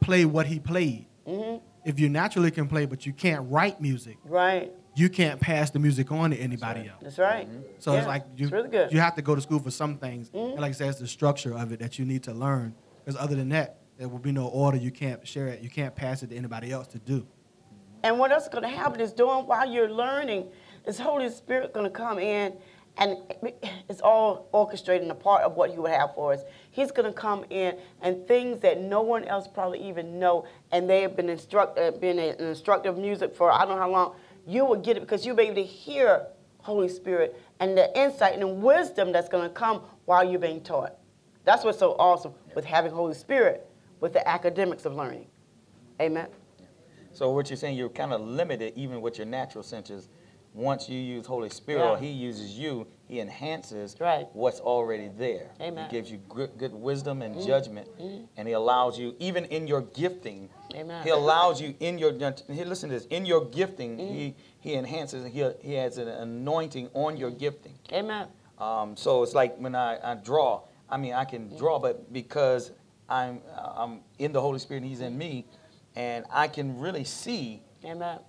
play 0.00 0.24
what 0.24 0.46
he 0.46 0.58
played. 0.58 1.06
Mm-hmm. 1.26 1.58
If 1.84 2.00
you 2.00 2.08
naturally 2.08 2.50
can 2.50 2.66
play, 2.66 2.86
but 2.86 3.06
you 3.06 3.12
can't 3.12 3.48
write 3.50 3.80
music, 3.80 4.16
Right. 4.24 4.72
you 4.96 5.08
can't 5.08 5.38
pass 5.38 5.70
the 5.70 5.78
music 5.78 6.10
on 6.10 6.30
to 6.30 6.36
anybody 6.36 6.88
else. 6.88 7.00
That's 7.02 7.18
right. 7.18 7.48
So 7.78 7.92
Yeah, 7.92 7.98
it's 7.98 8.06
like 8.08 8.24
you, 8.36 8.46
it's 8.46 8.52
really 8.52 8.68
good. 8.68 8.92
you 8.92 8.98
have 9.00 9.14
to 9.16 9.22
go 9.22 9.34
to 9.34 9.40
school 9.40 9.60
for 9.60 9.70
some 9.70 9.98
things. 9.98 10.30
Mhm. 10.30 10.52
And 10.52 10.60
like 10.60 10.70
I 10.70 10.72
said, 10.72 10.88
it's 10.88 10.98
the 10.98 11.06
structure 11.06 11.56
of 11.56 11.70
it 11.72 11.78
that 11.80 11.98
you 11.98 12.04
need 12.04 12.22
to 12.24 12.32
learn. 12.32 12.74
Because 13.04 13.20
other 13.20 13.36
than 13.36 13.50
that, 13.50 13.78
there 13.98 14.08
will 14.08 14.18
be 14.18 14.32
no 14.32 14.48
order. 14.48 14.76
You 14.78 14.90
can't 14.90 15.26
share 15.26 15.46
it. 15.48 15.62
You 15.62 15.70
can't 15.70 15.94
pass 15.94 16.22
it 16.22 16.30
to 16.30 16.36
anybody 16.36 16.72
else 16.72 16.86
to 16.88 16.98
do. 16.98 17.26
And 18.06 18.20
what 18.20 18.30
else 18.30 18.44
is 18.44 18.48
going 18.50 18.62
to 18.62 18.68
happen 18.68 19.00
is 19.00 19.12
doing 19.12 19.48
while 19.48 19.68
you're 19.68 19.90
learning, 19.90 20.46
is 20.86 20.96
Holy 20.96 21.28
Spirit 21.28 21.72
going 21.72 21.86
to 21.86 21.90
come 21.90 22.20
in 22.20 22.56
and 22.98 23.18
it's 23.88 24.00
all 24.00 24.48
orchestrated 24.52 25.02
and 25.02 25.10
a 25.10 25.14
part 25.16 25.42
of 25.42 25.56
what 25.56 25.70
He 25.70 25.78
would 25.78 25.90
have 25.90 26.14
for 26.14 26.32
us. 26.32 26.42
He's 26.70 26.92
going 26.92 27.12
to 27.12 27.12
come 27.12 27.44
in 27.50 27.76
and 28.02 28.24
things 28.28 28.60
that 28.60 28.80
no 28.80 29.02
one 29.02 29.24
else 29.24 29.48
probably 29.48 29.82
even 29.88 30.20
know, 30.20 30.46
and 30.70 30.88
they 30.88 31.02
have 31.02 31.16
been 31.16 31.28
instruct, 31.28 31.80
uh, 31.80 31.90
been 31.90 32.20
an 32.20 32.36
instructor 32.36 32.90
of 32.90 32.96
music 32.96 33.34
for 33.34 33.50
I 33.50 33.64
don't 33.64 33.70
know 33.70 33.78
how 33.78 33.90
long. 33.90 34.14
You 34.46 34.64
will 34.64 34.76
get 34.76 34.96
it 34.96 35.00
because 35.00 35.26
you'll 35.26 35.34
be 35.34 35.42
able 35.42 35.56
to 35.56 35.64
hear 35.64 36.28
Holy 36.58 36.88
Spirit 36.88 37.34
and 37.58 37.76
the 37.76 37.90
insight 37.98 38.34
and 38.34 38.42
the 38.42 38.46
wisdom 38.46 39.10
that's 39.10 39.28
going 39.28 39.42
to 39.42 39.52
come 39.52 39.82
while 40.04 40.22
you're 40.22 40.38
being 40.38 40.60
taught. 40.60 40.94
That's 41.42 41.64
what's 41.64 41.80
so 41.80 41.96
awesome 41.98 42.34
with 42.54 42.64
having 42.64 42.92
Holy 42.92 43.14
Spirit 43.14 43.68
with 43.98 44.12
the 44.12 44.26
academics 44.28 44.84
of 44.84 44.94
learning. 44.94 45.26
Amen. 46.00 46.28
So 47.16 47.30
what 47.30 47.48
you're 47.48 47.56
saying, 47.56 47.78
you're 47.78 47.88
kind 47.88 48.12
of 48.12 48.20
limited 48.20 48.74
even 48.76 49.00
with 49.00 49.16
your 49.16 49.26
natural 49.26 49.64
senses. 49.64 50.10
Once 50.52 50.86
you 50.86 50.98
use 50.98 51.24
Holy 51.24 51.48
Spirit 51.48 51.82
or 51.82 51.96
He 51.96 52.08
uses 52.08 52.58
you, 52.58 52.86
He 53.08 53.20
enhances 53.20 53.96
Right. 53.98 54.26
what's 54.34 54.60
already 54.60 55.08
there. 55.16 55.50
Amen. 55.58 55.88
He 55.88 55.96
gives 55.96 56.10
you 56.10 56.18
good, 56.28 56.58
good 56.58 56.74
wisdom 56.74 57.22
and 57.22 57.34
mm-hmm. 57.34 57.46
judgment, 57.46 57.88
mm-hmm. 57.98 58.24
and 58.36 58.46
He 58.46 58.52
allows 58.52 58.98
you, 58.98 59.16
even 59.18 59.46
in 59.46 59.66
your 59.66 59.80
gifting, 59.80 60.50
Amen. 60.74 61.02
He 61.04 61.10
allows 61.10 61.60
you 61.60 61.74
in 61.80 61.98
your. 61.98 62.12
Listen 62.12 62.90
to 62.90 62.94
this. 62.96 63.06
In 63.06 63.24
your 63.24 63.46
gifting, 63.46 63.96
mm-hmm. 63.96 64.14
He 64.14 64.34
He 64.60 64.74
enhances. 64.74 65.24
He 65.32 65.48
He 65.62 65.72
has 65.74 65.96
an 65.96 66.08
anointing 66.08 66.90
on 66.92 67.16
your 67.16 67.30
gifting. 67.30 67.78
Amen. 67.92 68.28
Um, 68.58 68.94
so 68.94 69.22
it's 69.22 69.34
like 69.34 69.56
when 69.56 69.74
I, 69.74 70.12
I 70.12 70.14
draw. 70.16 70.62
I 70.90 70.98
mean, 70.98 71.14
I 71.14 71.24
can 71.24 71.56
draw, 71.56 71.78
but 71.78 72.12
because 72.12 72.72
I'm 73.08 73.40
I'm 73.56 74.00
in 74.18 74.32
the 74.32 74.40
Holy 74.40 74.58
Spirit, 74.58 74.82
and 74.82 74.90
He's 74.90 75.00
in 75.00 75.16
me, 75.16 75.46
and 75.96 76.24
I 76.30 76.46
can 76.46 76.78
really 76.78 77.04
see 77.04 77.62
Amen. 77.84 78.20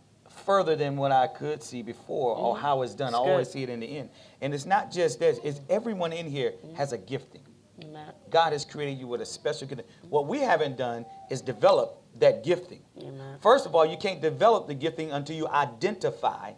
further 0.45 0.76
than 0.76 0.95
what 0.95 1.11
I 1.11 1.28
could 1.28 1.61
see 1.61 1.84
before 1.84 2.36
or 2.36 2.55
mm-hmm. 2.55 2.63
how 2.63 2.82
it's 2.82 2.95
done. 2.95 3.09
I 3.09 3.11
That's 3.11 3.20
good. 3.24 3.30
always 3.30 3.49
see 3.51 3.63
it 3.63 3.70
in 3.70 3.82
the 3.82 3.97
end. 3.97 4.09
And 4.41 4.53
it's 4.53 4.65
not 4.65 4.91
just 4.91 5.20
this, 5.20 5.39
it's 5.43 5.61
everyone 5.70 6.13
in 6.13 6.28
here 6.28 6.51
mm-hmm. 6.51 6.76
has 6.76 6.93
a 6.93 6.97
gifting. 6.97 7.41
Amen. 7.84 8.11
God 8.32 8.53
has 8.53 8.65
created 8.65 8.97
you 8.97 9.07
with 9.07 9.22
a 9.22 9.26
special 9.26 9.68
gift. 9.68 9.84
What 10.09 10.26
we 10.26 10.39
haven't 10.39 10.78
done 10.78 11.05
is 11.30 11.41
develop 11.41 12.01
that 12.20 12.43
gifting. 12.43 12.82
Amen. 12.99 13.38
First 13.41 13.68
of 13.68 13.76
all, 13.76 13.86
you 13.86 13.97
can't 13.97 14.20
develop 14.20 14.65
the 14.65 14.74
gifting 14.74 15.11
until 15.11 15.36
you 15.36 15.47
identify 15.47 16.53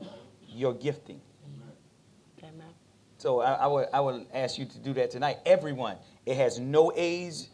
your 0.48 0.74
gifting. 0.74 1.20
Amen. 2.42 2.68
So 3.18 3.42
I, 3.42 3.54
I 3.54 3.68
would 3.68 3.88
I 3.92 4.00
would 4.00 4.28
ask 4.34 4.58
you 4.58 4.66
to 4.66 4.80
do 4.80 4.94
that 4.94 5.12
tonight. 5.12 5.40
Everyone. 5.46 5.98
It 6.26 6.38
has 6.38 6.58
no 6.60 6.92
age 6.96 7.48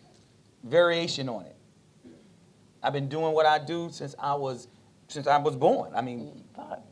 variation 0.64 1.28
on 1.28 1.46
it. 1.46 1.55
I've 2.86 2.94
been 2.94 3.10
doing 3.10 3.34
what 3.34 3.48
I 3.48 3.58
do 3.58 3.90
since 3.92 4.14
I 4.20 4.36
was 4.36 4.68
since 5.08 5.26
I 5.26 5.38
was 5.38 5.56
born. 5.56 5.92
I 5.96 6.02
mean, 6.02 6.44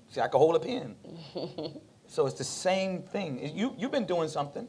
see, 0.10 0.22
I 0.22 0.28
could 0.28 0.40
hold 0.40 0.56
a 0.56 0.60
pen. 0.60 0.96
so 2.08 2.26
it's 2.26 2.38
the 2.38 2.44
same 2.44 3.04
thing. 3.04 3.56
You 3.56 3.76
you've 3.78 3.92
been 3.92 4.08
doing 4.08 4.28
something. 4.28 4.68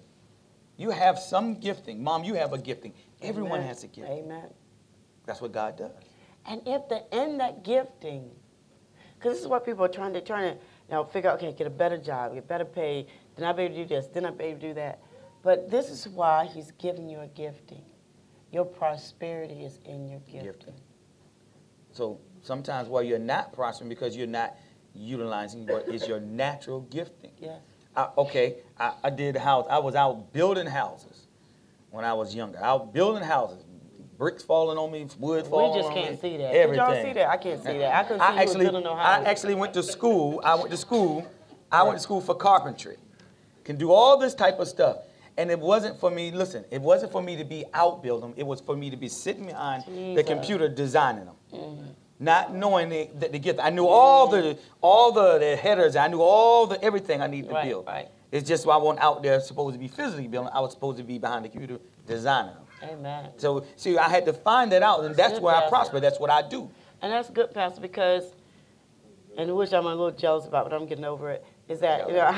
You 0.76 0.90
have 0.90 1.18
some 1.18 1.54
gifting. 1.54 2.02
Mom, 2.02 2.24
you 2.24 2.34
have 2.34 2.52
a 2.52 2.58
gifting. 2.58 2.92
Everyone 3.22 3.60
Amen. 3.60 3.68
has 3.68 3.84
a 3.84 3.86
gift. 3.86 4.08
Amen. 4.08 4.50
That's 5.24 5.40
what 5.40 5.52
God 5.52 5.78
does. 5.78 5.92
And 6.46 6.60
if 6.66 6.88
they're 6.90 7.08
in 7.12 7.38
that 7.38 7.64
gifting, 7.64 8.30
because 9.14 9.36
this 9.36 9.42
is 9.42 9.48
what 9.48 9.64
people 9.64 9.82
are 9.82 9.88
trying 9.88 10.12
to 10.12 10.20
trying 10.20 10.52
to 10.52 10.58
you 10.58 10.94
know 10.94 11.04
figure 11.04 11.30
out. 11.30 11.38
Okay, 11.38 11.52
get 11.52 11.66
a 11.66 11.70
better 11.70 11.96
job, 11.96 12.34
get 12.34 12.46
better 12.46 12.66
pay. 12.66 13.06
Then 13.34 13.46
I'll 13.46 13.54
be 13.54 13.62
able 13.62 13.76
to 13.76 13.82
do 13.84 13.88
this. 13.88 14.08
Then 14.08 14.26
I'll 14.26 14.32
be 14.32 14.44
able 14.44 14.60
to 14.60 14.68
do 14.68 14.74
that. 14.74 15.00
But 15.42 15.70
this 15.70 15.88
is 15.88 16.06
why 16.06 16.50
He's 16.52 16.72
giving 16.72 17.08
you 17.08 17.20
a 17.20 17.28
gifting. 17.28 17.82
Your 18.52 18.66
prosperity 18.66 19.64
is 19.64 19.78
in 19.86 20.06
your 20.06 20.20
gifting. 20.20 20.44
Gifting. 20.44 20.74
So 21.94 22.20
sometimes 22.42 22.88
while 22.88 23.02
you're 23.02 23.18
not 23.18 23.52
prospering 23.52 23.88
because 23.88 24.16
you're 24.16 24.26
not 24.26 24.54
utilizing 24.94 25.66
what 25.66 25.88
is 25.88 26.06
your 26.06 26.20
natural 26.20 26.82
gifting. 26.82 27.32
Yes. 27.40 27.60
I, 27.96 28.08
okay, 28.18 28.56
I, 28.78 28.92
I 29.04 29.10
did 29.10 29.36
house. 29.36 29.66
I 29.70 29.78
was 29.78 29.94
out 29.94 30.32
building 30.32 30.66
houses 30.66 31.26
when 31.90 32.04
I 32.04 32.12
was 32.12 32.34
younger. 32.34 32.58
Out 32.58 32.92
building 32.92 33.22
houses, 33.22 33.64
bricks 34.18 34.42
falling 34.42 34.76
on 34.76 34.90
me, 34.92 35.06
wood 35.18 35.46
falling. 35.46 35.76
We 35.76 35.82
just 35.82 35.94
can't 35.94 36.20
see 36.20 36.36
that. 36.36 36.54
Everything. 36.54 36.86
Did 36.86 36.94
y'all 36.94 37.04
see 37.04 37.12
that? 37.14 37.28
I 37.30 37.36
can't 37.36 37.62
see 37.62 37.78
that. 37.78 37.94
I 37.94 38.02
couldn't 38.02 38.20
see 38.20 38.26
I 38.26 38.42
actually, 38.42 38.64
building 38.64 38.84
no 38.84 38.92
I 38.92 39.22
actually 39.24 39.54
went 39.54 39.74
to 39.74 39.82
school. 39.82 40.40
I 40.44 40.54
went 40.56 40.70
to 40.70 40.76
school 40.76 41.26
I 41.74 41.82
went 41.82 41.96
to 41.96 42.02
school 42.02 42.20
for 42.20 42.34
carpentry. 42.34 42.96
Can 43.64 43.76
do 43.76 43.90
all 43.90 44.18
this 44.18 44.34
type 44.34 44.60
of 44.60 44.68
stuff. 44.68 44.98
And 45.36 45.50
it 45.50 45.58
wasn't 45.58 45.98
for 45.98 46.10
me, 46.10 46.30
listen, 46.30 46.64
it 46.70 46.80
wasn't 46.80 47.10
for 47.12 47.20
me 47.22 47.36
to 47.36 47.44
be 47.44 47.64
out 47.74 48.02
building 48.02 48.30
them. 48.30 48.34
It 48.36 48.46
was 48.46 48.60
for 48.60 48.76
me 48.76 48.88
to 48.90 48.96
be 48.96 49.08
sitting 49.08 49.46
behind 49.46 49.84
the 50.16 50.22
computer 50.22 50.68
designing 50.68 51.24
them. 51.24 51.34
Mm-hmm. 51.52 51.84
Not 52.20 52.54
knowing 52.54 52.88
the, 52.88 53.10
the, 53.18 53.28
the 53.28 53.38
gift. 53.40 53.58
I 53.60 53.70
knew 53.70 53.86
all 53.86 54.28
the 54.28 54.56
all 54.80 55.10
the, 55.10 55.38
the 55.38 55.56
headers. 55.56 55.96
I 55.96 56.06
knew 56.06 56.20
all 56.22 56.66
the 56.68 56.82
everything 56.82 57.20
I 57.20 57.26
needed 57.26 57.48
to 57.48 57.54
Right, 57.54 57.68
build. 57.68 57.86
right. 57.86 58.08
It's 58.30 58.48
just 58.48 58.64
why 58.66 58.74
I 58.74 58.78
wasn't 58.78 59.04
out 59.04 59.22
there 59.22 59.40
supposed 59.40 59.74
to 59.74 59.80
be 59.80 59.88
physically 59.88 60.28
building. 60.28 60.50
I 60.54 60.60
was 60.60 60.72
supposed 60.72 60.98
to 60.98 61.04
be 61.04 61.18
behind 61.18 61.44
the 61.44 61.48
computer 61.48 61.78
designing 62.06 62.54
them. 62.54 62.62
Amen. 62.90 63.30
So 63.36 63.64
see, 63.76 63.98
I 63.98 64.08
had 64.08 64.24
to 64.26 64.32
find 64.32 64.70
that 64.72 64.82
out, 64.82 65.04
and 65.04 65.14
that's 65.16 65.34
good, 65.34 65.42
where 65.42 65.56
I 65.56 65.68
prosper. 65.68 65.98
That's 65.98 66.20
what 66.20 66.30
I 66.30 66.42
do. 66.48 66.70
And 67.02 67.12
that's 67.12 67.30
good, 67.30 67.52
Pastor, 67.52 67.80
because, 67.80 68.32
and 69.36 69.54
which 69.56 69.72
I'm 69.72 69.84
a 69.86 69.88
little 69.88 70.10
jealous 70.12 70.46
about, 70.46 70.70
but 70.70 70.74
I'm 70.74 70.86
getting 70.86 71.04
over 71.04 71.30
it, 71.30 71.44
is 71.68 71.80
that, 71.80 72.08
you 72.08 72.14
know, 72.14 72.32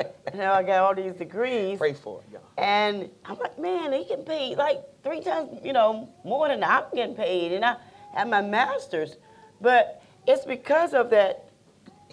know, 0.34 0.52
I 0.52 0.62
got 0.62 0.78
all 0.84 0.94
these 0.94 1.14
degrees. 1.14 1.78
Pray 1.78 1.92
for 1.94 2.20
it, 2.20 2.32
y'all. 2.32 2.42
And 2.58 3.10
I'm 3.24 3.38
like, 3.38 3.58
man, 3.58 3.92
he 3.92 4.04
getting 4.04 4.24
paid 4.24 4.56
like 4.56 4.80
three 5.02 5.20
times, 5.20 5.60
you 5.64 5.72
know, 5.72 6.08
more 6.24 6.48
than 6.48 6.62
I'm 6.62 6.84
getting 6.94 7.16
paid. 7.16 7.52
And 7.52 7.64
I 7.64 7.76
have 8.14 8.28
my 8.28 8.40
master's. 8.40 9.16
But 9.60 10.02
it's 10.26 10.44
because 10.44 10.94
of 10.94 11.10
that, 11.10 11.48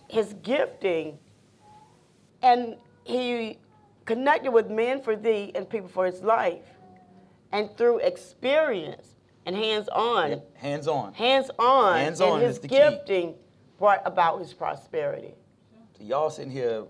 his 0.08 0.34
gifting. 0.42 1.20
And 2.42 2.78
he 3.04 3.58
connected 4.06 4.52
with 4.52 4.70
men 4.70 5.02
for 5.02 5.16
thee 5.16 5.52
and 5.56 5.70
people 5.70 5.90
for 5.90 6.06
his 6.06 6.22
life. 6.22 6.66
And 7.52 7.76
through 7.78 8.00
experience 8.00 9.16
and 9.46 9.56
hands 9.56 9.88
on, 9.90 10.42
Hands 10.56 10.88
on. 10.88 11.14
hands 11.14 11.50
on, 11.58 11.96
Hands-on 11.98 12.34
and 12.34 12.42
his 12.44 12.56
is 12.58 12.62
the 12.62 12.68
key. 12.68 12.76
gifting 12.78 13.36
brought 13.78 14.02
about 14.06 14.40
his 14.40 14.54
prosperity. 14.54 15.34
So 15.98 16.04
y'all 16.04 16.30
sitting 16.30 16.52
here 16.52 16.84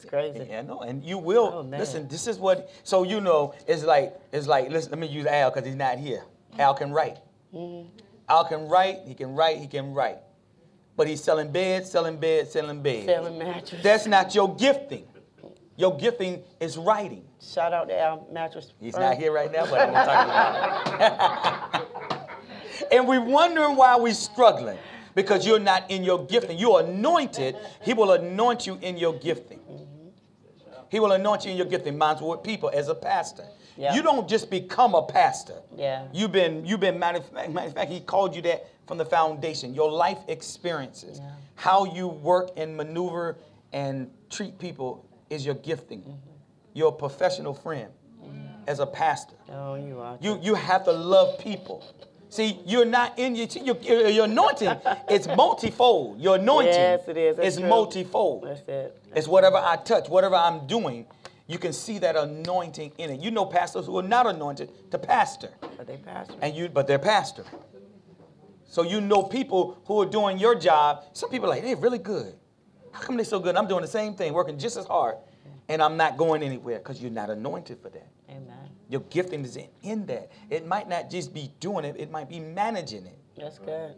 It's 0.00 0.08
crazy. 0.08 0.46
Yeah, 0.48 0.62
no, 0.62 0.78
and 0.82 1.02
you 1.02 1.18
will 1.18 1.50
Oh, 1.52 1.60
listen. 1.62 2.06
This 2.06 2.28
is 2.28 2.38
what. 2.38 2.70
So 2.84 3.02
you 3.02 3.20
know, 3.20 3.52
it's 3.66 3.82
like 3.82 4.14
it's 4.30 4.46
like. 4.46 4.70
Listen, 4.70 4.92
let 4.92 5.00
me 5.00 5.08
use 5.08 5.26
Al 5.26 5.50
because 5.50 5.66
he's 5.66 5.74
not 5.74 5.98
here. 5.98 6.22
Al 6.56 6.72
can 6.74 6.92
write. 6.92 7.16
Mm-hmm. 7.52 7.88
Al 8.28 8.44
can 8.44 8.68
write. 8.68 8.98
He 9.08 9.14
can 9.14 9.34
write. 9.34 9.58
He 9.58 9.66
can 9.66 9.92
write. 9.92 10.18
But 10.96 11.08
he's 11.08 11.20
selling 11.20 11.50
beds, 11.50 11.90
selling 11.90 12.16
beds, 12.16 12.52
selling 12.52 12.80
beds. 12.80 13.06
Selling 13.06 13.38
mattress. 13.38 13.82
That's 13.82 14.06
not 14.06 14.36
your 14.36 14.54
gifting. 14.54 15.04
Your 15.76 15.96
gifting 15.96 16.44
is 16.60 16.78
writing. 16.78 17.24
Shout 17.42 17.72
out 17.72 17.88
to 17.88 17.98
Al 18.00 18.28
mattress. 18.32 18.74
He's 18.80 18.96
not 18.96 19.16
here 19.16 19.32
right 19.32 19.50
now, 19.50 19.66
but 19.66 19.80
I'm 19.80 19.92
gonna 19.92 20.04
talk 20.06 20.94
about 20.94 21.82
it. 22.80 22.88
and 22.92 23.08
we're 23.08 23.24
wondering 23.24 23.74
why 23.74 23.96
we're 23.96 24.14
struggling 24.14 24.78
because 25.18 25.44
you're 25.44 25.58
not 25.58 25.90
in 25.90 26.04
your 26.04 26.24
gifting. 26.26 26.56
You're 26.56 26.82
anointed. 26.82 27.56
He 27.82 27.92
will 27.92 28.12
anoint 28.12 28.68
you 28.68 28.78
in 28.80 28.96
your 28.96 29.14
gifting. 29.14 29.58
He 30.90 31.00
will 31.00 31.10
anoint 31.10 31.44
you 31.44 31.50
in 31.50 31.56
your 31.56 31.66
gifting. 31.66 31.98
Mine's 31.98 32.20
with 32.22 32.44
people 32.44 32.70
as 32.72 32.88
a 32.88 32.94
pastor. 32.94 33.42
You 33.76 34.00
don't 34.00 34.28
just 34.28 34.48
become 34.48 34.94
a 34.94 35.02
pastor. 35.02 35.56
Yeah. 35.76 36.06
You've 36.12 36.30
been, 36.30 36.64
you've 36.64 36.78
been, 36.78 37.00
matter 37.00 37.18
of 37.18 37.26
fact, 37.30 37.50
matter 37.50 37.66
of 37.66 37.74
fact, 37.74 37.90
he 37.90 37.98
called 37.98 38.36
you 38.36 38.42
that 38.42 38.68
from 38.86 38.96
the 38.96 39.04
foundation. 39.04 39.74
Your 39.74 39.90
life 39.90 40.18
experiences, 40.28 41.18
Yeah. 41.18 41.30
how 41.56 41.84
you 41.84 42.06
work 42.06 42.50
and 42.56 42.76
maneuver 42.76 43.38
and 43.72 44.10
treat 44.30 44.56
people 44.58 45.04
is 45.30 45.44
your 45.44 45.56
gifting. 45.56 46.00
Mm-hmm. 46.02 46.14
You're 46.74 46.88
a 46.90 46.92
professional 46.92 47.54
friend 47.54 47.90
as 48.68 48.78
a 48.78 48.86
pastor. 48.86 49.34
Oh, 49.50 49.74
you 49.74 49.98
are. 50.00 50.16
You 50.20 50.38
you 50.42 50.54
have 50.54 50.84
to 50.84 50.92
love 50.92 51.38
people. 51.40 51.84
See, 52.30 52.58
you're 52.66 52.84
not 52.84 53.18
in 53.18 53.34
your 53.34 53.46
your, 53.46 54.08
your, 54.08 54.24
anointing. 54.26 54.76
It's 55.08 55.26
multifold. 55.26 56.20
Your 56.20 56.36
anointing 56.36 56.72
Yes, 56.72 57.08
it 57.08 57.16
is. 57.16 57.36
That's 57.36 57.48
is 57.48 57.60
true. 57.60 57.68
multifold. 57.68 58.44
That's 58.44 58.68
it. 58.68 59.02
It's 59.16 59.26
whatever 59.26 59.56
I 59.56 59.76
touch, 59.76 60.08
whatever 60.08 60.34
I'm 60.34 60.66
doing, 60.66 61.06
you 61.46 61.58
can 61.58 61.72
see 61.72 61.98
that 62.00 62.16
anointing 62.16 62.92
in 62.98 63.10
it. 63.10 63.20
You 63.20 63.30
know 63.30 63.46
pastors 63.46 63.86
who 63.86 63.98
are 63.98 64.02
not 64.02 64.26
anointed 64.26 64.90
to 64.90 64.98
pastor, 64.98 65.48
But 65.78 65.86
they 65.86 65.96
pastor. 65.96 66.34
and 66.42 66.54
you 66.54 66.68
but 66.68 66.86
they're 66.86 66.98
pastor. 66.98 67.44
So 68.66 68.82
you 68.82 69.00
know 69.00 69.22
people 69.22 69.80
who 69.86 70.02
are 70.02 70.06
doing 70.06 70.38
your 70.38 70.54
job. 70.54 71.04
Some 71.14 71.30
people 71.30 71.46
are 71.46 71.54
like 71.54 71.62
they're 71.62 71.76
really 71.76 71.98
good. 71.98 72.34
How 72.92 73.00
come 73.00 73.16
they're 73.16 73.24
so 73.24 73.40
good? 73.40 73.56
I'm 73.56 73.66
doing 73.66 73.80
the 73.80 73.88
same 73.88 74.14
thing, 74.14 74.34
working 74.34 74.58
just 74.58 74.76
as 74.76 74.84
hard, 74.84 75.16
and 75.68 75.80
I'm 75.80 75.96
not 75.96 76.18
going 76.18 76.42
anywhere 76.42 76.78
because 76.78 77.00
you're 77.00 77.10
not 77.10 77.30
anointed 77.30 77.80
for 77.80 77.88
that. 77.88 78.08
Amen. 78.28 78.67
Your 78.88 79.02
gifting 79.02 79.44
is 79.44 79.56
in, 79.56 79.68
in 79.82 80.06
that. 80.06 80.30
It 80.50 80.66
might 80.66 80.88
not 80.88 81.10
just 81.10 81.34
be 81.34 81.52
doing 81.60 81.84
it, 81.84 81.96
it 81.98 82.10
might 82.10 82.28
be 82.28 82.40
managing 82.40 83.06
it. 83.06 83.18
That's 83.36 83.58
good. 83.58 83.94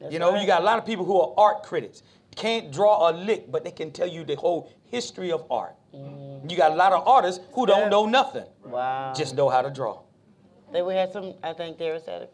That's 0.00 0.12
you 0.12 0.18
know, 0.18 0.32
right. 0.32 0.40
you 0.40 0.46
got 0.46 0.62
a 0.62 0.64
lot 0.64 0.78
of 0.78 0.86
people 0.86 1.04
who 1.04 1.20
are 1.20 1.34
art 1.36 1.62
critics. 1.62 2.02
Can't 2.34 2.72
draw 2.72 3.10
a 3.10 3.12
lick, 3.12 3.50
but 3.52 3.62
they 3.62 3.70
can 3.70 3.90
tell 3.92 4.06
you 4.08 4.24
the 4.24 4.36
whole 4.36 4.72
history 4.90 5.30
of 5.30 5.44
art. 5.50 5.74
You 5.92 6.56
got 6.56 6.72
a 6.72 6.74
lot 6.74 6.92
of 6.92 7.06
artists 7.06 7.44
who 7.52 7.66
don't 7.66 7.82
Yeah. 7.82 7.88
know 7.90 8.06
nothing, 8.06 8.46
Wow. 8.64 9.12
just 9.14 9.34
know 9.36 9.50
how 9.50 9.60
to 9.60 9.70
draw. 9.70 10.00
Then 10.72 10.86
we 10.86 10.94
had 10.94 11.12
some. 11.12 11.34
I 11.42 11.52
think 11.52 11.76
Darius 11.78 12.06
had 12.06 12.22
it. 12.22 12.32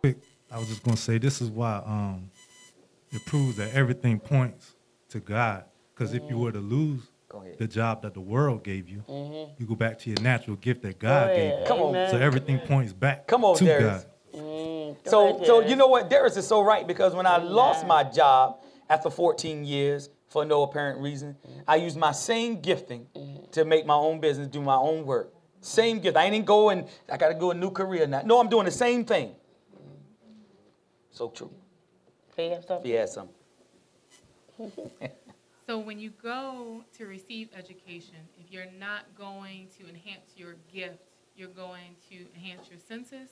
quick, 0.00 0.18
I 0.50 0.58
was 0.58 0.68
just 0.68 0.82
gonna 0.82 0.96
say 0.96 1.18
this 1.18 1.40
is 1.40 1.48
why 1.50 1.76
um, 1.86 2.30
it 3.12 3.24
proves 3.24 3.56
that 3.56 3.72
everything 3.72 4.18
points 4.18 4.72
to 5.10 5.20
God. 5.20 5.64
Because 5.94 6.12
if 6.12 6.22
you 6.28 6.36
were 6.36 6.50
to 6.50 6.58
lose 6.58 7.02
Go 7.34 7.40
ahead. 7.40 7.58
the 7.58 7.66
job 7.66 8.02
that 8.02 8.14
the 8.14 8.20
world 8.20 8.62
gave 8.62 8.88
you, 8.88 9.02
you 9.58 9.66
go 9.66 9.74
back 9.74 9.98
to 10.00 10.10
your 10.10 10.20
natural 10.20 10.54
gift 10.56 10.82
that 10.82 11.00
God 11.00 11.30
Go 11.30 11.34
gave 11.34 11.58
you. 11.58 11.66
Come 11.66 11.78
on. 11.80 11.88
Amen. 11.88 12.10
So 12.10 12.18
everything 12.18 12.60
points 12.60 12.92
back 12.92 13.26
Come 13.26 13.44
on, 13.44 13.56
to 13.56 13.64
Darius. 13.64 14.06
God. 14.32 14.40
Mm, 14.40 14.96
So, 15.04 15.34
ahead, 15.34 15.46
so 15.46 15.60
you 15.60 15.74
know 15.74 15.88
what? 15.88 16.08
Darius 16.08 16.36
is 16.36 16.46
so 16.46 16.62
right 16.62 16.86
because 16.86 17.12
when 17.12 17.26
I 17.26 17.38
lost 17.38 17.88
my 17.88 18.04
job 18.04 18.62
after 18.88 19.10
14 19.10 19.64
years 19.64 20.10
for 20.28 20.44
no 20.44 20.62
apparent 20.62 21.00
reason, 21.00 21.36
I 21.66 21.74
used 21.76 21.96
my 21.96 22.12
same 22.12 22.60
gifting 22.60 23.08
to 23.50 23.64
make 23.64 23.84
my 23.84 23.96
own 23.96 24.20
business, 24.20 24.46
do 24.46 24.60
my 24.62 24.76
own 24.76 25.04
work. 25.04 25.34
Same 25.60 25.98
gift. 25.98 26.16
I 26.16 26.26
ain't 26.26 26.46
go 26.46 26.70
and 26.70 26.86
I 27.10 27.16
got 27.16 27.30
to 27.30 27.34
go 27.34 27.50
a 27.50 27.54
new 27.54 27.72
career 27.72 28.06
now. 28.06 28.22
No, 28.24 28.38
I'm 28.38 28.48
doing 28.48 28.66
the 28.66 28.70
same 28.70 29.04
thing. 29.04 29.34
So 31.10 31.30
true. 31.30 31.50
Do 32.36 32.42
you 32.44 32.50
have 32.50 32.64
something? 32.64 32.86
If 32.86 32.92
you 32.92 32.98
had 32.98 33.08
some. 33.08 33.28
So 35.66 35.78
when 35.78 35.98
you 35.98 36.10
go 36.22 36.84
to 36.98 37.06
receive 37.06 37.48
education, 37.56 38.16
if 38.38 38.52
you're 38.52 38.70
not 38.78 39.02
going 39.16 39.68
to 39.78 39.88
enhance 39.88 40.32
your 40.36 40.56
gift, 40.72 40.98
you're 41.36 41.48
going 41.48 41.96
to 42.10 42.16
enhance 42.34 42.68
your 42.70 42.78
senses. 42.78 43.30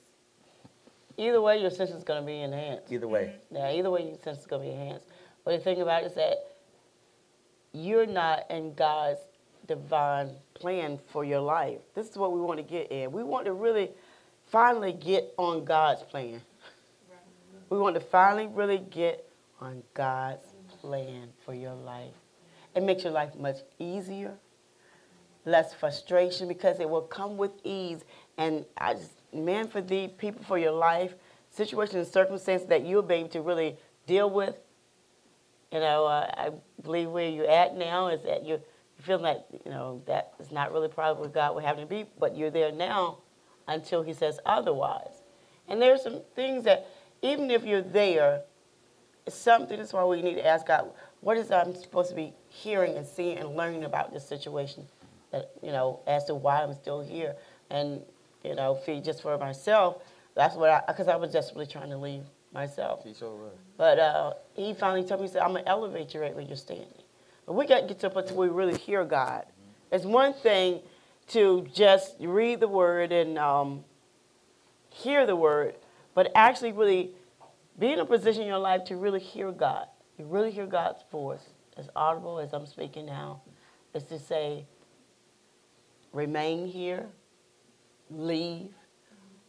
Either 1.18 1.42
way, 1.42 1.60
your 1.60 1.70
sense 1.70 1.90
is 1.90 2.02
going 2.04 2.22
to 2.22 2.26
be 2.26 2.40
enhanced. 2.40 2.90
Either 2.90 3.06
way. 3.06 3.34
Mm-hmm. 3.52 3.56
Yeah, 3.56 3.72
either 3.72 3.90
way, 3.90 4.08
your 4.08 4.18
sense 4.18 4.38
is 4.38 4.46
going 4.46 4.62
to 4.62 4.68
be 4.68 4.74
enhanced. 4.74 5.06
But 5.44 5.58
the 5.58 5.58
thing 5.58 5.82
about 5.82 6.04
it 6.04 6.06
is 6.06 6.14
that 6.14 6.38
you're 7.72 8.06
not 8.06 8.50
in 8.50 8.72
God's 8.74 9.20
divine 9.66 10.30
plan 10.54 10.98
for 11.12 11.24
your 11.24 11.40
life. 11.40 11.80
This 11.94 12.08
is 12.08 12.16
what 12.16 12.32
we 12.32 12.40
want 12.40 12.58
to 12.58 12.64
get 12.64 12.90
in. 12.90 13.12
We 13.12 13.22
want 13.22 13.44
to 13.44 13.52
really 13.52 13.90
finally 14.50 14.92
get 14.92 15.34
on 15.36 15.64
God's 15.64 16.02
plan. 16.02 16.40
We 17.68 17.78
want 17.78 17.94
to 17.94 18.00
finally 18.00 18.46
really 18.46 18.78
get 18.78 19.28
on 19.60 19.82
God's 19.94 20.46
plan 20.80 21.28
for 21.44 21.54
your 21.54 21.74
life. 21.74 22.12
It 22.74 22.82
makes 22.82 23.04
your 23.04 23.12
life 23.12 23.34
much 23.36 23.56
easier, 23.78 24.34
less 25.44 25.74
frustration 25.74 26.48
because 26.48 26.80
it 26.80 26.88
will 26.88 27.02
come 27.02 27.36
with 27.36 27.52
ease. 27.64 28.04
And 28.38 28.64
I 28.76 28.94
just, 28.94 29.12
man, 29.32 29.68
for 29.68 29.80
the 29.80 30.08
people 30.08 30.42
for 30.44 30.58
your 30.58 30.72
life, 30.72 31.14
situations 31.50 31.94
and 31.94 32.06
circumstances 32.06 32.68
that 32.68 32.84
you'll 32.84 33.02
be 33.02 33.16
able 33.16 33.28
to 33.30 33.42
really 33.42 33.76
deal 34.06 34.30
with. 34.30 34.56
You 35.70 35.80
know, 35.80 36.06
uh, 36.06 36.30
I 36.34 36.50
believe 36.82 37.10
where 37.10 37.28
you're 37.28 37.50
at 37.50 37.76
now 37.76 38.08
is 38.08 38.22
that 38.24 38.46
you're 38.46 38.60
feeling 39.00 39.22
like, 39.22 39.40
you 39.64 39.70
know, 39.70 40.02
that 40.06 40.32
is 40.38 40.50
not 40.50 40.72
really 40.72 40.88
probably 40.88 41.22
what 41.22 41.34
God 41.34 41.54
would 41.54 41.64
have 41.64 41.78
to 41.78 41.86
be, 41.86 42.06
but 42.18 42.36
you're 42.36 42.50
there 42.50 42.72
now 42.72 43.18
until 43.68 44.02
He 44.02 44.12
says 44.12 44.38
otherwise. 44.46 45.22
And 45.68 45.80
there's 45.80 46.02
some 46.02 46.20
things 46.34 46.64
that, 46.64 46.86
even 47.22 47.50
if 47.50 47.64
you're 47.64 47.82
there, 47.82 48.42
something, 49.28 49.78
that's 49.78 49.92
why 49.92 50.04
we 50.04 50.22
need 50.22 50.34
to 50.34 50.46
ask 50.46 50.66
God, 50.66 50.90
what 51.20 51.36
is 51.36 51.50
I'm 51.50 51.74
supposed 51.74 52.10
to 52.10 52.16
be 52.16 52.32
hearing 52.52 52.96
and 52.96 53.06
seeing 53.06 53.38
and 53.38 53.56
learning 53.56 53.84
about 53.84 54.12
this 54.12 54.26
situation 54.26 54.86
that, 55.30 55.50
you 55.62 55.72
know, 55.72 56.00
as 56.06 56.24
to 56.26 56.34
why 56.34 56.62
I'm 56.62 56.74
still 56.74 57.00
here. 57.00 57.34
And, 57.70 58.02
you 58.44 58.54
know, 58.54 58.74
for 58.74 59.00
just 59.00 59.22
for 59.22 59.36
myself, 59.38 60.02
that's 60.34 60.54
what 60.54 60.70
I, 60.70 60.82
because 60.86 61.08
I 61.08 61.16
was 61.16 61.32
desperately 61.32 61.66
trying 61.66 61.90
to 61.90 61.96
leave 61.96 62.24
myself. 62.52 63.00
She's 63.04 63.16
so 63.16 63.34
right. 63.34 63.52
But 63.78 63.98
uh, 63.98 64.34
he 64.54 64.74
finally 64.74 65.02
told 65.02 65.20
me, 65.20 65.26
he 65.26 65.32
said, 65.32 65.42
I'm 65.42 65.52
going 65.52 65.64
to 65.64 65.70
elevate 65.70 66.12
you 66.12 66.20
right 66.20 66.34
where 66.34 66.44
you're 66.44 66.56
standing. 66.56 66.86
But 67.46 67.54
we 67.54 67.66
got 67.66 67.80
to 67.80 67.86
get 67.86 67.98
to 68.00 68.08
a 68.08 68.10
point 68.10 68.30
where 68.32 68.48
we 68.48 68.54
really 68.54 68.78
hear 68.78 69.04
God. 69.04 69.46
It's 69.90 70.04
one 70.04 70.34
thing 70.34 70.80
to 71.28 71.66
just 71.72 72.16
read 72.20 72.60
the 72.60 72.68
word 72.68 73.12
and 73.12 73.38
um, 73.38 73.84
hear 74.90 75.26
the 75.26 75.36
word, 75.36 75.74
but 76.14 76.30
actually 76.34 76.72
really 76.72 77.10
be 77.78 77.92
in 77.92 77.98
a 77.98 78.04
position 78.04 78.42
in 78.42 78.48
your 78.48 78.58
life 78.58 78.84
to 78.84 78.96
really 78.96 79.20
hear 79.20 79.50
God. 79.50 79.86
You 80.18 80.26
really 80.26 80.50
hear 80.50 80.66
God's 80.66 81.02
voice 81.10 81.48
as 81.76 81.88
audible 81.96 82.38
as 82.38 82.52
I'm 82.52 82.66
speaking 82.66 83.06
now. 83.06 83.42
Is 83.94 84.04
to 84.04 84.18
say, 84.18 84.64
remain 86.12 86.66
here, 86.66 87.06
leave, 88.10 88.70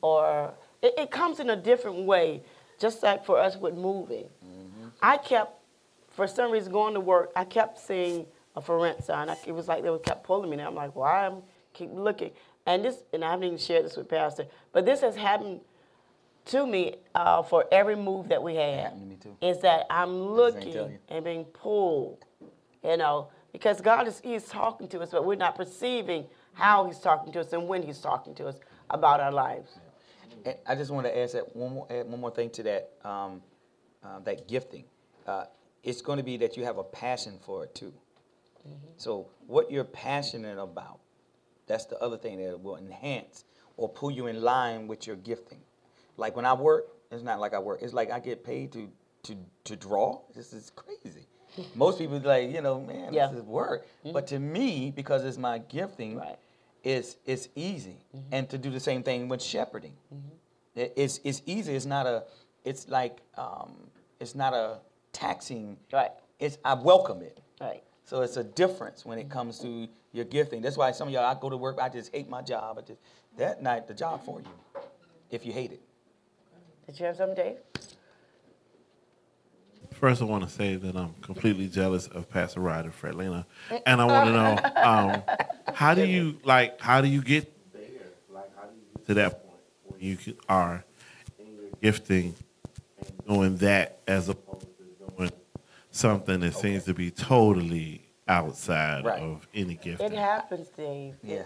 or 0.02 0.54
it, 0.82 0.94
it 0.98 1.12
comes 1.12 1.40
in 1.40 1.50
a 1.50 1.56
different 1.56 2.06
way, 2.06 2.42
just 2.80 3.02
like 3.04 3.26
for 3.26 3.40
us 3.40 3.56
with 3.56 3.76
moving. 3.76 4.26
Mm-hmm. 4.46 4.88
I 5.02 5.18
kept 5.18 5.64
for 6.14 6.28
some 6.28 6.52
reason, 6.52 6.72
going 6.72 6.94
to 6.94 7.00
work, 7.00 7.32
I 7.36 7.44
kept 7.44 7.80
seeing 7.80 8.26
a 8.56 8.62
for 8.62 8.80
rent 8.80 9.04
sign. 9.04 9.30
I, 9.30 9.38
it 9.46 9.52
was 9.52 9.68
like 9.68 9.84
they 9.84 9.90
were 9.90 10.00
kept 10.00 10.24
pulling 10.24 10.50
me. 10.50 10.58
And 10.58 10.68
I'm 10.68 10.76
like, 10.76 10.96
why? 10.96 11.26
I'm 11.26 11.42
keep 11.74 11.90
looking. 11.92 12.32
And 12.66 12.86
this, 12.86 13.04
and 13.12 13.26
I 13.26 13.32
haven't 13.32 13.46
even 13.46 13.58
shared 13.58 13.84
this 13.84 13.98
with 13.98 14.08
Pastor, 14.08 14.46
but 14.72 14.86
this 14.86 15.02
has 15.02 15.16
happened 15.16 15.62
to 16.46 16.66
me 16.66 16.96
uh, 17.16 17.44
for 17.44 17.66
every 17.72 17.96
move 17.96 18.30
that 18.30 18.42
we 18.42 18.56
have. 18.56 18.80
Happened 18.84 19.02
to 19.02 19.08
me 19.08 19.16
too. 19.16 19.38
Is 19.42 19.60
that 19.62 19.86
I'm 19.90 20.14
looking 20.14 21.00
and 21.10 21.24
being 21.24 21.46
pulled, 21.46 22.26
you 22.84 22.98
know, 22.98 23.30
because 23.52 23.82
God 23.82 24.08
is 24.08 24.20
He's 24.24 24.46
talking 24.46 24.88
to 24.90 25.00
us, 25.00 25.12
but 25.12 25.26
we're 25.26 25.36
not 25.36 25.56
perceiving 25.56 26.26
how 26.54 26.86
He's 26.86 27.00
talking 27.00 27.32
to 27.34 27.40
us 27.42 27.54
and 27.54 27.68
when 27.68 27.84
He's 27.84 28.00
talking 28.00 28.36
to 28.36 28.48
us 28.48 28.60
about 28.90 29.20
our 29.20 29.32
lives. 29.32 29.80
And 30.46 30.56
I 30.68 30.76
just 30.76 30.92
want 30.92 31.06
to 31.06 31.18
add 31.18 31.30
that 31.32 31.56
one 31.56 31.74
more, 31.74 31.88
add 31.90 32.08
one 32.08 32.20
more 32.20 32.32
thing 32.32 32.50
to 32.52 32.64
that, 32.64 32.92
um, 33.04 33.42
uh, 34.04 34.20
that 34.20 34.48
gifting. 34.48 34.86
Uh, 35.26 35.46
it's 35.84 36.02
going 36.02 36.18
to 36.18 36.24
be 36.24 36.38
that 36.38 36.58
you 36.58 36.64
have 36.66 36.78
a 36.78 36.84
passion 36.84 37.40
for 37.46 37.64
it 37.64 37.74
too. 37.76 37.94
So 38.98 39.28
what 39.48 39.70
you're 39.72 39.84
passionate 39.84 40.58
about, 40.58 41.00
that's 41.68 41.86
the 41.86 41.98
other 42.00 42.18
thing 42.18 42.44
that 42.44 42.62
will 42.62 42.78
enhance 42.78 43.44
or 43.78 43.90
pull 43.90 44.12
you 44.12 44.28
in 44.28 44.42
line 44.42 44.88
with 44.88 45.06
your 45.08 45.18
gifting. 45.18 45.60
Like 46.18 46.36
when 46.36 46.46
I 46.46 46.54
work, 46.54 46.88
it's 47.12 47.24
not 47.24 47.40
like 47.40 47.54
I 47.54 47.60
work. 47.60 47.80
It's 47.82 47.94
like 47.94 48.12
I 48.12 48.20
get 48.20 48.44
paid 48.44 48.72
to 48.74 48.90
to 49.24 49.36
to 49.66 49.76
draw. 49.76 50.20
This 50.36 50.54
is 50.54 50.72
crazy. 50.76 51.28
Most 51.76 52.00
people 52.00 52.20
like, 52.20 52.50
you 52.52 52.62
know, 52.62 52.82
man, 52.82 53.14
Yeah. 53.14 53.28
this 53.28 53.38
is 53.38 53.44
work. 53.44 53.86
Mm-hmm. 54.04 54.14
But 54.14 54.28
to 54.28 54.40
me, 54.40 54.92
because 54.96 55.24
it's 55.24 55.38
my 55.38 55.60
gifting, 55.60 56.18
Right. 56.18 56.38
it's 56.84 57.18
it's 57.26 57.50
easy. 57.56 57.98
Mm-hmm. 58.16 58.34
And 58.34 58.50
to 58.50 58.58
do 58.58 58.70
the 58.70 58.80
same 58.80 59.04
thing 59.04 59.28
with 59.30 59.42
shepherding. 59.42 59.94
Mm-hmm. 60.14 60.80
It- 60.80 60.94
It's 60.96 61.20
it's 61.24 61.42
easy. 61.46 61.76
It's 61.76 61.86
not 61.86 62.06
a. 62.06 62.24
It's 62.66 62.88
like 62.88 63.20
um, 63.38 63.76
it's 64.20 64.36
not 64.36 64.54
a 64.54 64.80
taxing. 65.12 65.78
Right. 65.92 66.12
It's 66.40 66.58
I 66.66 66.74
welcome 66.76 67.22
it. 67.22 67.40
Right. 67.62 67.84
So 68.06 68.22
it's 68.22 68.38
a 68.38 68.44
difference 68.44 69.06
when 69.06 69.18
it 69.18 69.30
comes 69.30 69.60
to 69.60 69.88
your 70.12 70.26
gifting. 70.26 70.62
That's 70.62 70.78
why 70.78 70.92
some 70.92 71.08
of 71.08 71.14
y'all 71.14 71.26
I 71.26 71.40
go 71.40 71.50
to 71.50 71.58
work. 71.58 71.78
I 71.80 71.90
just 71.90 72.14
hate 72.14 72.30
my 72.30 72.42
job. 72.42 72.78
I 72.78 72.82
just 72.82 73.00
that 73.38 73.62
night 73.64 73.88
the 73.88 73.94
job 73.94 74.24
for 74.26 74.40
you. 74.42 74.48
If 75.32 75.46
you 75.46 75.54
hate 75.54 75.72
it. 75.72 75.82
Did 76.86 77.00
you 77.00 77.06
have 77.06 77.18
something, 77.18 77.36
Dave? 77.36 77.58
First, 79.94 80.22
I 80.22 80.26
want 80.26 80.44
to 80.44 80.50
say 80.50 80.76
that 80.76 80.96
I'm 80.98 81.14
completely 81.22 81.68
jealous 81.68 82.08
of 82.08 82.30
Pastor 82.30 82.60
Ryder 82.60 82.92
Fredlina, 82.92 83.46
and 83.86 84.02
I 84.02 84.06
want 84.06 84.28
to 84.28 84.34
know 84.34 84.72
um, 84.84 85.24
how 85.74 85.94
do 85.94 86.06
you 86.06 86.38
like 86.44 86.80
how 86.82 87.00
do 87.02 87.08
you 87.08 87.22
get 87.22 87.50
to 89.06 89.14
that 89.14 89.44
point 89.46 89.60
where 89.86 90.00
you 90.00 90.18
are 90.50 90.84
in 91.40 91.46
your 91.56 91.70
gifting 91.82 92.36
and 93.00 93.28
doing 93.28 93.58
that 93.58 94.00
as 94.08 94.30
opposed 94.30 94.68
to 94.78 95.16
doing 95.18 95.32
something 95.92 96.40
that 96.42 96.54
seems 96.54 96.84
to 96.86 96.94
be 96.94 97.12
totally 97.12 98.02
outside 98.28 99.06
Right. 99.06 99.22
of 99.22 99.48
any 99.54 99.76
gift. 99.76 100.02
It 100.02 100.10
gifting. 100.10 100.20
happens, 100.20 100.68
Dave. 100.70 101.16
Yeah. 101.24 101.44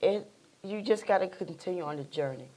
It 0.00 0.30
you 0.62 0.82
just 0.82 1.06
got 1.06 1.18
to 1.18 1.28
continue 1.28 1.82
on 1.82 1.96
the 1.96 2.04
journey, 2.04 2.48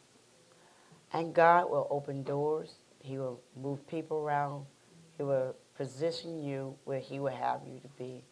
and 1.14 1.34
God 1.34 1.70
will 1.70 1.88
open 1.89 2.24
doors. 2.24 2.74
He 2.99 3.18
will 3.18 3.39
move 3.55 3.88
people 3.88 4.18
around. 4.18 4.66
He 5.18 5.24
will 5.24 5.55
position 5.78 6.41
you 6.41 6.76
where 6.84 6.99
He 6.99 7.20
will 7.20 7.36
have 7.36 7.61
you 7.66 7.80
to 7.80 7.88
be. 7.97 8.24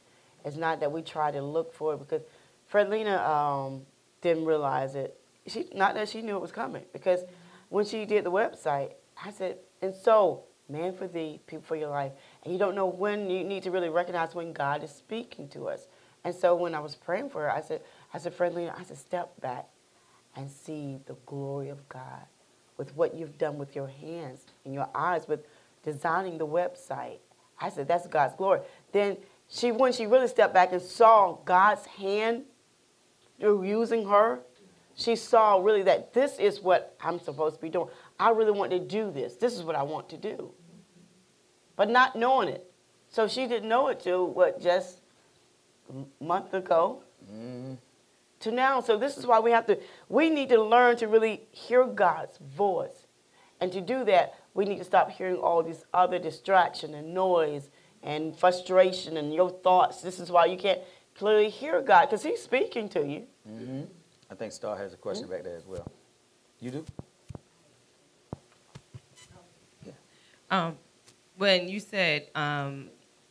It's 0.43 0.57
not 0.57 0.79
that 0.79 0.91
we 0.91 1.03
try 1.03 1.31
to 1.31 1.41
look 1.41 1.73
for 1.73 1.93
it 1.93 1.97
because 1.97 2.23
Fredlina 2.71 3.23
um, 3.27 3.83
didn't 4.21 4.45
realize 4.45 4.95
it. 4.95 5.19
She 5.45 5.67
not 5.73 5.93
that 5.95 6.09
she 6.09 6.21
knew 6.21 6.35
it 6.35 6.41
was 6.41 6.51
coming 6.51 6.83
because 6.93 7.21
when 7.69 7.85
she 7.85 8.05
did 8.05 8.23
the 8.23 8.31
website, 8.31 8.93
I 9.23 9.31
said, 9.31 9.57
and 9.81 9.93
so 9.93 10.43
man 10.67 10.93
for 10.93 11.07
thee, 11.07 11.39
people 11.47 11.63
for 11.63 11.75
your 11.75 11.89
life, 11.89 12.13
and 12.43 12.53
you 12.53 12.59
don't 12.59 12.75
know 12.75 12.87
when 12.87 13.29
you 13.29 13.43
need 13.43 13.63
to 13.63 13.71
really 13.71 13.89
recognize 13.89 14.33
when 14.33 14.53
God 14.53 14.83
is 14.83 14.91
speaking 14.91 15.47
to 15.49 15.67
us. 15.67 15.87
And 16.23 16.33
so 16.33 16.55
when 16.55 16.73
I 16.75 16.79
was 16.79 16.95
praying 16.95 17.29
for 17.31 17.41
her, 17.41 17.51
I 17.51 17.61
said, 17.61 17.81
I 18.13 18.19
said, 18.19 18.37
Fredlina, 18.37 18.79
I 18.79 18.83
said, 18.83 18.97
step 18.97 19.41
back 19.41 19.67
and 20.35 20.49
see 20.49 20.99
the 21.07 21.15
glory 21.25 21.69
of 21.69 21.87
God 21.89 22.25
with 22.81 22.95
what 22.95 23.13
you've 23.13 23.37
done 23.37 23.59
with 23.59 23.75
your 23.75 23.85
hands 23.85 24.43
and 24.65 24.73
your 24.73 24.89
eyes 24.95 25.27
with 25.27 25.45
designing 25.83 26.39
the 26.39 26.47
website. 26.47 27.19
I 27.59 27.69
said, 27.69 27.87
that's 27.87 28.07
God's 28.07 28.33
glory. 28.33 28.61
Then 28.91 29.17
she, 29.47 29.71
when 29.71 29.93
she 29.93 30.07
really 30.07 30.27
stepped 30.27 30.51
back 30.51 30.73
and 30.73 30.81
saw 30.81 31.33
God's 31.45 31.85
hand 31.85 32.45
using 33.37 34.07
her, 34.07 34.39
she 34.95 35.15
saw 35.15 35.61
really 35.61 35.83
that 35.83 36.15
this 36.15 36.39
is 36.39 36.59
what 36.59 36.97
I'm 36.99 37.19
supposed 37.19 37.57
to 37.57 37.61
be 37.61 37.69
doing. 37.69 37.87
I 38.19 38.31
really 38.31 38.51
want 38.51 38.71
to 38.71 38.79
do 38.79 39.11
this. 39.11 39.35
This 39.35 39.53
is 39.53 39.61
what 39.61 39.75
I 39.75 39.83
want 39.83 40.09
to 40.09 40.17
do. 40.17 40.51
But 41.75 41.87
not 41.87 42.15
knowing 42.15 42.49
it. 42.49 42.65
So 43.09 43.27
she 43.27 43.45
didn't 43.45 43.69
know 43.69 43.89
it 43.89 43.99
till 43.99 44.25
what, 44.25 44.59
just 44.59 45.01
a 45.87 46.23
month 46.23 46.55
ago? 46.55 47.03
Mm-hmm. 47.31 47.75
To 48.41 48.51
now. 48.51 48.81
So 48.81 48.97
this 48.97 49.17
is 49.17 49.25
why 49.25 49.39
we 49.39 49.51
have 49.51 49.65
to, 49.67 49.79
we 50.09 50.29
need 50.29 50.49
to 50.49 50.61
learn 50.61 50.97
to 50.97 51.07
really 51.07 51.47
hear 51.51 51.85
God's 51.85 52.37
voice. 52.37 53.07
And 53.59 53.71
to 53.71 53.81
do 53.81 54.03
that, 54.05 54.35
we 54.53 54.65
need 54.65 54.79
to 54.79 54.83
stop 54.83 55.11
hearing 55.11 55.37
all 55.37 55.63
these 55.63 55.85
other 55.93 56.19
distraction 56.19 56.93
and 56.93 57.13
noise 57.13 57.69
and 58.03 58.35
frustration 58.35 59.17
and 59.17 59.33
your 59.33 59.49
thoughts. 59.49 60.01
This 60.01 60.19
is 60.19 60.31
why 60.31 60.45
you 60.45 60.57
can't 60.57 60.79
clearly 61.15 61.49
hear 61.49 61.81
God 61.81 62.07
because 62.07 62.23
he's 62.23 62.41
speaking 62.41 62.89
to 62.89 63.05
you. 63.05 63.27
I 64.29 64.35
think 64.35 64.51
Star 64.51 64.77
has 64.77 64.93
a 64.93 64.97
question 64.97 65.27
back 65.27 65.43
there 65.43 65.55
as 65.55 65.65
well. 65.65 65.91
You 66.59 66.71
do? 66.71 66.85
Um, 70.49 70.77
when 71.37 71.69
you 71.69 71.79
said 71.79 72.27
um, 72.35 72.89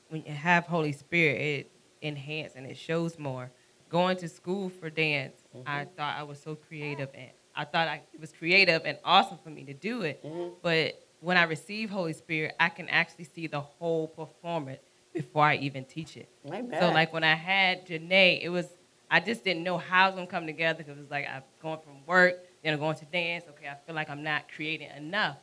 when 0.08 0.24
you 0.24 0.32
have 0.32 0.66
Holy 0.66 0.92
Spirit, 0.92 1.40
it 1.40 1.70
enhances 2.02 2.56
and 2.56 2.66
it 2.66 2.76
shows 2.76 3.18
more. 3.18 3.50
Going 3.90 4.16
to 4.18 4.28
school 4.28 4.70
for 4.70 4.88
dance, 4.88 5.36
I 5.54 5.58
mm-hmm. 5.58 5.90
thought 5.96 6.16
I 6.16 6.22
was 6.22 6.40
so 6.40 6.54
creative 6.54 7.08
and 7.12 7.30
I 7.54 7.64
thought 7.64 7.88
I, 7.88 8.02
it 8.14 8.20
was 8.20 8.32
creative 8.32 8.82
and 8.84 8.96
awesome 9.04 9.38
for 9.42 9.50
me 9.50 9.64
to 9.64 9.74
do 9.74 10.02
it. 10.02 10.24
Mm-hmm. 10.24 10.54
But 10.62 10.94
when 11.20 11.36
I 11.36 11.42
receive 11.42 11.90
Holy 11.90 12.12
Spirit, 12.12 12.54
I 12.58 12.68
can 12.68 12.88
actually 12.88 13.24
see 13.24 13.46
the 13.46 13.60
whole 13.60 14.08
performance 14.08 14.80
before 15.12 15.44
I 15.44 15.56
even 15.56 15.84
teach 15.84 16.16
it. 16.16 16.28
Amen. 16.46 16.80
So 16.80 16.90
like 16.90 17.12
when 17.12 17.24
I 17.24 17.34
had 17.34 17.86
Janae, 17.86 18.42
it 18.42 18.48
was 18.48 18.66
I 19.10 19.18
just 19.18 19.42
didn't 19.42 19.64
know 19.64 19.76
how 19.76 20.06
it 20.06 20.10
was 20.10 20.14
gonna 20.16 20.26
come 20.28 20.46
together 20.46 20.78
because 20.78 20.96
it 20.96 21.00
was 21.00 21.10
like 21.10 21.26
I'm 21.28 21.42
going 21.60 21.80
from 21.80 22.06
work, 22.06 22.38
then 22.62 22.74
I'm 22.74 22.78
going 22.78 22.96
to 22.96 23.04
dance. 23.06 23.44
Okay, 23.50 23.68
I 23.68 23.76
feel 23.84 23.94
like 23.94 24.08
I'm 24.08 24.22
not 24.22 24.44
creating 24.54 24.88
enough. 24.96 25.36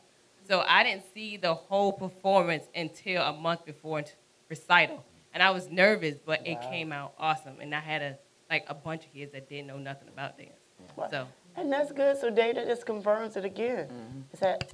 So 0.48 0.64
I 0.66 0.82
didn't 0.82 1.04
see 1.12 1.36
the 1.36 1.54
whole 1.54 1.92
performance 1.92 2.64
until 2.74 3.22
a 3.22 3.32
month 3.34 3.66
before 3.66 4.02
recital, 4.48 5.04
and 5.34 5.42
I 5.42 5.50
was 5.50 5.68
nervous, 5.68 6.14
but 6.24 6.46
it 6.46 6.62
came 6.62 6.90
out 6.90 7.12
awesome. 7.18 7.60
And 7.60 7.74
I 7.74 7.80
had 7.80 8.00
a 8.00 8.18
like 8.50 8.64
a 8.68 8.74
bunch 8.74 9.06
of 9.06 9.12
kids 9.12 9.32
that 9.32 9.48
didn't 9.48 9.66
know 9.66 9.78
nothing 9.78 10.08
about 10.08 10.38
dance. 10.38 10.52
Well, 10.96 11.10
So 11.10 11.28
And 11.56 11.72
that's 11.72 11.92
good. 11.92 12.16
So 12.18 12.30
Data 12.30 12.64
just 12.64 12.86
confirms 12.86 13.36
it 13.36 13.44
again. 13.44 13.86
Mm-hmm. 13.86 14.20
Is 14.32 14.40
that, 14.40 14.72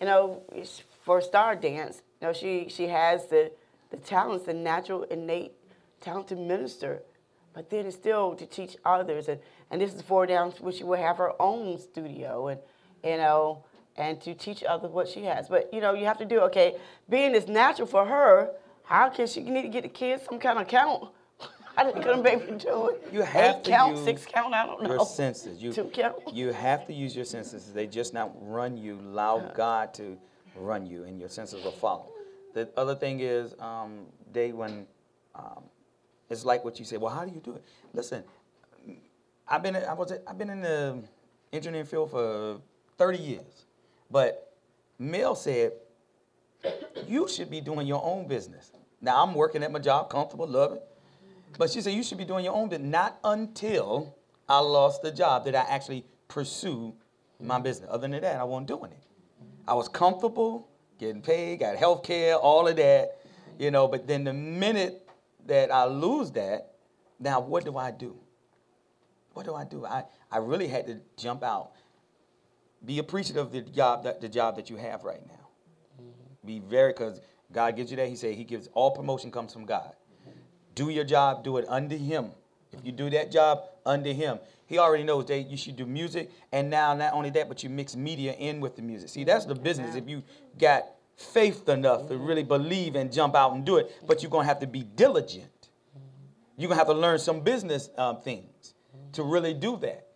you 0.00 0.06
know, 0.06 0.42
for 1.04 1.20
Star 1.20 1.56
Dance, 1.56 2.02
you 2.20 2.26
know, 2.26 2.32
she 2.32 2.68
she 2.68 2.88
has 2.88 3.26
the 3.26 3.52
the 3.90 3.96
talents, 3.96 4.46
the 4.46 4.54
natural, 4.54 5.04
innate 5.04 5.52
talent 6.00 6.28
to 6.28 6.36
minister, 6.36 7.02
but 7.54 7.70
then 7.70 7.86
it's 7.86 7.96
still 7.96 8.34
to 8.34 8.46
teach 8.46 8.76
others. 8.84 9.28
And 9.28 9.40
and 9.70 9.80
this 9.80 9.94
is 9.94 10.02
for 10.02 10.26
down 10.26 10.52
where 10.60 10.72
she 10.72 10.84
will 10.84 10.98
have 10.98 11.18
her 11.18 11.32
own 11.40 11.78
studio 11.78 12.48
and 12.48 12.60
you 13.04 13.16
know 13.16 13.64
and 13.96 14.20
to 14.20 14.34
teach 14.34 14.62
others 14.62 14.90
what 14.90 15.08
she 15.08 15.24
has. 15.24 15.48
But 15.48 15.72
you 15.72 15.80
know, 15.80 15.94
you 15.94 16.04
have 16.04 16.18
to 16.18 16.24
do 16.24 16.40
okay. 16.40 16.76
Being 17.08 17.34
is 17.34 17.48
natural 17.48 17.88
for 17.88 18.04
her. 18.04 18.50
How 18.84 19.08
can 19.08 19.26
she 19.26 19.40
you 19.40 19.50
need 19.50 19.62
to 19.62 19.68
get 19.68 19.82
the 19.82 19.88
kids 19.88 20.24
some 20.24 20.38
kind 20.38 20.58
of 20.58 20.68
count? 20.68 21.08
How 21.76 21.90
they 21.90 22.00
gonna 22.00 22.22
be 22.22 22.30
able 22.30 22.46
to 22.46 22.58
do 22.58 22.88
it? 22.88 23.08
You 23.12 23.20
have 23.20 23.56
Eight 23.56 23.64
to 23.64 23.70
count, 23.70 23.96
use 23.96 24.04
six 24.04 24.24
count. 24.24 24.54
I 24.54 24.64
don't 24.64 24.82
know. 24.82 24.94
Your 24.94 25.04
senses. 25.04 25.62
You, 25.62 25.74
Two 25.74 25.84
count. 25.84 26.16
you 26.32 26.50
have 26.52 26.86
to 26.86 26.94
use 26.94 27.14
your 27.14 27.26
senses. 27.26 27.70
They 27.70 27.86
just 27.86 28.14
not 28.14 28.32
run 28.40 28.78
you. 28.78 28.98
Allow 28.98 29.52
God 29.54 29.92
to 29.94 30.16
run 30.56 30.86
you, 30.86 31.04
and 31.04 31.20
your 31.20 31.28
senses 31.28 31.62
will 31.62 31.72
follow. 31.72 32.08
The 32.54 32.70
other 32.78 32.94
thing 32.94 33.20
is, 33.20 33.54
um, 33.60 34.06
they 34.32 34.52
when 34.52 34.86
um, 35.34 35.64
it's 36.30 36.46
like 36.46 36.64
what 36.64 36.78
you 36.78 36.86
said. 36.86 36.98
Well, 36.98 37.12
how 37.12 37.26
do 37.26 37.30
you 37.30 37.40
do 37.40 37.52
it? 37.52 37.64
Listen, 37.92 38.24
I've 39.46 39.62
been 39.62 39.76
I 39.76 39.92
was 39.92 40.14
I've 40.26 40.38
been 40.38 40.48
in 40.48 40.62
the 40.62 41.02
engineering 41.52 41.86
field 41.86 42.10
for 42.10 42.58
30 42.96 43.18
years, 43.18 43.66
but 44.10 44.54
Mel 44.98 45.34
said 45.34 45.72
you 47.06 47.28
should 47.28 47.50
be 47.50 47.60
doing 47.60 47.86
your 47.86 48.02
own 48.02 48.26
business. 48.26 48.72
Now 49.02 49.22
I'm 49.22 49.34
working 49.34 49.62
at 49.62 49.70
my 49.70 49.78
job, 49.78 50.08
comfortable, 50.08 50.46
love 50.46 50.72
it. 50.72 50.82
But 51.58 51.70
she 51.70 51.80
said 51.80 51.94
you 51.94 52.02
should 52.02 52.18
be 52.18 52.24
doing 52.24 52.44
your 52.44 52.54
own 52.54 52.68
business. 52.68 52.90
Not 52.90 53.18
until 53.24 54.16
I 54.48 54.58
lost 54.60 55.02
the 55.02 55.10
job 55.10 55.44
did 55.44 55.54
I 55.54 55.62
actually 55.62 56.04
pursue 56.28 56.94
my 57.40 57.58
business. 57.58 57.88
Other 57.90 58.08
than 58.08 58.20
that, 58.20 58.36
I 58.36 58.44
wasn't 58.44 58.68
doing 58.68 58.92
it. 58.92 59.02
I 59.66 59.74
was 59.74 59.88
comfortable, 59.88 60.68
getting 60.98 61.22
paid, 61.22 61.60
got 61.60 61.76
health 61.76 62.02
care, 62.02 62.36
all 62.36 62.68
of 62.68 62.76
that, 62.76 63.18
you 63.58 63.70
know. 63.70 63.88
But 63.88 64.06
then 64.06 64.24
the 64.24 64.32
minute 64.32 65.08
that 65.46 65.72
I 65.72 65.84
lose 65.86 66.30
that, 66.32 66.74
now 67.18 67.40
what 67.40 67.64
do 67.64 67.76
I 67.76 67.90
do? 67.90 68.16
What 69.32 69.46
do 69.46 69.54
I 69.54 69.64
do? 69.64 69.84
I, 69.84 70.04
I 70.30 70.38
really 70.38 70.68
had 70.68 70.86
to 70.86 71.00
jump 71.16 71.42
out. 71.42 71.72
Be 72.84 72.98
appreciative 72.98 73.46
of 73.46 73.52
the 73.52 73.62
job 73.62 74.04
that 74.04 74.20
the 74.20 74.28
job 74.28 74.56
that 74.56 74.70
you 74.70 74.76
have 74.76 75.04
right 75.04 75.26
now. 75.26 76.04
Be 76.44 76.60
very 76.60 76.92
because 76.92 77.20
God 77.52 77.74
gives 77.76 77.90
you 77.90 77.96
that. 77.96 78.08
He 78.08 78.16
said 78.16 78.34
He 78.34 78.44
gives 78.44 78.68
all 78.72 78.92
promotion 78.92 79.30
comes 79.30 79.52
from 79.52 79.64
God. 79.64 79.92
Do 80.76 80.90
your 80.90 81.04
job, 81.04 81.42
do 81.42 81.56
it 81.56 81.64
under 81.68 81.96
Him. 81.96 82.30
If 82.72 82.84
you 82.84 82.92
do 82.92 83.10
that 83.10 83.32
job 83.32 83.64
under 83.84 84.12
Him, 84.12 84.38
He 84.66 84.78
already 84.78 85.02
knows 85.02 85.26
that 85.26 85.40
you 85.40 85.56
should 85.56 85.74
do 85.74 85.86
music. 85.86 86.30
And 86.52 86.70
now, 86.70 86.94
not 86.94 87.14
only 87.14 87.30
that, 87.30 87.48
but 87.48 87.64
you 87.64 87.70
mix 87.70 87.96
media 87.96 88.34
in 88.34 88.60
with 88.60 88.76
the 88.76 88.82
music. 88.82 89.08
See, 89.08 89.24
that's 89.24 89.46
the 89.46 89.54
business. 89.56 89.96
If 89.96 90.08
you 90.08 90.22
got 90.58 90.84
faith 91.16 91.68
enough 91.68 92.08
to 92.08 92.16
really 92.16 92.44
believe 92.44 92.94
and 92.94 93.10
jump 93.10 93.34
out 93.34 93.54
and 93.54 93.64
do 93.64 93.78
it, 93.78 93.90
but 94.06 94.22
you're 94.22 94.30
gonna 94.30 94.46
have 94.46 94.60
to 94.60 94.66
be 94.66 94.82
diligent. 94.82 95.70
You're 96.56 96.68
gonna 96.68 96.78
have 96.78 96.88
to 96.88 96.94
learn 96.94 97.18
some 97.18 97.40
business 97.40 97.90
um, 97.96 98.20
things 98.20 98.74
to 99.12 99.22
really 99.22 99.54
do 99.54 99.76
that. 99.78 100.08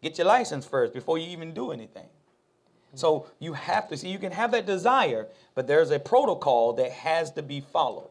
Get 0.00 0.16
your 0.18 0.26
license 0.26 0.64
first 0.64 0.94
before 0.94 1.18
you 1.18 1.28
even 1.28 1.52
do 1.52 1.72
anything. 1.72 2.06
So 2.94 3.26
you 3.40 3.54
have 3.54 3.88
to 3.88 3.96
see, 3.96 4.08
you 4.08 4.18
can 4.18 4.30
have 4.32 4.52
that 4.52 4.66
desire, 4.66 5.26
but 5.54 5.66
there's 5.66 5.90
a 5.90 5.98
protocol 5.98 6.74
that 6.74 6.92
has 6.92 7.32
to 7.32 7.42
be 7.42 7.60
followed. 7.60 8.10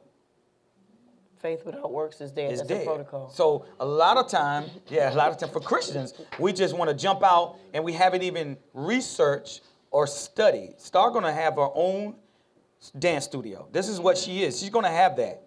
Faith 1.43 1.65
without 1.65 1.91
works 1.91 2.21
is 2.21 2.31
dead. 2.31 2.51
It's 2.51 2.61
That's 2.61 2.69
dead. 2.69 2.81
a 2.83 2.85
protocol. 2.85 3.29
So 3.29 3.65
a 3.81 3.85
lot 3.85 4.15
of 4.15 4.29
time, 4.29 4.63
yeah, 4.87 5.13
a 5.13 5.13
lot 5.13 5.29
of 5.29 5.37
time 5.37 5.49
for 5.49 5.59
Christians, 5.59 6.13
we 6.39 6.53
just 6.53 6.73
want 6.73 6.89
to 6.89 6.95
jump 6.95 7.21
out 7.21 7.57
and 7.73 7.83
we 7.83 7.91
haven't 7.91 8.23
even 8.23 8.55
researched 8.73 9.59
or 9.91 10.07
studied. 10.07 10.75
Star 10.77 11.11
gonna 11.11 11.33
have 11.33 11.55
her 11.55 11.67
own 11.75 12.15
dance 12.97 13.25
studio. 13.25 13.67
This 13.73 13.89
is 13.89 13.99
what 13.99 14.17
she 14.17 14.43
is. 14.43 14.57
She's 14.57 14.69
gonna 14.69 14.89
have 14.89 15.17
that. 15.17 15.43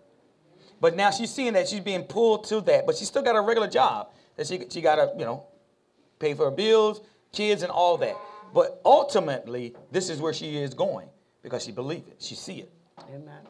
But 0.82 0.96
now 0.96 1.10
she's 1.10 1.30
seeing 1.30 1.54
that 1.54 1.66
she's 1.66 1.80
being 1.80 2.04
pulled 2.04 2.44
to 2.48 2.60
that, 2.60 2.84
but 2.84 2.94
she 2.98 3.06
still 3.06 3.22
got 3.22 3.34
a 3.34 3.40
regular 3.40 3.66
job 3.66 4.10
that 4.36 4.46
she 4.46 4.66
she 4.68 4.82
gotta, 4.82 5.14
you 5.16 5.24
know, 5.24 5.44
pay 6.18 6.34
for 6.34 6.44
her 6.44 6.50
bills, 6.50 7.00
kids, 7.32 7.62
and 7.62 7.72
all 7.72 7.96
that. 7.96 8.16
But 8.52 8.82
ultimately, 8.84 9.74
this 9.90 10.10
is 10.10 10.20
where 10.20 10.34
she 10.34 10.58
is 10.58 10.74
going 10.74 11.08
because 11.42 11.64
she 11.64 11.72
believes 11.72 12.06
it. 12.06 12.16
She 12.18 12.34
see 12.34 12.60
it. 12.60 12.70
Amen. 13.08 13.40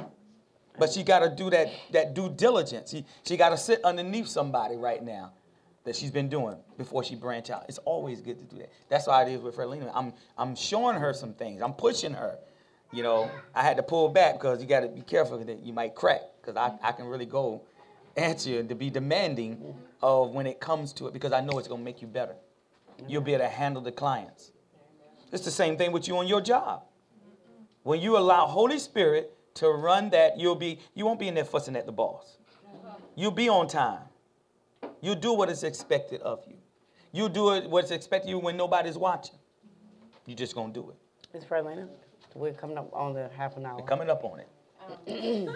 But 0.78 0.92
she 0.92 1.02
got 1.02 1.20
to 1.20 1.30
do 1.30 1.50
that, 1.50 1.68
that 1.92 2.14
due 2.14 2.28
diligence. 2.28 2.90
She, 2.90 3.04
she 3.24 3.36
got 3.36 3.50
to 3.50 3.56
sit 3.56 3.82
underneath 3.84 4.28
somebody 4.28 4.76
right 4.76 5.02
now 5.02 5.32
that 5.84 5.96
she's 5.96 6.10
been 6.10 6.28
doing 6.28 6.56
before 6.76 7.04
she 7.04 7.14
branch 7.14 7.48
out. 7.48 7.64
It's 7.68 7.78
always 7.78 8.20
good 8.20 8.38
to 8.38 8.44
do 8.44 8.58
that. 8.58 8.70
That's 8.88 9.06
how 9.06 9.20
it 9.22 9.28
is 9.30 9.40
with 9.40 9.56
Frelina. 9.56 9.90
I'm, 9.94 10.12
I'm 10.36 10.54
showing 10.56 10.98
her 10.98 11.14
some 11.14 11.32
things. 11.32 11.62
I'm 11.62 11.72
pushing 11.72 12.12
her. 12.12 12.38
You 12.92 13.02
know, 13.02 13.30
I 13.54 13.62
had 13.62 13.76
to 13.78 13.82
pull 13.82 14.08
back 14.08 14.34
because 14.34 14.60
you 14.60 14.68
got 14.68 14.80
to 14.80 14.88
be 14.88 15.00
careful 15.00 15.38
that 15.38 15.60
you 15.60 15.72
might 15.72 15.94
crack 15.94 16.20
because 16.40 16.56
I, 16.56 16.76
I 16.86 16.92
can 16.92 17.06
really 17.06 17.26
go 17.26 17.62
at 18.16 18.46
you 18.46 18.62
to 18.62 18.74
be 18.74 18.90
demanding 18.90 19.74
of 20.02 20.30
when 20.30 20.46
it 20.46 20.60
comes 20.60 20.92
to 20.94 21.06
it 21.06 21.12
because 21.12 21.32
I 21.32 21.40
know 21.40 21.58
it's 21.58 21.68
going 21.68 21.80
to 21.80 21.84
make 21.84 22.00
you 22.00 22.08
better. 22.08 22.34
You'll 23.08 23.22
be 23.22 23.34
able 23.34 23.44
to 23.44 23.50
handle 23.50 23.82
the 23.82 23.92
clients. 23.92 24.52
It's 25.32 25.44
the 25.44 25.50
same 25.50 25.76
thing 25.76 25.92
with 25.92 26.08
you 26.08 26.16
on 26.16 26.26
your 26.26 26.40
job. 26.40 26.82
When 27.82 28.00
you 28.00 28.16
allow 28.16 28.46
Holy 28.46 28.78
Spirit 28.78 29.35
to 29.56 29.70
run 29.70 30.10
that, 30.10 30.38
you'll 30.38 30.54
be 30.54 30.78
you 30.94 31.04
won't 31.04 31.18
be 31.18 31.28
in 31.28 31.34
there 31.34 31.44
fussing 31.44 31.76
at 31.76 31.86
the 31.86 31.92
boss. 31.92 32.38
You'll 33.14 33.30
be 33.30 33.48
on 33.48 33.68
time. 33.68 34.02
You'll 35.00 35.14
do 35.14 35.32
what 35.32 35.48
is 35.50 35.64
expected 35.64 36.20
of 36.22 36.44
you. 36.46 36.56
You'll 37.12 37.28
do 37.28 37.54
it 37.54 37.68
what's 37.68 37.90
expected 37.90 38.28
of 38.28 38.30
you 38.30 38.38
when 38.38 38.56
nobody's 38.56 38.98
watching. 38.98 39.36
You're 40.26 40.36
just 40.36 40.54
gonna 40.54 40.72
do 40.72 40.90
it. 40.90 40.96
Miss 41.32 41.44
Frelina, 41.44 41.88
we're 42.34 42.52
coming 42.52 42.78
up 42.78 42.90
on 42.92 43.14
the 43.14 43.30
half 43.36 43.56
an 43.56 43.66
hour. 43.66 43.78
You're 43.78 43.86
coming 43.86 44.10
up 44.10 44.24
on 44.24 44.40
it. 44.40 44.48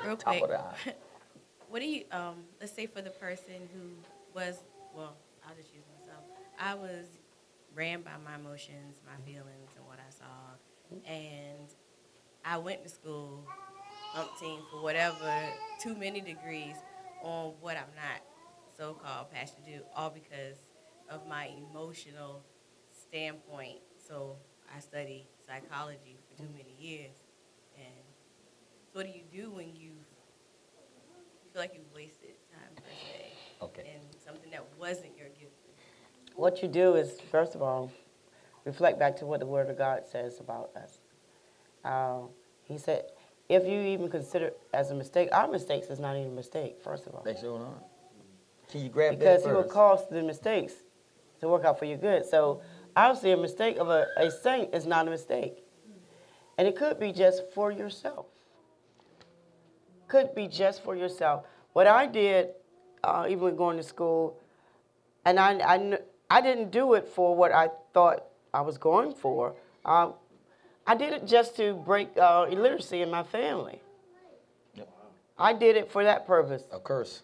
Real 0.05 0.17
Top 0.17 0.39
quick, 0.39 0.43
of 0.43 0.49
the 0.49 0.59
hour. 0.61 0.75
what 1.69 1.81
do 1.81 1.87
you, 1.87 2.05
um, 2.13 2.37
let's 2.61 2.73
say 2.73 2.87
for 2.87 3.03
the 3.03 3.11
person 3.11 3.69
who 3.75 3.91
was, 4.35 4.59
well, 4.95 5.17
I'll 5.47 5.55
just 5.55 5.73
use 5.75 5.85
myself. 5.99 6.25
I 6.59 6.75
was 6.75 7.07
ran 7.75 8.03
by 8.03 8.13
my 8.25 8.37
emotions, 8.37 9.01
my 9.07 9.17
feelings, 9.25 9.71
and 9.77 9.87
what 9.87 9.99
I 9.99 10.11
saw. 10.11 11.07
And 11.11 11.69
I 12.45 12.59
went 12.59 12.83
to 12.83 12.89
school, 12.89 13.45
umpteen 14.17 14.59
for 14.71 14.83
whatever, 14.83 15.33
too 15.81 15.95
many 15.97 16.21
degrees 16.21 16.77
on 17.23 17.53
what 17.61 17.77
I'm 17.77 17.95
not 17.95 18.23
so 18.77 18.95
called 18.95 19.31
passionate 19.31 19.65
to 19.67 19.79
do, 19.79 19.81
all 19.95 20.11
because 20.11 20.57
of 21.09 21.27
my 21.29 21.51
emotional 21.71 22.43
standpoint. 22.91 23.79
So 24.09 24.37
I 24.75 24.81
studied 24.81 25.27
psychology 25.47 26.17
for 26.29 26.43
too 26.43 26.49
many 26.57 26.75
years. 26.79 27.17
And 27.77 28.05
so 28.93 28.99
what 28.99 29.07
do 29.07 29.13
you 29.13 29.25
do 29.33 29.51
when 29.51 29.75
you 29.77 29.91
feel 31.53 31.63
like 31.63 31.75
you've 31.75 31.93
wasted 31.95 32.35
time 32.53 32.75
per 32.77 32.83
se 32.91 33.33
Okay. 33.63 33.83
in 33.83 34.01
something 34.25 34.51
that 34.51 34.65
wasn't 34.79 35.17
your 35.17 35.29
gift? 35.29 35.53
What 36.35 36.63
you 36.63 36.69
do 36.69 36.95
is, 36.95 37.21
first 37.31 37.55
of 37.55 37.63
all, 37.63 37.91
reflect 38.65 38.99
back 38.99 39.17
to 39.17 39.27
what 39.27 39.41
the 39.41 39.47
Word 39.47 39.69
of 39.69 39.77
God 39.77 40.05
says 40.11 40.41
about 40.41 40.71
us. 40.77 40.99
Uh, 41.85 42.29
he 42.65 42.79
said, 42.79 43.05
if 43.51 43.67
you 43.67 43.81
even 43.81 44.09
consider 44.09 44.53
as 44.73 44.93
a 44.93 44.95
mistake, 44.95 45.29
our 45.33 45.49
mistakes 45.49 45.89
is 45.89 45.99
not 45.99 46.17
even 46.17 46.29
a 46.31 46.35
mistake, 46.35 46.79
first 46.83 47.07
of 47.09 47.15
all. 47.15 47.23
They 47.25 47.35
sure 47.35 47.59
not. 47.59 47.85
Can 48.71 48.85
you 48.85 48.89
grab 48.89 49.19
Because 49.19 49.43
that 49.43 49.49
he 49.49 49.55
will 49.55 49.65
cause 49.65 50.09
the 50.09 50.23
mistakes 50.23 50.75
to 51.41 51.49
work 51.49 51.65
out 51.65 51.77
for 51.77 51.85
your 51.85 51.99
good. 51.99 52.25
So 52.25 52.63
obviously 52.95 53.33
a 53.33 53.37
mistake 53.37 53.77
of 53.79 53.89
a, 53.89 54.07
a 54.17 54.31
saint 54.31 54.73
is 54.73 54.87
not 54.87 55.09
a 55.09 55.11
mistake. 55.11 55.65
And 56.59 56.69
it 56.69 56.77
could 56.77 57.01
be 57.01 57.11
just 57.11 57.53
for 57.53 57.73
yourself. 57.73 58.27
Could 60.07 60.33
be 60.35 60.47
just 60.47 60.85
for 60.85 60.95
yourself. 60.95 61.45
What 61.73 61.89
I 61.89 62.07
did, 62.07 62.51
uh, 63.03 63.27
even 63.29 63.41
with 63.45 63.57
going 63.57 63.77
to 63.79 63.83
school, 63.83 64.39
and 65.25 65.41
I, 65.41 65.55
I, 65.59 65.79
kn- 65.79 65.99
I 66.31 66.41
didn't 66.41 66.71
do 66.71 66.95
it 66.95 67.09
for 67.09 67.35
what 67.35 67.51
I 67.51 67.71
thought 67.93 68.27
I 68.55 68.61
was 68.61 68.79
going 68.79 69.13
for. 69.13 69.57
Um, 69.85 70.15
I 70.87 70.95
did 70.95 71.13
it 71.13 71.27
just 71.27 71.57
to 71.57 71.75
break 71.75 72.09
uh, 72.17 72.47
illiteracy 72.51 73.03
in 73.03 73.11
my 73.11 73.23
family. 73.23 73.81
Yep. 74.75 74.89
I 75.39 75.53
did 75.53 75.77
it 75.77 75.91
for 75.91 76.05
that 76.05 76.27
purpose. 76.27 76.65
A 76.73 76.81
curse. 76.81 77.23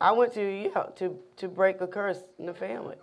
I 0.00 0.12
went 0.12 0.32
to 0.34 0.42
yeah 0.42 0.84
to 0.96 1.18
to 1.36 1.48
break 1.48 1.80
a 1.80 1.86
curse 1.86 2.18
in 2.38 2.46
the 2.46 2.54
family. 2.54 2.96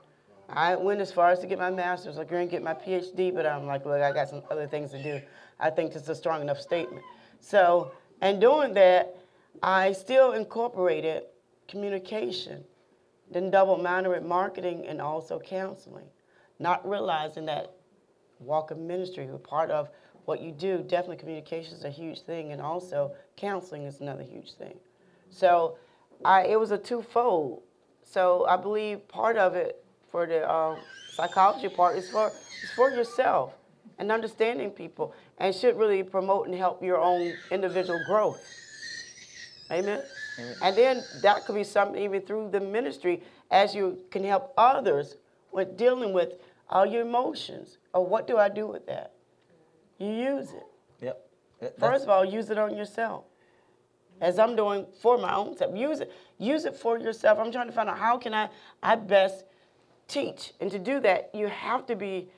I 0.50 0.76
went 0.76 1.02
as 1.02 1.12
far 1.12 1.30
as 1.30 1.40
to 1.40 1.48
get 1.48 1.60
my 1.60 1.70
master's. 1.70 2.18
I 2.18 2.24
couldn't 2.24 2.50
get 2.50 2.64
my 2.64 2.74
PhD, 2.74 3.34
but 3.34 3.46
I'm 3.46 3.66
like, 3.66 3.86
look, 3.86 4.02
I 4.02 4.14
got 4.14 4.30
some 4.30 4.42
other 4.50 4.66
things 4.66 4.92
to 4.92 5.04
do. 5.04 5.22
I 5.60 5.70
think 5.70 5.94
this 5.94 6.04
is 6.04 6.10
a 6.10 6.16
strong 6.16 6.42
enough 6.42 6.62
statement. 6.62 7.04
So, 7.42 7.92
and 8.22 8.40
doing 8.40 8.74
that, 8.76 9.18
I 9.62 9.92
still 9.92 10.32
incorporated 10.34 11.24
communication, 11.68 12.64
then 13.30 13.52
double 13.52 13.78
minor 13.78 14.16
in 14.16 14.26
marketing 14.26 14.86
and 14.88 15.02
also 15.02 15.38
counseling, 15.40 16.08
not 16.60 16.88
realizing 16.88 17.46
that 17.48 17.74
walk 18.40 18.72
of 18.72 18.78
ministry, 18.78 19.28
a 19.28 19.38
part 19.38 19.72
of 19.72 19.90
what 20.26 20.42
you 20.42 20.52
do. 20.52 20.80
Definitely, 20.88 21.18
communication 21.18 21.76
is 21.76 21.84
a 21.84 21.90
huge 21.90 22.22
thing, 22.22 22.52
and 22.52 22.62
also 22.62 23.14
counseling 23.36 23.84
is 23.84 24.02
another 24.02 24.24
huge 24.24 24.54
thing. 24.54 24.78
So, 25.30 25.78
I 26.24 26.46
it 26.46 26.60
was 26.60 26.72
a 26.72 26.78
twofold. 26.78 27.62
So 28.04 28.46
I 28.48 28.56
believe 28.56 29.08
part 29.08 29.38
of 29.38 29.56
it 29.56 29.84
for 30.10 30.26
the 30.26 30.50
um, 30.50 30.78
psychology 31.12 31.70
part 31.70 31.98
is 31.98 32.10
for 32.10 32.28
is 32.64 32.72
for 32.76 32.90
yourself 32.90 33.54
and 34.00 34.12
understanding 34.12 34.70
people, 34.70 35.14
and 35.40 35.54
should 35.56 35.76
really 35.78 36.04
promote 36.04 36.46
and 36.48 36.56
help 36.56 36.84
your 36.84 36.98
own 36.98 37.34
individual 37.52 38.00
growth. 38.06 38.40
Amen. 39.72 40.02
And 40.62 40.78
then 40.78 41.04
that 41.24 41.46
could 41.46 41.56
be 41.56 41.64
something 41.64 42.02
even 42.02 42.22
through 42.22 42.52
the 42.52 42.60
ministry 42.60 43.24
as 43.50 43.74
you 43.74 43.98
can 44.12 44.24
help 44.24 44.54
others 44.56 45.18
with 45.52 45.78
dealing 45.78 46.14
with 46.14 46.34
all 46.70 46.86
your 46.86 47.02
emotions. 47.02 47.78
Or 47.94 48.06
what 48.06 48.28
do 48.28 48.38
I 48.38 48.50
do 48.50 48.68
with 48.68 48.86
that? 48.88 49.14
You 50.00 50.10
use 50.10 50.52
it. 50.52 50.68
Yep. 51.02 51.30
That- 51.60 51.80
First 51.80 52.04
of 52.04 52.10
all, 52.10 52.26
use 52.26 52.50
it 52.50 52.58
on 52.58 52.76
yourself. 52.76 53.26
As 54.20 54.40
I'm 54.40 54.56
doing 54.56 54.88
for 55.02 55.18
my 55.18 55.36
own 55.36 55.56
self, 55.56 55.76
use 55.76 56.00
it. 56.00 56.12
Use 56.40 56.66
it 56.66 56.76
for 56.76 56.98
yourself. 56.98 57.38
I'm 57.40 57.52
trying 57.52 57.68
to 57.68 57.74
find 57.74 57.88
out 57.88 58.00
how 58.00 58.18
can 58.18 58.34
I, 58.34 58.50
I 58.82 58.96
best 58.96 59.46
teach. 60.08 60.54
And 60.60 60.72
to 60.72 60.80
do 60.80 61.00
that, 61.02 61.30
you 61.34 61.48
have 61.48 61.86
to 61.88 61.96
be 61.96 62.30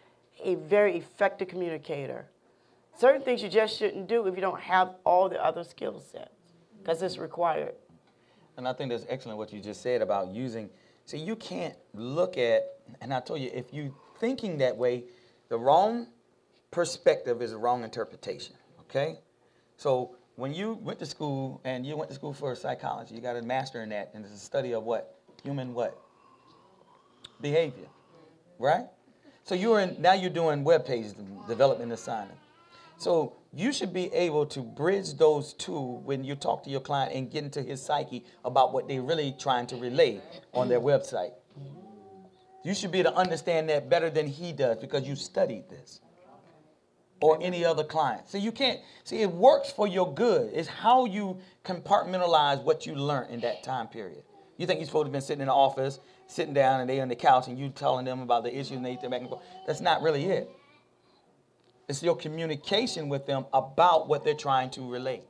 a 0.44 0.56
very 0.56 0.98
effective 0.98 1.48
communicator. 1.48 2.28
Certain 2.98 3.22
things 3.22 3.42
you 3.42 3.48
just 3.48 3.78
shouldn't 3.78 4.08
do 4.08 4.28
if 4.28 4.36
you 4.36 4.42
don't 4.42 4.60
have 4.60 4.96
all 5.06 5.30
the 5.30 5.42
other 5.44 5.64
skill 5.64 6.02
sets, 6.02 6.54
because 6.82 7.02
it's 7.02 7.18
required. 7.18 7.76
And 8.58 8.68
I 8.68 8.74
think 8.74 8.92
that's 8.92 9.06
excellent 9.08 9.38
what 9.38 9.54
you 9.54 9.62
just 9.62 9.82
said 9.82 10.02
about 10.02 10.32
using. 10.32 10.70
See, 11.06 11.18
you 11.18 11.38
can't 11.38 11.76
look 11.94 12.38
at, 12.38 12.64
and 13.00 13.14
I 13.14 13.22
told 13.22 13.40
you, 13.40 13.50
if 13.54 13.74
you 13.74 13.96
thinking 14.20 14.58
that 14.60 14.76
way, 14.78 15.06
the 15.50 15.58
wrong 15.58 16.08
perspective 16.72 17.42
is 17.42 17.52
a 17.52 17.58
wrong 17.58 17.84
interpretation. 17.84 18.56
Okay, 18.82 19.18
so 19.78 20.16
when 20.36 20.54
you 20.54 20.74
went 20.82 21.00
to 21.00 21.06
school 21.06 21.62
and 21.64 21.86
you 21.86 21.96
went 21.98 22.10
to 22.10 22.16
school 22.16 22.34
for 22.34 22.56
psychology, 22.56 23.16
you 23.16 23.22
got 23.22 23.36
a 23.36 23.42
master 23.42 23.82
in 23.82 23.90
that, 23.90 24.12
and 24.14 24.24
it's 24.26 24.34
a 24.34 24.38
study 24.38 24.74
of 24.74 24.84
what 24.84 25.20
human 25.44 25.74
what 25.74 26.00
behavior, 27.42 27.88
right? 28.58 28.86
So 29.44 29.56
you're 29.56 29.80
in 29.80 29.96
now 30.00 30.14
you're 30.14 30.30
doing 30.30 30.64
web 30.64 30.86
pages 30.86 31.14
development 31.48 31.92
and 31.92 32.00
signing. 32.00 32.38
So 32.98 33.38
you 33.54 33.72
should 33.72 33.94
be 33.94 34.14
able 34.14 34.46
to 34.48 34.60
bridge 34.60 35.14
those 35.14 35.54
two 35.54 36.02
when 36.04 36.24
you 36.24 36.36
talk 36.36 36.64
to 36.66 36.70
your 36.70 36.82
client 36.82 37.14
and 37.16 37.32
get 37.32 37.46
into 37.46 37.62
his 37.62 37.82
psyche 37.82 38.26
about 38.44 38.74
what 38.74 38.88
they're 38.88 39.02
really 39.02 39.34
trying 39.40 39.68
to 39.68 39.78
relay 39.78 40.22
on 40.54 40.68
their 40.68 40.82
website. 40.82 41.32
You 42.64 42.74
should 42.74 42.92
be 42.92 43.00
able 43.00 43.12
to 43.12 43.18
understand 43.18 43.70
that 43.70 43.90
better 43.90 44.10
than 44.10 44.28
he 44.28 44.52
does 44.54 44.78
because 44.78 45.08
you 45.08 45.16
studied 45.16 45.70
this. 45.70 46.02
or 47.22 47.38
any 47.42 47.66
other 47.66 47.84
client. 47.84 48.30
So 48.30 48.38
you 48.38 48.52
can't 48.52 48.80
see 49.04 49.22
it 49.22 49.32
works 49.32 49.72
for 49.72 49.88
your 49.88 50.14
good. 50.14 50.52
It's 50.54 50.68
how 50.70 51.06
you 51.06 51.40
compartmentalize 51.66 52.64
what 52.64 52.86
you 52.86 52.96
learned 52.96 53.32
in 53.32 53.42
that 53.42 53.64
time 53.64 53.88
period. 53.88 54.24
You 54.58 54.66
think 54.68 54.80
you're 54.80 54.88
supposed 54.88 55.06
to 55.06 55.08
have 55.08 55.14
been 55.14 55.22
sitting 55.22 55.42
in 55.42 55.48
the 55.48 55.54
office, 55.54 56.00
sitting 56.28 56.54
down, 56.54 56.82
and 56.82 56.90
they 56.90 57.00
on 57.00 57.08
the 57.08 57.16
couch, 57.16 57.48
and 57.48 57.58
you 57.58 57.70
telling 57.70 58.06
them 58.06 58.22
about 58.22 58.44
the 58.44 58.54
issues 58.54 58.78
and 58.78 58.86
they 58.86 58.96
back 58.96 59.22
and 59.22 59.30
forth. 59.30 59.44
That's 59.68 59.82
not 59.82 60.02
really 60.02 60.26
it. 60.26 60.50
It's 61.88 62.04
your 62.04 62.16
communication 62.16 63.10
with 63.10 63.26
them 63.26 63.46
about 63.54 64.08
what 64.08 64.24
they're 64.24 64.34
trying 64.34 64.70
to 64.72 64.90
relate. 64.90 65.24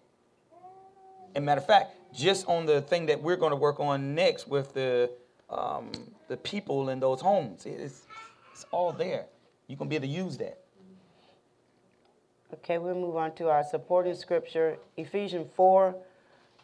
And 1.35 1.45
matter 1.45 1.61
of 1.61 1.67
fact, 1.67 1.95
just 2.13 2.47
on 2.47 2.65
the 2.65 2.81
thing 2.81 3.05
that 3.07 3.21
we're 3.21 3.37
going 3.37 3.51
to 3.51 3.55
work 3.55 3.79
on 3.79 4.15
next 4.15 4.47
with 4.47 4.73
the 4.73 5.11
um, 5.49 5.91
the 6.27 6.37
people 6.37 6.89
in 6.89 6.99
those 6.99 7.21
homes, 7.21 7.65
it's 7.65 8.05
it's 8.51 8.65
all 8.71 8.91
there. 8.91 9.25
You're 9.67 9.77
gonna 9.77 9.89
be 9.89 9.95
able 9.95 10.07
to 10.07 10.13
use 10.13 10.37
that. 10.37 10.59
Okay, 12.53 12.77
we'll 12.77 12.95
move 12.95 13.15
on 13.15 13.35
to 13.35 13.49
our 13.49 13.63
supporting 13.63 14.15
scripture, 14.15 14.77
Ephesians 14.97 15.47
4, 15.55 15.95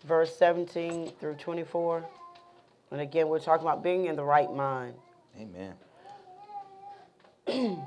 verse 0.04 0.36
17 0.36 1.12
through 1.20 1.36
24. 1.36 2.04
And 2.92 3.02
again, 3.02 3.28
we're 3.28 3.40
talking 3.40 3.66
about 3.66 3.84
being 3.84 4.06
in 4.06 4.16
the 4.16 4.24
right 4.24 4.52
mind. 4.52 4.96
Amen. 5.40 5.76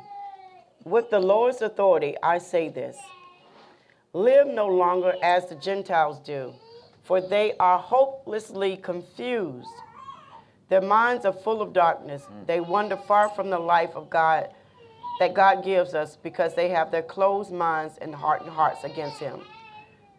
With 0.84 1.10
the 1.10 1.18
Lord's 1.18 1.60
authority, 1.60 2.14
I 2.22 2.38
say 2.38 2.68
this 2.68 2.96
Live 4.12 4.46
no 4.46 4.66
longer 4.66 5.14
as 5.22 5.48
the 5.48 5.56
Gentiles 5.56 6.18
do, 6.20 6.54
for 7.02 7.20
they 7.20 7.54
are 7.58 7.78
hopelessly 7.78 8.76
confused. 8.76 9.68
Their 10.68 10.80
minds 10.82 11.24
are 11.24 11.32
full 11.32 11.62
of 11.62 11.72
darkness. 11.72 12.22
Mm. 12.22 12.46
They 12.46 12.60
wander 12.60 12.96
far 12.96 13.30
from 13.30 13.50
the 13.50 13.58
life 13.58 13.94
of 13.94 14.10
God 14.10 14.48
that 15.18 15.34
God 15.34 15.64
gives 15.64 15.94
us 15.94 16.16
because 16.16 16.54
they 16.54 16.68
have 16.68 16.90
their 16.90 17.02
closed 17.02 17.52
minds 17.52 17.98
and 18.00 18.14
hardened 18.14 18.50
hearts 18.50 18.84
against 18.84 19.18
Him. 19.18 19.40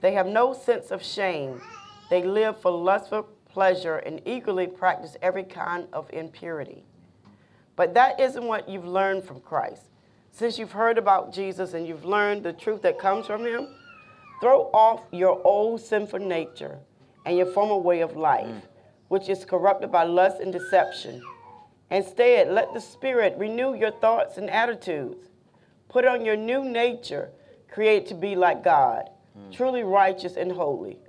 They 0.02 0.14
have 0.14 0.28
no 0.28 0.54
sense 0.54 0.92
of 0.92 1.04
shame. 1.04 1.62
They 2.10 2.24
live 2.24 2.60
for 2.62 2.72
lustful 2.72 3.28
pleasure 3.50 3.98
and 3.98 4.22
eagerly 4.26 4.68
practice 4.68 5.18
every 5.22 5.44
kind 5.44 5.88
of 5.94 6.10
impurity. 6.12 6.84
But 7.76 7.94
that 7.94 8.20
isn't 8.20 8.44
what 8.44 8.70
you've 8.70 8.86
learned 8.86 9.24
from 9.24 9.42
Christ. 9.42 9.84
Since 10.32 10.60
you've 10.60 10.72
heard 10.72 10.98
about 10.98 11.34
Jesus 11.34 11.74
and 11.74 11.88
you've 11.88 12.06
learned 12.06 12.44
the 12.44 12.54
truth 12.54 12.82
that 12.84 13.00
comes 13.00 13.26
from 13.26 13.46
Him, 13.46 13.68
throw 14.42 14.70
off 14.74 15.02
your 15.12 15.42
old 15.46 15.82
sinful 15.82 16.20
nature 16.20 16.78
and 17.26 17.38
your 17.38 17.48
former 17.48 17.78
way 17.78 18.02
of 18.02 18.16
life, 18.16 18.48
mm. 18.48 18.62
Which 19.10 19.28
is 19.28 19.44
corrupted 19.44 19.92
by 19.92 20.04
lust 20.04 20.40
and 20.40 20.54
deception. 20.54 21.22
Instead, 21.92 22.50
let 22.50 22.74
the 22.74 22.80
Spirit 22.80 23.36
renew 23.38 23.74
your 23.74 23.92
thoughts 23.92 24.38
and 24.38 24.50
attitudes. 24.50 25.28
Put 25.90 26.06
on 26.06 26.24
your 26.24 26.38
new 26.38 26.64
nature, 26.64 27.32
created 27.72 28.08
to 28.10 28.16
be 28.16 28.36
like 28.36 28.64
God, 28.64 29.10
hmm. 29.34 29.52
truly 29.52 29.84
righteous 29.84 30.36
and 30.38 30.52
holy. 30.52 31.00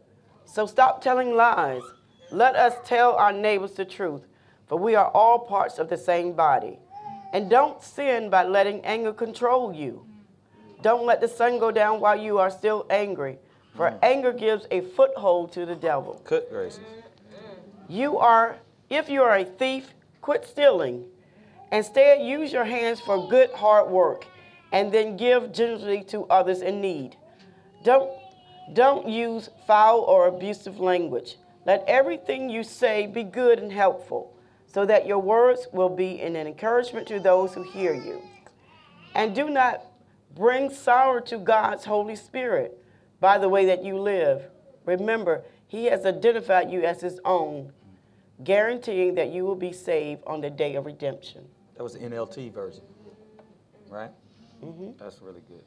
So 0.46 0.66
stop 0.66 1.03
telling 1.03 1.36
lies. 1.36 1.82
Let 2.32 2.57
us 2.57 2.74
tell 2.84 3.12
our 3.14 3.32
neighbors 3.32 3.72
the 3.72 3.84
truth, 3.84 4.26
for 4.66 4.78
we 4.78 4.94
are 4.94 5.09
all 5.09 5.38
parts 5.38 5.78
of 5.78 5.90
the 5.90 5.98
same 5.98 6.32
body. 6.32 6.78
And 7.32 7.51
don't 7.51 7.82
sin 7.82 8.30
by 8.30 8.44
letting 8.44 8.84
anger 8.84 9.12
control 9.12 9.72
you. 9.72 10.07
Don't 10.82 11.05
let 11.05 11.20
the 11.20 11.28
sun 11.28 11.59
go 11.59 11.70
down 11.70 12.01
while 12.01 12.18
you 12.18 12.38
are 12.38 12.51
still 12.51 12.86
angry, 12.88 13.38
for 13.76 13.90
hmm. 13.90 13.98
anger 14.03 14.32
gives 14.32 14.66
a 14.70 14.80
foothold 14.80 15.53
to 15.53 15.66
the 15.66 15.76
devil. 15.76 16.22
Good 16.24 16.44
gracious. 16.51 16.80
You 17.91 18.18
are, 18.18 18.57
if 18.88 19.09
you 19.09 19.24
are 19.24 19.36
a 19.36 19.45
thief, 19.45 19.95
quit 20.20 20.45
stealing. 20.45 21.07
Instead, 21.72 22.22
use 22.22 22.53
your 22.53 22.64
hands 22.64 23.01
for 23.01 23.28
good, 23.28 23.51
hard 23.51 23.91
work, 23.91 24.28
and 24.70 24.93
then 24.93 25.16
give 25.16 25.53
generously 25.53 26.05
to 26.05 26.24
others 26.26 26.62
in 26.62 26.80
need. 26.80 27.16
Don't, 27.82 28.09
don't 28.74 29.09
use 29.09 29.51
foul 29.66 30.03
or 30.03 30.28
abusive 30.28 30.78
language. 30.78 31.34
Let 31.66 31.82
everything 31.88 32.49
you 32.49 32.62
say 32.62 33.09
be 33.09 33.24
good 33.24 33.59
and 33.59 33.72
helpful, 33.72 34.36
so 34.72 34.86
that 34.86 35.05
your 35.05 35.18
words 35.18 35.66
will 35.72 35.88
be 35.88 36.20
an 36.20 36.36
encouragement 36.36 37.09
to 37.09 37.18
those 37.18 37.55
who 37.55 37.64
hear 37.64 37.93
you. 37.93 38.22
And 39.16 39.34
do 39.34 39.51
not 39.51 39.82
bring 40.36 40.70
sorrow 40.70 41.18
to 41.22 41.38
God's 41.38 41.86
Holy 41.86 42.14
Spirit 42.14 42.78
by 43.18 43.38
the 43.38 43.49
way 43.49 43.66
that 43.66 43.84
you 43.84 43.99
live. 43.99 44.45
Remember, 44.86 45.43
He 45.66 45.86
has 45.86 46.07
identified 46.07 46.70
you 46.70 46.82
as 46.82 47.01
His 47.01 47.18
own, 47.24 47.72
guaranteeing 48.45 49.14
that 49.16 49.30
you 49.30 49.45
will 49.45 49.57
be 49.57 49.72
saved 49.72 50.22
on 50.26 50.41
the 50.41 50.51
day 50.51 50.76
of 50.76 50.86
redemption. 50.86 51.47
That 51.76 51.82
was 51.82 51.95
the 51.95 52.01
NLT 52.01 52.53
version, 52.53 52.84
right? 53.88 54.11
Mhm. 54.62 54.97
That's 54.99 55.20
really 55.22 55.41
good. 55.49 55.64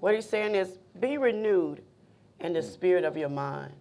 What 0.00 0.14
He's 0.14 0.28
saying 0.28 0.54
is 0.54 0.78
be 1.00 1.18
renewed 1.18 1.82
in 2.40 2.52
the 2.52 2.62
spirit 2.62 3.04
of 3.04 3.16
your 3.16 3.28
mind. 3.28 3.74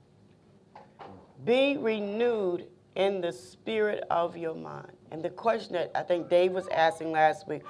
Be 1.45 1.77
renewed 1.77 2.67
in 2.95 3.21
the 3.21 3.31
spirit 3.31 4.03
of 4.09 4.35
your 4.35 4.55
mind. 4.55 4.91
And 5.11 5.21
the 5.21 5.29
question 5.29 5.73
that 5.73 5.91
I 5.93 6.01
think 6.01 6.29
Dave 6.29 6.51
was 6.51 6.67
asking 6.69 7.11
last 7.11 7.47
week 7.47 7.61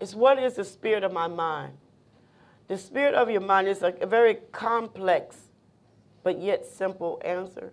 is 0.00 0.14
what 0.14 0.38
is 0.38 0.54
the 0.54 0.64
spirit 0.64 1.02
of 1.02 1.12
my 1.12 1.26
mind? 1.26 1.76
The 2.68 2.78
spirit 2.78 3.14
of 3.14 3.28
your 3.30 3.40
mind 3.40 3.68
is 3.68 3.82
a, 3.82 3.92
a 4.00 4.06
very 4.06 4.36
complex 4.52 5.36
but 6.22 6.40
yet 6.40 6.64
simple 6.66 7.20
answer. 7.24 7.72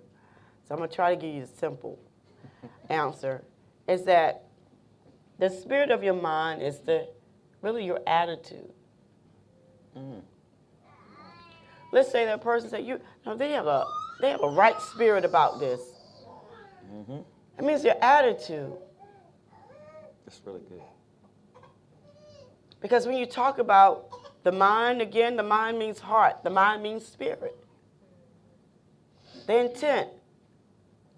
So 0.67 0.73
I'm 0.75 0.77
going 0.77 0.89
to 0.89 0.95
try 0.95 1.15
to 1.15 1.19
give 1.19 1.33
you 1.33 1.43
a 1.43 1.47
simple 1.47 1.99
answer. 2.93 3.43
Is 3.87 4.03
that 4.05 4.43
the 5.39 5.49
spirit 5.49 5.91
of 5.91 6.03
your 6.03 6.13
mind 6.13 6.61
is 6.61 6.79
the 6.79 7.07
really 7.61 7.85
your 7.85 7.99
attitude. 8.07 8.71
Mm. 9.97 10.21
Let's 11.91 12.11
say 12.11 12.25
that 12.25 12.41
person 12.41 12.69
said 12.69 12.85
you 12.85 12.99
no, 13.25 13.35
they 13.35 13.51
have 13.51 13.67
a 13.67 13.85
they 14.21 14.29
have 14.29 14.41
a 14.41 14.47
right 14.47 14.79
spirit 14.81 15.25
about 15.25 15.59
this. 15.59 15.81
Mm-hmm. 16.91 17.19
It 17.57 17.65
means 17.65 17.83
your 17.83 18.01
attitude. 18.01 18.73
That's 20.25 20.41
really 20.45 20.61
good. 20.69 20.81
Because 22.81 23.05
when 23.05 23.17
you 23.17 23.25
talk 23.25 23.59
about 23.59 24.09
the 24.43 24.51
mind, 24.51 25.01
again, 25.01 25.37
the 25.37 25.43
mind 25.43 25.79
means 25.79 25.99
heart, 25.99 26.43
the 26.43 26.49
mind 26.49 26.83
means 26.83 27.05
spirit. 27.05 27.57
The 29.47 29.57
intent, 29.57 30.09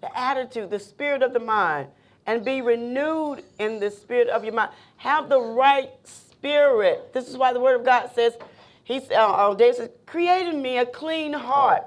the 0.00 0.18
attitude, 0.18 0.70
the 0.70 0.78
spirit 0.78 1.22
of 1.22 1.32
the 1.32 1.40
mind, 1.40 1.88
and 2.26 2.44
be 2.44 2.60
renewed 2.60 3.42
in 3.58 3.80
the 3.80 3.90
spirit 3.90 4.28
of 4.28 4.44
your 4.44 4.52
mind. 4.52 4.72
Have 4.96 5.28
the 5.28 5.40
right 5.40 5.90
spirit. 6.04 7.12
This 7.12 7.28
is 7.28 7.36
why 7.36 7.52
the 7.52 7.60
Word 7.60 7.80
of 7.80 7.84
God 7.84 8.10
says, 8.14 8.36
He 8.84 9.00
uh, 9.10 9.14
uh, 9.14 9.54
David 9.54 9.76
says, 9.76 9.90
create 10.06 10.46
in 10.46 10.60
me 10.60 10.78
a 10.78 10.86
clean 10.86 11.32
heart. 11.32 11.84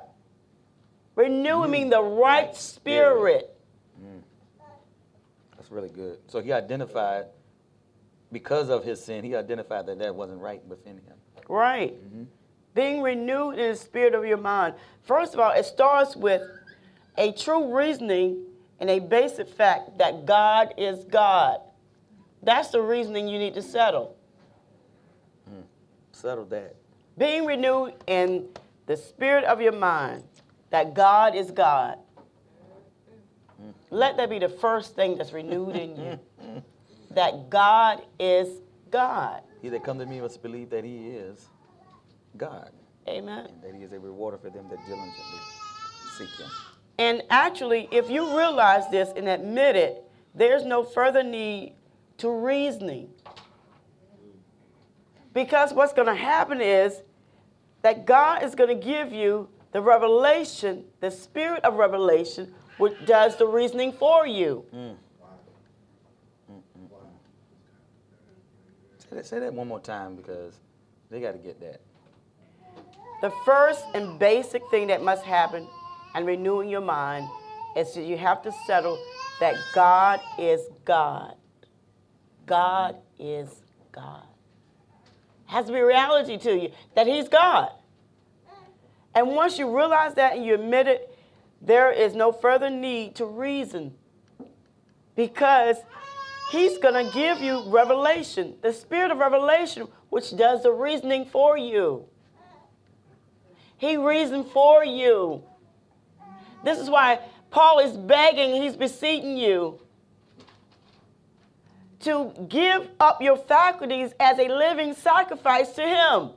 Renewing 1.15 1.71
me 1.71 1.89
the 1.89 2.01
right 2.01 2.55
spirit. 2.55 3.53
That's 5.57 5.69
really 5.69 5.89
good. 5.89 6.17
So 6.27 6.39
he 6.39 6.53
identified, 6.53 7.25
because 8.31 8.69
of 8.69 8.85
his 8.85 9.03
sin, 9.03 9.25
he 9.25 9.35
identified 9.35 9.85
that 9.87 9.99
that 9.99 10.15
wasn't 10.15 10.39
right 10.39 10.65
within 10.65 10.93
him. 10.93 11.15
Right. 11.49 11.97
Being 12.73 13.01
renewed 13.01 13.59
in 13.59 13.71
the 13.71 13.75
spirit 13.75 14.13
of 14.13 14.25
your 14.25 14.37
mind. 14.37 14.75
First 15.03 15.33
of 15.33 15.41
all, 15.41 15.51
it 15.51 15.65
starts 15.65 16.15
with 16.15 16.41
a 17.19 17.33
true 17.33 17.75
reasoning 17.75 18.45
and 18.79 18.89
a 18.89 18.99
basic 18.99 19.47
fact 19.47 19.97
that 19.99 20.25
God 20.25 20.73
is 20.77 21.03
God. 21.03 21.59
That's 22.41 22.69
the 22.69 22.81
reasoning 22.81 23.27
you 23.27 23.37
need 23.37 23.53
to 23.55 23.61
settle. 23.61 24.15
Hmm. 25.47 25.61
Settle 26.13 26.45
that. 26.45 26.75
Being 27.17 27.45
renewed 27.45 27.93
in 28.07 28.47
the 28.85 28.95
spirit 28.95 29.43
of 29.43 29.61
your 29.61 29.73
mind 29.73 30.23
that 30.69 30.93
God 30.93 31.35
is 31.35 31.51
God. 31.51 31.97
Let 33.91 34.17
that 34.17 34.29
be 34.29 34.39
the 34.39 34.49
first 34.49 34.95
thing 34.95 35.17
that's 35.17 35.33
renewed 35.33 35.75
in 35.75 35.95
you. 35.95 36.19
That 37.11 37.49
God 37.49 38.03
is 38.19 38.47
God. 38.91 39.41
He 39.63 39.69
that 39.69 39.83
come 39.83 39.97
to 39.97 40.05
me 40.05 40.21
must 40.21 40.43
believe 40.43 40.69
that 40.69 40.83
he 40.83 41.07
is 41.07 41.47
God, 42.37 42.69
Amen. 43.07 43.47
and 43.47 43.63
that 43.63 43.75
he 43.75 43.83
is 43.83 43.91
a 43.91 43.99
rewarder 43.99 44.37
for 44.37 44.51
them 44.51 44.67
that 44.69 44.77
diligently 44.85 45.39
seek 46.19 46.29
him. 46.29 46.51
And 46.99 47.23
actually, 47.29 47.87
if 47.91 48.09
you 48.09 48.37
realize 48.37 48.83
this 48.91 49.09
and 49.15 49.29
admit 49.29 49.77
it, 49.77 50.03
there's 50.35 50.65
no 50.65 50.83
further 50.83 51.23
need 51.23 51.75
to 52.17 52.29
reasoning. 52.29 53.09
Because 55.33 55.73
what's 55.73 55.93
going 55.93 56.09
to 56.09 56.21
happen 56.21 56.59
is 56.59 57.01
that 57.83 58.05
God 58.05 58.43
is 58.43 58.53
going 58.53 58.77
to 58.77 58.85
give 58.85 59.13
you 59.13 59.47
the 59.71 59.81
revelation, 59.81 60.83
the 60.99 61.09
spirit 61.09 61.63
of 61.63 61.75
revelation, 61.75 62.53
which 62.77 62.93
does 63.05 63.37
the 63.37 63.47
reasoning 63.47 63.93
for 63.93 64.27
you. 64.27 64.65
Say 68.97 69.15
that, 69.15 69.25
say 69.25 69.39
that 69.39 69.53
one 69.53 69.69
more 69.69 69.79
time 69.79 70.17
because 70.17 70.59
they 71.09 71.21
got 71.21 71.31
to 71.31 71.37
get 71.37 71.61
that. 71.61 71.79
The 73.21 73.31
first 73.45 73.85
and 73.93 74.19
basic 74.19 74.61
thing 74.69 74.87
that 74.87 75.01
must 75.01 75.23
happen 75.23 75.65
and 76.15 76.25
renewing 76.25 76.69
your 76.69 76.81
mind 76.81 77.27
is 77.75 77.93
that 77.93 78.03
you 78.03 78.17
have 78.17 78.41
to 78.43 78.51
settle 78.65 78.97
that 79.39 79.55
God 79.73 80.19
is 80.37 80.61
God. 80.85 81.35
God 82.45 82.95
is 83.19 83.49
God. 83.91 84.23
has 85.45 85.65
to 85.65 85.71
be 85.71 85.79
reality 85.79 86.37
to 86.37 86.57
you 86.57 86.71
that 86.95 87.07
He's 87.07 87.27
God. 87.27 87.71
And 89.13 89.27
once 89.27 89.57
you 89.57 89.75
realize 89.75 90.13
that 90.15 90.35
and 90.35 90.45
you 90.45 90.53
admit 90.53 90.87
it, 90.87 91.17
there 91.61 91.91
is 91.91 92.15
no 92.15 92.31
further 92.31 92.69
need 92.69 93.15
to 93.15 93.25
reason 93.25 93.93
because 95.15 95.77
He's 96.51 96.77
going 96.79 97.05
to 97.05 97.13
give 97.13 97.39
you 97.39 97.69
revelation, 97.69 98.55
the 98.61 98.73
spirit 98.73 99.11
of 99.11 99.19
revelation, 99.19 99.87
which 100.09 100.35
does 100.35 100.63
the 100.63 100.71
reasoning 100.71 101.25
for 101.25 101.57
you. 101.57 102.05
He 103.77 103.97
reasoned 103.97 104.47
for 104.47 104.83
you. 104.83 105.43
This 106.63 106.79
is 106.79 106.89
why 106.89 107.19
Paul 107.51 107.79
is 107.79 107.95
begging, 107.95 108.61
he's 108.61 108.75
beseeching 108.75 109.37
you 109.37 109.79
to 112.01 112.31
give 112.47 112.89
up 112.99 113.21
your 113.21 113.37
faculties 113.37 114.13
as 114.19 114.39
a 114.39 114.47
living 114.47 114.93
sacrifice 114.93 115.71
to 115.73 115.81
him 115.81 116.29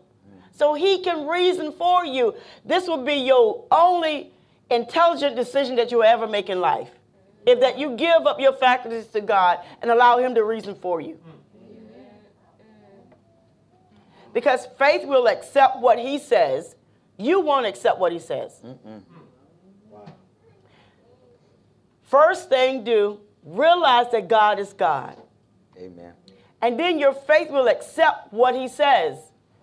so 0.52 0.74
he 0.74 1.02
can 1.02 1.26
reason 1.26 1.72
for 1.72 2.04
you. 2.04 2.34
This 2.64 2.86
will 2.86 3.04
be 3.04 3.14
your 3.14 3.64
only 3.70 4.32
intelligent 4.70 5.36
decision 5.36 5.76
that 5.76 5.90
you 5.90 5.98
will 5.98 6.04
ever 6.04 6.26
make 6.26 6.48
in 6.48 6.60
life. 6.60 6.90
If 7.46 7.60
that 7.60 7.78
you 7.78 7.96
give 7.96 8.26
up 8.26 8.40
your 8.40 8.52
faculties 8.52 9.06
to 9.08 9.20
God 9.20 9.58
and 9.80 9.90
allow 9.90 10.18
him 10.18 10.34
to 10.34 10.44
reason 10.44 10.74
for 10.74 11.00
you. 11.00 11.18
Because 14.32 14.66
faith 14.78 15.06
will 15.06 15.26
accept 15.26 15.80
what 15.80 15.98
he 15.98 16.18
says. 16.18 16.74
You 17.18 17.40
won't 17.40 17.66
accept 17.66 17.98
what 17.98 18.12
he 18.12 18.18
says. 18.18 18.60
First 22.12 22.50
thing 22.50 22.84
do, 22.84 23.20
realize 23.42 24.12
that 24.12 24.28
God 24.28 24.58
is 24.58 24.74
God. 24.74 25.16
Amen. 25.78 26.12
And 26.60 26.78
then 26.78 26.98
your 26.98 27.14
faith 27.14 27.50
will 27.50 27.68
accept 27.68 28.34
what 28.34 28.54
he 28.54 28.68
says. 28.68 29.16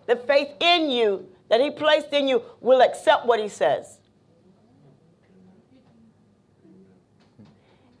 The 0.08 0.16
faith 0.16 0.48
in 0.58 0.90
you 0.90 1.28
that 1.48 1.60
he 1.60 1.70
placed 1.70 2.12
in 2.12 2.26
you 2.26 2.42
will 2.60 2.80
accept 2.82 3.24
what 3.24 3.38
he 3.38 3.48
says. 3.48 3.98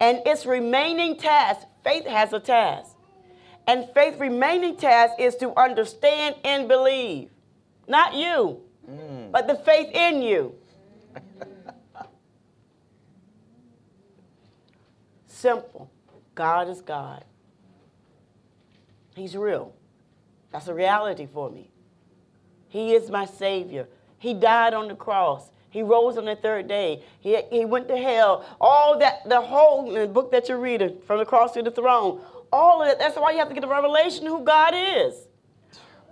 And 0.00 0.20
its 0.26 0.44
remaining 0.44 1.16
task, 1.16 1.68
faith 1.84 2.06
has 2.06 2.32
a 2.32 2.40
task. 2.40 2.96
And 3.68 3.88
faith 3.94 4.18
remaining 4.18 4.76
task 4.76 5.14
is 5.20 5.36
to 5.36 5.56
understand 5.56 6.34
and 6.42 6.66
believe. 6.66 7.30
Not 7.86 8.14
you, 8.14 8.62
mm. 8.90 9.30
but 9.30 9.46
the 9.46 9.54
faith 9.54 9.90
in 9.94 10.22
you. 10.22 10.56
Simple. 15.40 15.90
God 16.34 16.68
is 16.68 16.82
God. 16.82 17.24
He's 19.16 19.34
real. 19.34 19.72
That's 20.52 20.68
a 20.68 20.74
reality 20.74 21.26
for 21.32 21.50
me. 21.50 21.70
He 22.68 22.94
is 22.94 23.10
my 23.10 23.24
Savior. 23.24 23.88
He 24.18 24.34
died 24.34 24.74
on 24.74 24.88
the 24.88 24.94
cross. 24.94 25.50
He 25.70 25.82
rose 25.82 26.18
on 26.18 26.26
the 26.26 26.36
third 26.36 26.68
day. 26.68 27.02
He, 27.20 27.40
he 27.50 27.64
went 27.64 27.88
to 27.88 27.96
hell. 27.96 28.44
All 28.60 28.98
that, 28.98 29.26
the 29.26 29.40
whole 29.40 29.90
the 29.90 30.06
book 30.06 30.30
that 30.32 30.46
you're 30.48 30.58
reading, 30.58 30.98
from 31.06 31.18
the 31.18 31.24
cross 31.24 31.52
to 31.52 31.62
the 31.62 31.70
throne, 31.70 32.20
all 32.52 32.82
of 32.82 32.88
that. 32.88 32.98
That's 32.98 33.16
why 33.16 33.32
you 33.32 33.38
have 33.38 33.48
to 33.48 33.54
get 33.54 33.64
a 33.64 33.68
revelation 33.68 34.26
of 34.26 34.32
who 34.34 34.44
God 34.44 34.74
is. 34.76 35.14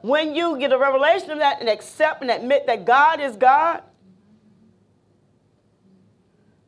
When 0.00 0.34
you 0.34 0.58
get 0.58 0.72
a 0.72 0.78
revelation 0.78 1.32
of 1.32 1.38
that 1.40 1.60
and 1.60 1.68
accept 1.68 2.22
and 2.22 2.30
admit 2.30 2.66
that 2.66 2.86
God 2.86 3.20
is 3.20 3.36
God, 3.36 3.82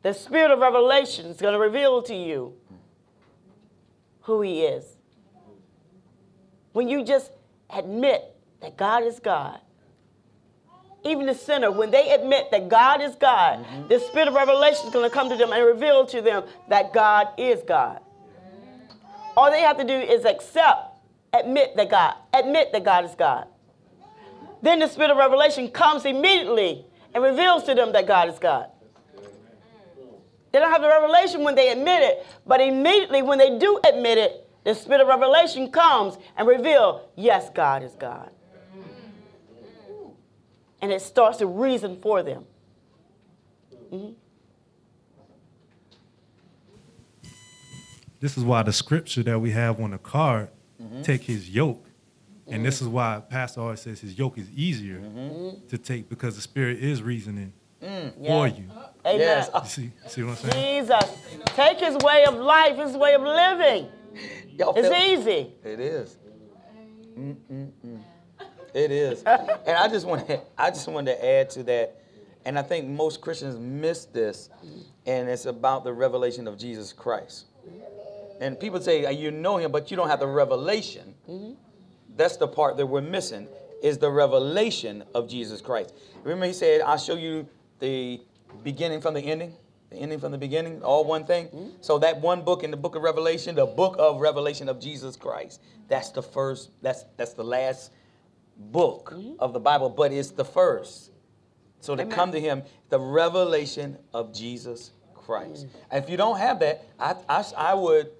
the 0.03 0.13
spirit 0.13 0.51
of 0.51 0.59
revelation 0.59 1.27
is 1.27 1.37
going 1.37 1.53
to 1.53 1.59
reveal 1.59 2.01
to 2.03 2.15
you 2.15 2.53
who 4.21 4.41
He 4.41 4.63
is. 4.63 4.97
When 6.73 6.87
you 6.87 7.03
just 7.03 7.31
admit 7.69 8.23
that 8.61 8.77
God 8.77 9.03
is 9.03 9.19
God, 9.19 9.59
even 11.03 11.25
the 11.25 11.33
sinner, 11.33 11.71
when 11.71 11.89
they 11.91 12.13
admit 12.13 12.51
that 12.51 12.69
God 12.69 13.01
is 13.01 13.15
God, 13.15 13.59
mm-hmm. 13.59 13.87
the 13.87 13.99
spirit 13.99 14.27
of 14.27 14.35
revelation 14.35 14.87
is 14.87 14.93
going 14.93 15.09
to 15.09 15.13
come 15.13 15.29
to 15.29 15.35
them 15.35 15.51
and 15.51 15.65
reveal 15.65 16.05
to 16.07 16.21
them 16.21 16.43
that 16.69 16.93
God 16.93 17.29
is 17.37 17.61
God. 17.67 17.99
All 19.35 19.49
they 19.49 19.61
have 19.61 19.77
to 19.77 19.83
do 19.83 19.93
is 19.93 20.25
accept, 20.25 20.99
admit 21.33 21.75
that 21.75 21.89
God, 21.89 22.15
admit 22.33 22.71
that 22.73 22.83
God 22.83 23.05
is 23.05 23.15
God. 23.15 23.47
Then 24.61 24.79
the 24.79 24.87
spirit 24.87 25.09
of 25.09 25.17
revelation 25.17 25.69
comes 25.69 26.05
immediately 26.05 26.85
and 27.13 27.23
reveals 27.23 27.63
to 27.63 27.73
them 27.73 27.93
that 27.93 28.05
God 28.05 28.29
is 28.29 28.37
God. 28.37 28.70
They 30.51 30.59
don't 30.59 30.71
have 30.71 30.81
the 30.81 30.87
revelation 30.89 31.43
when 31.43 31.55
they 31.55 31.69
admit 31.71 32.01
it, 32.03 32.25
but 32.45 32.59
immediately 32.61 33.21
when 33.21 33.37
they 33.37 33.57
do 33.57 33.79
admit 33.87 34.17
it, 34.17 34.47
the 34.63 34.75
spirit 34.75 35.01
of 35.01 35.07
revelation 35.07 35.71
comes 35.71 36.17
and 36.37 36.47
reveal, 36.47 37.09
yes, 37.15 37.49
God 37.53 37.83
is 37.83 37.93
God. 37.93 38.29
And 40.81 40.91
it 40.91 41.01
starts 41.01 41.37
to 41.37 41.47
reason 41.47 41.99
for 42.01 42.21
them. 42.23 42.45
Mhm. 43.91 44.13
This 48.19 48.37
is 48.37 48.43
why 48.43 48.63
the 48.63 48.73
scripture 48.73 49.23
that 49.23 49.39
we 49.39 49.51
have 49.51 49.79
on 49.79 49.91
the 49.91 49.97
card, 49.97 50.49
Mm-hmm. 50.81 51.03
take 51.03 51.21
his 51.21 51.47
yoke. 51.47 51.85
And 52.47 52.65
this 52.65 52.81
is 52.81 52.87
why 52.87 53.21
Pastor 53.29 53.61
always 53.61 53.81
says 53.81 53.99
his 54.01 54.17
yoke 54.17 54.39
is 54.39 54.49
easier 54.49 54.99
to 55.69 55.77
take 55.77 56.09
because 56.09 56.35
the 56.35 56.41
Spirit 56.41 56.79
is 56.79 57.03
reasoning 57.03 57.53
for 57.79 57.85
Mm-hmm. 57.85 58.23
Yeah. 58.25 58.45
you. 58.47 58.63
Amen. 59.05 59.19
Yes. 59.19 59.49
You 59.53 59.61
see, 59.69 59.91
see 60.07 60.23
what 60.23 60.43
I'm 60.43 60.51
saying? 60.51 60.83
Jesus, 60.85 61.17
take 61.55 61.79
his 61.79 61.95
way 61.97 62.25
of 62.25 62.35
life, 62.35 62.77
his 62.77 62.95
way 62.95 63.13
of 63.15 63.21
living. 63.21 63.87
Y'all 64.57 64.73
It's 64.75 64.89
feel- 64.89 65.19
easy. 65.19 65.51
It 65.63 65.79
is. 65.79 66.17
Mm-mm-mm. 67.17 67.99
It 68.73 68.91
is. 68.91 69.23
and 69.25 69.77
I 69.77 69.87
just 69.87 70.05
want 70.05 70.27
to, 70.27 70.39
I 70.57 70.69
just 70.69 70.87
wanted 70.87 71.15
to 71.15 71.25
add 71.25 71.49
to 71.51 71.63
that, 71.63 72.01
and 72.45 72.57
I 72.57 72.61
think 72.61 72.87
most 72.87 73.21
Christians 73.21 73.57
miss 73.59 74.05
this, 74.05 74.49
and 75.05 75.29
it's 75.29 75.45
about 75.45 75.83
the 75.83 75.91
revelation 75.93 76.47
of 76.47 76.57
Jesus 76.57 76.93
Christ. 76.93 77.45
And 78.39 78.59
people 78.59 78.79
say 78.81 79.05
"Uh, 79.05 79.09
you 79.11 79.29
know 79.29 79.57
him, 79.57 79.71
but 79.71 79.91
you 79.91 79.97
don't 79.97 80.07
have 80.09 80.19
the 80.19 80.27
revelation. 80.27 81.13
That's 82.15 82.37
the 82.37 82.47
part 82.47 82.77
that 82.77 82.85
we're 82.85 83.01
missing 83.01 83.47
is 83.83 83.97
the 83.97 84.09
revelation 84.11 85.03
of 85.15 85.27
Jesus 85.27 85.59
Christ. 85.61 85.93
Remember, 86.23 86.45
he 86.45 86.53
said, 86.53 86.81
"I'll 86.81 86.97
show 86.97 87.15
you 87.15 87.47
the 87.79 88.21
beginning 88.63 89.01
from 89.01 89.13
the 89.13 89.21
ending." 89.21 89.55
The 89.91 89.97
ending 89.97 90.19
from 90.19 90.31
the 90.31 90.37
beginning, 90.37 90.81
all 90.83 91.03
one 91.03 91.25
thing. 91.25 91.47
Mm-hmm. 91.47 91.69
So 91.81 91.99
that 91.99 92.21
one 92.21 92.43
book 92.43 92.63
in 92.63 92.71
the 92.71 92.77
book 92.77 92.95
of 92.95 93.01
Revelation, 93.01 93.55
the 93.55 93.65
book 93.65 93.97
of 93.99 94.21
Revelation 94.21 94.69
of 94.69 94.79
Jesus 94.79 95.17
Christ, 95.17 95.61
that's 95.89 96.11
the 96.11 96.23
first, 96.23 96.71
that's 96.81 97.03
that's 97.17 97.33
the 97.33 97.43
last 97.43 97.91
book 98.57 99.11
mm-hmm. 99.13 99.33
of 99.39 99.51
the 99.51 99.59
Bible, 99.59 99.89
but 99.89 100.13
it's 100.13 100.31
the 100.31 100.45
first. 100.45 101.11
So 101.81 101.97
to 101.97 102.03
Amen. 102.03 102.15
come 102.15 102.31
to 102.31 102.39
him, 102.39 102.63
the 102.87 102.99
revelation 102.99 103.97
of 104.13 104.33
Jesus 104.33 104.91
Christ. 105.13 105.65
Mm. 105.65 105.69
And 105.91 106.03
if 106.03 106.09
you 106.09 106.15
don't 106.15 106.37
have 106.37 106.59
that, 106.59 106.85
I, 106.97 107.15
I, 107.27 107.43
I 107.57 107.73
would 107.73 108.11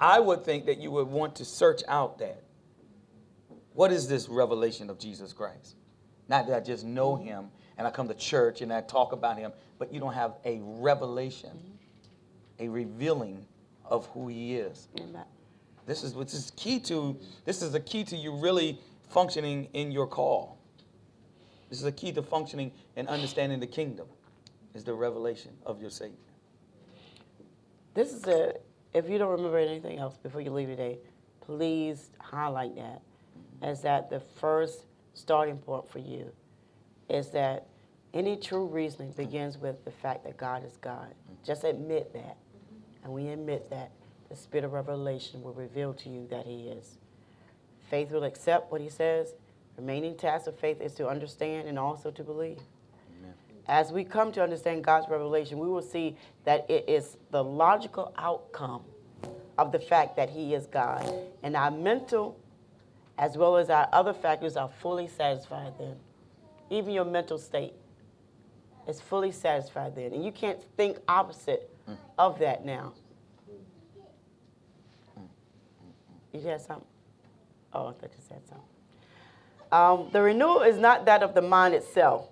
I 0.00 0.18
would 0.18 0.44
think 0.44 0.66
that 0.66 0.78
you 0.78 0.90
would 0.92 1.08
want 1.08 1.36
to 1.36 1.44
search 1.44 1.82
out 1.88 2.18
that. 2.20 2.42
What 3.74 3.92
is 3.92 4.08
this 4.08 4.28
revelation 4.28 4.88
of 4.88 4.98
Jesus 4.98 5.32
Christ? 5.32 5.76
Not 6.28 6.46
that 6.46 6.56
I 6.56 6.60
just 6.60 6.84
know 6.84 7.16
him 7.16 7.50
and 7.82 7.88
I 7.88 7.90
come 7.90 8.06
to 8.06 8.14
church 8.14 8.60
and 8.60 8.72
I 8.72 8.80
talk 8.80 9.10
about 9.10 9.38
him, 9.38 9.52
but 9.80 9.92
you 9.92 9.98
don't 9.98 10.12
have 10.12 10.36
a 10.44 10.60
revelation, 10.62 11.50
a 12.60 12.68
revealing 12.68 13.44
of 13.84 14.06
who 14.14 14.28
he 14.28 14.54
is. 14.54 14.86
Amen. 15.00 15.24
This 15.84 16.04
is 16.04 16.14
which 16.14 16.32
is 16.32 16.52
key 16.54 16.78
to 16.80 17.18
this 17.44 17.60
is 17.60 17.72
the 17.72 17.80
key 17.80 18.04
to 18.04 18.16
you 18.16 18.36
really 18.36 18.78
functioning 19.08 19.68
in 19.72 19.90
your 19.90 20.06
call. 20.06 20.58
This 21.70 21.78
is 21.78 21.84
the 21.84 21.90
key 21.90 22.12
to 22.12 22.22
functioning 22.22 22.70
and 22.94 23.08
understanding 23.08 23.58
the 23.58 23.66
kingdom 23.66 24.06
is 24.74 24.84
the 24.84 24.94
revelation 24.94 25.50
of 25.66 25.80
your 25.80 25.90
Savior. 25.90 26.14
This 27.94 28.12
is 28.12 28.24
a, 28.28 28.54
if 28.94 29.10
you 29.10 29.18
don't 29.18 29.32
remember 29.32 29.58
anything 29.58 29.98
else 29.98 30.16
before 30.16 30.40
you 30.40 30.52
leave 30.52 30.68
today, 30.68 30.98
please 31.40 32.10
highlight 32.20 32.76
that 32.76 33.02
as 33.60 33.82
that 33.82 34.08
the 34.08 34.20
first 34.20 34.86
starting 35.14 35.58
point 35.58 35.88
for 35.90 35.98
you 35.98 36.30
is 37.08 37.30
that 37.30 37.66
any 38.14 38.36
true 38.36 38.66
reasoning 38.66 39.12
begins 39.12 39.56
with 39.56 39.84
the 39.84 39.90
fact 39.90 40.24
that 40.24 40.36
God 40.36 40.64
is 40.64 40.76
God. 40.76 41.14
Just 41.44 41.64
admit 41.64 42.12
that. 42.12 42.36
And 43.04 43.12
we 43.12 43.28
admit 43.28 43.70
that, 43.70 43.90
the 44.28 44.36
spirit 44.36 44.64
of 44.64 44.72
revelation 44.72 45.42
will 45.42 45.52
reveal 45.52 45.92
to 45.94 46.08
you 46.08 46.26
that 46.30 46.46
He 46.46 46.68
is. 46.68 46.98
Faith 47.90 48.10
will 48.10 48.24
accept 48.24 48.72
what 48.72 48.80
He 48.80 48.88
says. 48.88 49.34
Remaining 49.76 50.16
task 50.16 50.46
of 50.46 50.58
faith 50.58 50.80
is 50.80 50.94
to 50.94 51.08
understand 51.08 51.68
and 51.68 51.78
also 51.78 52.10
to 52.10 52.22
believe. 52.22 52.58
As 53.68 53.92
we 53.92 54.04
come 54.04 54.32
to 54.32 54.42
understand 54.42 54.84
God's 54.84 55.08
revelation, 55.08 55.58
we 55.58 55.68
will 55.68 55.82
see 55.82 56.16
that 56.44 56.68
it 56.68 56.88
is 56.88 57.16
the 57.30 57.42
logical 57.44 58.12
outcome 58.18 58.82
of 59.56 59.70
the 59.70 59.78
fact 59.78 60.16
that 60.16 60.30
He 60.30 60.54
is 60.54 60.66
God. 60.66 61.12
And 61.42 61.54
our 61.56 61.70
mental, 61.70 62.38
as 63.18 63.36
well 63.36 63.56
as 63.56 63.70
our 63.70 63.88
other 63.92 64.12
factors, 64.12 64.56
are 64.56 64.70
fully 64.80 65.06
satisfied 65.06 65.74
then. 65.78 65.96
Even 66.70 66.92
your 66.92 67.04
mental 67.04 67.38
state 67.38 67.74
is 68.86 69.00
fully 69.00 69.32
satisfied 69.32 69.94
then. 69.94 70.12
And 70.12 70.24
you 70.24 70.32
can't 70.32 70.62
think 70.76 70.98
opposite 71.08 71.70
of 72.18 72.38
that 72.38 72.64
now. 72.64 72.92
You 76.32 76.40
had 76.40 76.60
something? 76.60 76.86
Oh, 77.72 77.88
I 77.88 77.92
thought 77.92 78.10
you 78.16 78.24
said 78.26 78.40
something. 78.48 78.66
Um, 79.70 80.08
the 80.12 80.20
renewal 80.20 80.62
is 80.62 80.78
not 80.78 81.06
that 81.06 81.22
of 81.22 81.34
the 81.34 81.42
mind 81.42 81.74
itself. 81.74 82.28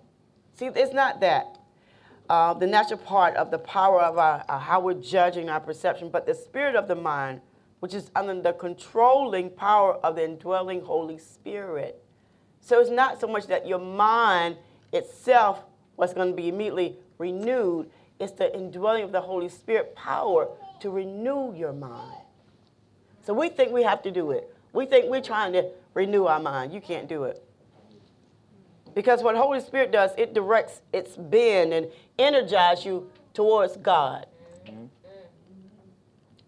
See, 0.54 0.66
it's 0.66 0.92
not 0.92 1.20
that. 1.20 1.58
Uh, 2.28 2.54
the 2.54 2.66
natural 2.66 2.98
part 2.98 3.34
of 3.36 3.50
the 3.50 3.58
power 3.58 4.00
of 4.02 4.18
our, 4.18 4.44
uh, 4.48 4.58
how 4.58 4.80
we're 4.80 4.94
judging 4.94 5.48
our 5.48 5.60
perception, 5.60 6.10
but 6.10 6.26
the 6.26 6.34
spirit 6.34 6.76
of 6.76 6.86
the 6.86 6.94
mind, 6.94 7.40
which 7.80 7.94
is 7.94 8.10
under 8.14 8.40
the 8.40 8.52
controlling 8.52 9.50
power 9.50 9.94
of 9.96 10.16
the 10.16 10.24
indwelling 10.24 10.82
Holy 10.82 11.18
Spirit. 11.18 12.02
So 12.60 12.80
it's 12.80 12.90
not 12.90 13.20
so 13.20 13.26
much 13.26 13.46
that 13.46 13.66
your 13.66 13.78
mind 13.78 14.58
itself 14.92 15.64
was 16.00 16.14
going 16.14 16.30
to 16.30 16.34
be 16.34 16.48
immediately 16.48 16.96
renewed, 17.18 17.90
is 18.18 18.32
the 18.32 18.52
indwelling 18.56 19.04
of 19.04 19.12
the 19.12 19.20
Holy 19.20 19.50
Spirit 19.50 19.94
power 19.94 20.48
to 20.80 20.90
renew 20.90 21.54
your 21.54 21.74
mind. 21.74 22.16
So 23.22 23.34
we 23.34 23.50
think 23.50 23.70
we 23.70 23.82
have 23.82 24.02
to 24.02 24.10
do 24.10 24.30
it. 24.30 24.52
We 24.72 24.86
think 24.86 25.10
we're 25.10 25.20
trying 25.20 25.52
to 25.52 25.68
renew 25.94 26.24
our 26.24 26.40
mind. 26.40 26.72
You 26.72 26.80
can't 26.80 27.06
do 27.06 27.24
it. 27.24 27.44
Because 28.94 29.22
what 29.22 29.36
Holy 29.36 29.60
Spirit 29.60 29.92
does, 29.92 30.10
it 30.16 30.32
directs 30.32 30.80
its 30.92 31.16
bend 31.16 31.72
and 31.72 31.88
energize 32.18 32.84
you 32.84 33.10
towards 33.34 33.76
God. 33.76 34.26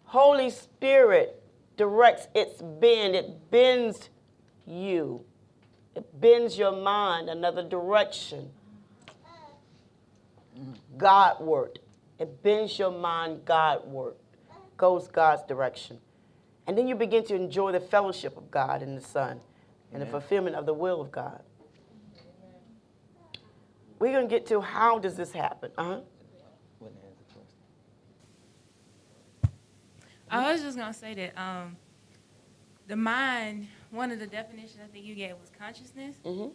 Holy 0.04 0.50
Spirit 0.50 1.42
directs 1.76 2.26
its 2.34 2.60
bend. 2.62 3.14
It 3.14 3.50
bends 3.50 4.08
you. 4.66 5.24
It 5.94 6.20
bends 6.20 6.56
your 6.56 6.72
mind 6.72 7.28
another 7.28 7.62
direction. 7.62 8.50
Godward. 10.96 11.78
It 12.18 12.42
bends 12.42 12.78
your 12.78 12.90
mind 12.90 13.44
Godward. 13.44 14.14
Goes 14.76 15.08
God's 15.08 15.42
direction. 15.44 15.98
And 16.66 16.76
then 16.78 16.86
you 16.86 16.94
begin 16.94 17.24
to 17.26 17.34
enjoy 17.34 17.72
the 17.72 17.80
fellowship 17.80 18.36
of 18.36 18.50
God 18.50 18.82
and 18.82 18.96
the 18.96 19.02
Son 19.02 19.40
and 19.92 20.00
the 20.00 20.06
fulfillment 20.06 20.56
of 20.56 20.66
the 20.66 20.74
will 20.74 21.00
of 21.00 21.10
God. 21.10 21.42
We're 23.98 24.12
going 24.12 24.28
to 24.28 24.30
get 24.34 24.46
to 24.46 24.60
how 24.60 24.98
does 24.98 25.16
this 25.16 25.32
happen? 25.32 25.70
Uh-huh. 25.76 26.00
I 30.32 30.50
was 30.50 30.62
just 30.62 30.78
gonna 30.78 30.94
say 30.94 31.12
that 31.12 31.38
um, 31.38 31.76
the 32.88 32.96
mind. 32.96 33.68
One 33.90 34.10
of 34.10 34.18
the 34.18 34.26
definitions 34.26 34.78
I 34.82 34.90
think 34.90 35.04
you 35.04 35.14
gave 35.14 35.36
was 35.38 35.50
consciousness, 35.50 36.16
Mhm. 36.24 36.50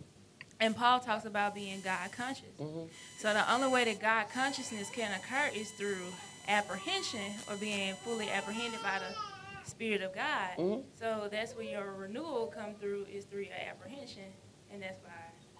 And 0.59 0.75
Paul 0.75 0.99
talks 0.99 1.25
about 1.25 1.53
being 1.55 1.81
God 1.81 2.11
conscious. 2.11 2.55
Mhm. 2.59 2.89
So 3.17 3.33
the 3.33 3.51
only 3.51 3.67
way 3.69 3.85
that 3.85 3.99
God 3.99 4.27
consciousness 4.33 4.89
can 4.89 5.11
occur 5.13 5.49
is 5.53 5.71
through 5.71 6.13
apprehension 6.47 7.33
or 7.49 7.55
being 7.57 7.93
fully 7.95 8.29
apprehended 8.29 8.81
by 8.81 8.99
the 8.99 9.15
Spirit 9.69 10.01
of 10.01 10.13
God. 10.15 10.57
Mhm. 10.57 10.83
So 10.99 11.27
that's 11.29 11.53
where 11.55 11.65
your 11.65 11.93
renewal 11.93 12.47
come 12.47 12.75
through 12.75 13.05
is 13.11 13.25
through 13.25 13.41
your 13.43 13.55
apprehension, 13.69 14.23
and 14.71 14.81
that's 14.81 14.97
by 14.99 15.09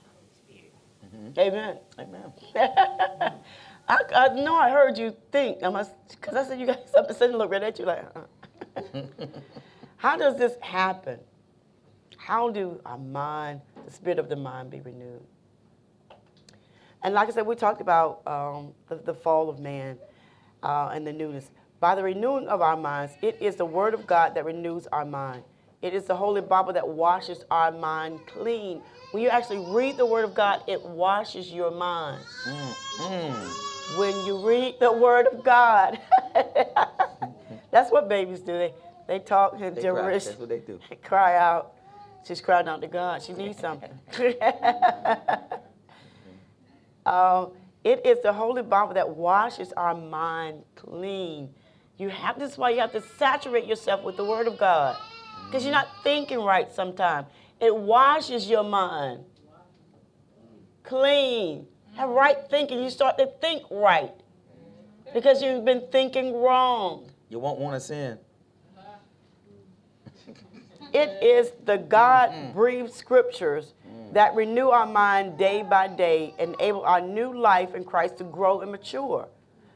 the 0.04 0.10
Holy 0.10 0.30
Spirit. 0.34 1.38
Amen. 1.38 1.80
Amen. 2.00 2.34
I, 3.90 4.00
I 4.16 4.28
know 4.30 4.56
I 4.56 4.70
heard 4.70 4.98
you 4.98 5.16
think. 5.32 5.64
I 5.64 5.70
must, 5.70 5.92
because 6.10 6.36
I 6.36 6.44
said 6.44 6.60
you 6.60 6.66
got 6.66 6.90
something 6.90 7.14
to 7.14 7.20
say 7.20 7.26
and 7.28 7.38
look 7.38 7.52
right 7.52 7.64
at 7.64 7.80
you 7.80 7.86
like, 7.86 8.04
uh. 8.16 9.02
how 9.98 10.18
does 10.18 10.38
this 10.38 10.56
happen? 10.62 11.20
How 12.18 12.50
do 12.50 12.82
our 12.86 12.98
mind, 12.98 13.62
the 13.88 13.94
spirit 13.94 14.20
of 14.20 14.28
the 14.28 14.36
mind, 14.36 14.70
be 14.70 14.82
renewed? 14.82 15.22
And 17.02 17.14
like 17.14 17.30
I 17.30 17.32
said, 17.32 17.46
we 17.48 17.56
talked 17.56 17.80
about 17.80 18.22
um, 18.28 18.74
the, 18.90 18.96
the 18.96 19.14
fall 19.14 19.50
of 19.50 19.60
man 19.60 19.98
uh, 20.62 20.92
and 20.94 21.08
the 21.08 21.14
newness. 21.14 21.50
By 21.80 21.96
the 21.96 22.04
renewing 22.04 22.48
of 22.50 22.62
our 22.62 22.76
minds, 22.76 23.14
it 23.22 23.38
is 23.40 23.56
the 23.56 23.66
Word 23.66 23.94
of 23.94 24.06
God 24.06 24.36
that 24.36 24.44
renews 24.44 24.88
our 24.88 25.06
mind. 25.06 25.44
It 25.82 25.94
is 25.94 26.04
the 26.06 26.16
Holy 26.16 26.42
Bible 26.42 26.74
that 26.74 26.86
washes 26.88 27.46
our 27.50 27.72
mind 27.72 28.20
clean. 28.28 28.82
When 29.12 29.24
you 29.24 29.30
actually 29.30 29.64
read 29.74 29.96
the 29.96 30.06
Word 30.06 30.26
of 30.26 30.36
God, 30.36 30.64
it 30.68 30.84
washes 30.84 31.54
your 31.54 31.72
mind. 31.72 32.22
When 33.98 34.26
you 34.26 34.46
read 34.46 34.76
the 34.82 34.92
Word 34.92 35.28
of 35.28 35.46
God, 35.46 36.00
that's 37.72 37.90
what 37.92 38.10
babies 38.10 38.40
do. 38.42 38.58
They, 38.58 38.74
they 39.08 39.20
talk 39.20 39.54
in 39.54 39.60
They 39.62 39.70
cry. 39.70 39.82
gibberish. 39.82 40.26
That's 40.26 40.40
what 40.40 40.50
they 40.50 40.60
do. 40.60 40.80
They 40.90 40.98
cry 40.98 41.38
out. 41.38 41.74
She's 42.28 42.42
crying 42.42 42.68
out 42.68 42.82
to 42.82 42.88
God. 42.88 43.24
She 43.24 43.34
needs 43.34 43.60
something. 43.60 43.92
Um, 47.08 47.54
it 47.86 48.06
is 48.06 48.22
the 48.22 48.34
Holy 48.34 48.62
Bible 48.62 48.94
that 48.96 49.10
washes 49.10 49.72
our 49.78 49.96
mind 49.96 50.64
clean. 50.76 51.50
You 51.98 52.10
have 52.10 52.38
this 52.38 52.52
is 52.52 52.58
why 52.58 52.72
you 52.72 52.82
have 52.82 52.92
to 52.92 53.02
saturate 53.18 53.66
yourself 53.66 54.04
with 54.04 54.18
the 54.18 54.26
Word 54.26 54.46
of 54.46 54.58
God, 54.58 54.98
because 55.46 55.64
you're 55.64 55.74
not 55.74 55.88
thinking 56.04 56.40
right 56.40 56.70
sometimes. 56.70 57.28
It 57.62 57.74
washes 57.74 58.50
your 58.50 58.66
mind 58.66 59.24
clean. 60.84 61.66
Have 61.96 62.10
right 62.10 62.38
thinking. 62.50 62.84
You 62.84 62.90
start 62.90 63.18
to 63.20 63.28
think 63.40 63.64
right, 63.72 64.12
because 65.14 65.42
you've 65.42 65.64
been 65.64 65.88
thinking 65.94 66.36
wrong. 66.36 67.10
You 67.30 67.40
won't 67.40 67.58
want 67.58 67.76
to 67.76 67.80
sin. 67.80 68.20
It 70.94 71.24
is 71.24 71.52
the 71.66 71.78
God 71.78 72.54
breathed 72.54 72.92
scriptures 72.92 73.74
that 74.14 74.36
renew 74.36 74.70
our 74.70 74.86
mind 74.86 75.38
day 75.38 75.64
by 75.64 75.88
day, 75.88 76.34
enable 76.40 76.82
our 76.84 77.02
new 77.02 77.38
life 77.38 77.76
in 77.76 77.84
Christ 77.84 78.18
to 78.20 78.24
grow 78.24 78.62
and 78.62 78.72
mature. 78.72 79.28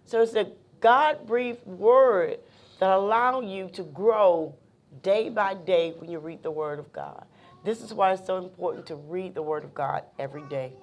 So 0.05 0.22
it's 0.22 0.32
the 0.32 0.51
God 0.80 1.28
breathed 1.28 1.66
word 1.66 2.39
that 2.80 2.89
allow 2.89 3.41
you 3.41 3.70
to 3.74 3.84
grow 3.84 4.55
day 5.03 5.30
by 5.30 5.53
day 5.53 5.93
when 5.97 6.09
you 6.09 6.20
read 6.20 6.43
the 6.43 6.51
word 6.51 6.80
of 6.80 6.91
God. 6.91 7.26
This 7.64 7.82
is 7.82 7.93
why 7.93 8.14
it's 8.14 8.26
so 8.26 8.38
important 8.38 8.88
to 8.88 8.95
read 8.95 9.36
the 9.36 9.43
word 9.43 9.64
of 9.64 9.74
God 9.74 10.03
every 10.18 10.43
day. 10.49 10.74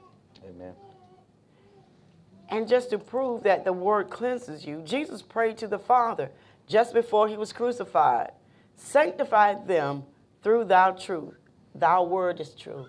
Amen. 0.48 0.74
And 2.50 2.68
just 2.68 2.90
to 2.90 2.98
prove 2.98 3.42
that 3.42 3.64
the 3.64 3.72
word 3.72 4.08
cleanses 4.08 4.64
you, 4.64 4.82
Jesus 4.84 5.20
prayed 5.20 5.58
to 5.58 5.66
the 5.66 5.78
Father 5.78 6.30
just 6.66 6.94
before 6.94 7.28
he 7.28 7.36
was 7.36 7.52
crucified 7.52 8.30
Sanctify 8.78 9.54
them 9.66 10.04
through 10.48 10.64
thy 10.64 10.90
truth. 10.92 11.34
Thy 11.74 12.00
word 12.00 12.40
is 12.40 12.54
true. 12.54 12.86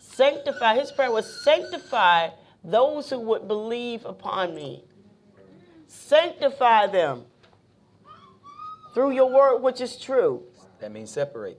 Sanctify, 0.00 0.74
his 0.74 0.92
prayer 0.92 1.10
was 1.10 1.42
sanctify 1.42 2.28
those 2.62 3.08
who 3.08 3.18
would 3.20 3.48
believe 3.48 4.04
upon 4.04 4.54
me. 4.54 4.84
Sanctify 5.86 6.88
them 6.88 7.24
through 8.92 9.12
your 9.12 9.30
word, 9.32 9.62
which 9.62 9.80
is 9.80 9.96
true. 9.96 10.42
That 10.80 10.92
means 10.92 11.10
separate. 11.10 11.58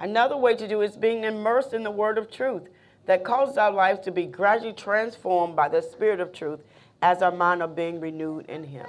Another 0.00 0.36
way 0.36 0.56
to 0.56 0.66
do 0.66 0.80
is 0.80 0.96
being 0.96 1.22
immersed 1.22 1.72
in 1.72 1.84
the 1.84 1.92
word 1.92 2.18
of 2.18 2.32
truth 2.32 2.64
that 3.06 3.22
causes 3.22 3.56
our 3.56 3.70
lives 3.70 4.00
to 4.06 4.10
be 4.10 4.26
gradually 4.26 4.72
transformed 4.72 5.54
by 5.54 5.68
the 5.68 5.82
spirit 5.82 6.18
of 6.18 6.32
truth 6.32 6.64
as 7.00 7.22
our 7.22 7.30
mind 7.30 7.62
are 7.62 7.68
being 7.68 8.00
renewed 8.00 8.46
in 8.46 8.64
him. 8.64 8.88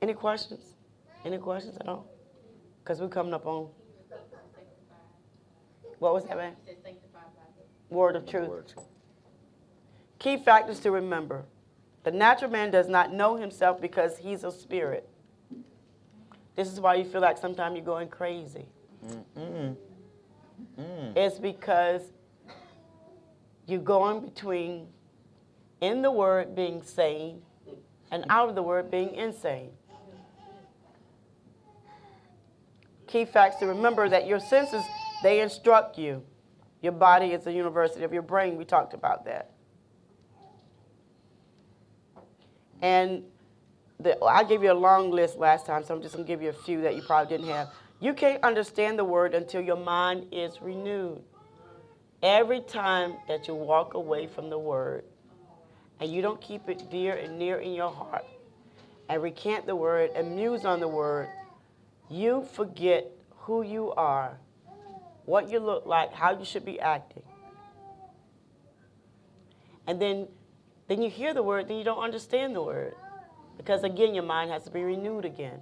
Any 0.00 0.14
questions? 0.14 0.71
Any 1.24 1.38
questions 1.38 1.76
at 1.78 1.88
all? 1.88 2.06
Because 2.82 3.00
we're 3.00 3.08
coming 3.08 3.34
up 3.34 3.46
on. 3.46 3.68
What 5.98 6.14
was 6.14 6.24
that, 6.24 6.36
man? 6.36 6.54
Word 7.88 8.16
of 8.16 8.26
truth. 8.26 8.48
Words. 8.48 8.74
Key 10.18 10.36
factors 10.38 10.80
to 10.80 10.90
remember. 10.90 11.44
The 12.04 12.10
natural 12.10 12.50
man 12.50 12.70
does 12.70 12.88
not 12.88 13.12
know 13.12 13.36
himself 13.36 13.80
because 13.80 14.18
he's 14.18 14.42
a 14.42 14.50
spirit. 14.50 15.08
This 16.56 16.72
is 16.72 16.80
why 16.80 16.96
you 16.96 17.04
feel 17.04 17.20
like 17.20 17.38
sometimes 17.38 17.76
you're 17.76 17.84
going 17.84 18.08
crazy. 18.08 18.66
Mm. 19.38 19.76
Mm. 20.78 21.16
It's 21.16 21.38
because 21.38 22.02
you're 23.66 23.80
going 23.80 24.20
between 24.20 24.88
in 25.80 26.02
the 26.02 26.10
word 26.10 26.54
being 26.54 26.82
sane 26.82 27.42
and 28.10 28.24
out 28.28 28.48
of 28.48 28.54
the 28.54 28.62
word 28.62 28.90
being 28.90 29.14
insane. 29.14 29.70
Key 33.12 33.26
facts 33.26 33.56
to 33.56 33.66
remember 33.66 34.08
that 34.08 34.26
your 34.26 34.40
senses, 34.40 34.82
they 35.22 35.42
instruct 35.42 35.98
you. 35.98 36.22
Your 36.80 36.92
body 36.92 37.32
is 37.32 37.44
the 37.44 37.52
university 37.52 38.04
of 38.04 38.12
your 38.14 38.22
brain. 38.22 38.56
We 38.56 38.64
talked 38.64 38.94
about 38.94 39.26
that. 39.26 39.50
And 42.80 43.22
the, 44.00 44.18
I 44.24 44.44
gave 44.44 44.62
you 44.62 44.72
a 44.72 44.80
long 44.88 45.10
list 45.10 45.36
last 45.36 45.66
time, 45.66 45.84
so 45.84 45.94
I'm 45.94 46.00
just 46.00 46.14
going 46.14 46.24
to 46.24 46.32
give 46.32 46.40
you 46.40 46.48
a 46.48 46.54
few 46.54 46.80
that 46.80 46.96
you 46.96 47.02
probably 47.02 47.36
didn't 47.36 47.52
have. 47.52 47.68
You 48.00 48.14
can't 48.14 48.42
understand 48.42 48.98
the 48.98 49.04
word 49.04 49.34
until 49.34 49.60
your 49.60 49.76
mind 49.76 50.28
is 50.32 50.62
renewed. 50.62 51.20
Every 52.22 52.62
time 52.62 53.16
that 53.28 53.46
you 53.46 53.54
walk 53.54 53.92
away 53.92 54.26
from 54.26 54.48
the 54.48 54.58
word 54.58 55.04
and 56.00 56.10
you 56.10 56.22
don't 56.22 56.40
keep 56.40 56.66
it 56.70 56.90
dear 56.90 57.14
and 57.16 57.38
near 57.38 57.58
in 57.58 57.74
your 57.74 57.90
heart 57.90 58.24
and 59.10 59.22
recant 59.22 59.66
the 59.66 59.76
word 59.76 60.12
and 60.14 60.34
muse 60.34 60.64
on 60.64 60.80
the 60.80 60.88
word, 60.88 61.28
you 62.12 62.46
forget 62.52 63.10
who 63.30 63.62
you 63.62 63.92
are, 63.92 64.38
what 65.24 65.50
you 65.50 65.58
look 65.58 65.86
like, 65.86 66.12
how 66.12 66.38
you 66.38 66.44
should 66.44 66.64
be 66.64 66.78
acting. 66.80 67.22
And 69.86 70.00
then, 70.00 70.28
then 70.88 71.02
you 71.02 71.10
hear 71.10 71.34
the 71.34 71.42
word, 71.42 71.68
then 71.68 71.78
you 71.78 71.84
don't 71.84 72.02
understand 72.02 72.54
the 72.54 72.62
word. 72.62 72.94
Because 73.56 73.82
again, 73.84 74.14
your 74.14 74.24
mind 74.24 74.50
has 74.50 74.64
to 74.64 74.70
be 74.70 74.82
renewed 74.82 75.24
again. 75.24 75.60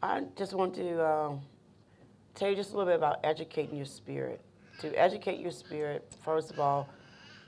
I 0.00 0.22
just 0.36 0.54
want 0.54 0.74
to 0.76 1.02
uh, 1.02 1.32
tell 2.38 2.48
you 2.48 2.56
just 2.56 2.72
a 2.72 2.76
little 2.76 2.90
bit 2.90 2.96
about 2.96 3.18
educating 3.24 3.76
your 3.76 3.86
spirit. 3.86 4.40
To 4.80 4.94
educate 4.94 5.40
your 5.40 5.50
spirit, 5.50 6.14
first 6.24 6.52
of 6.52 6.60
all, 6.60 6.88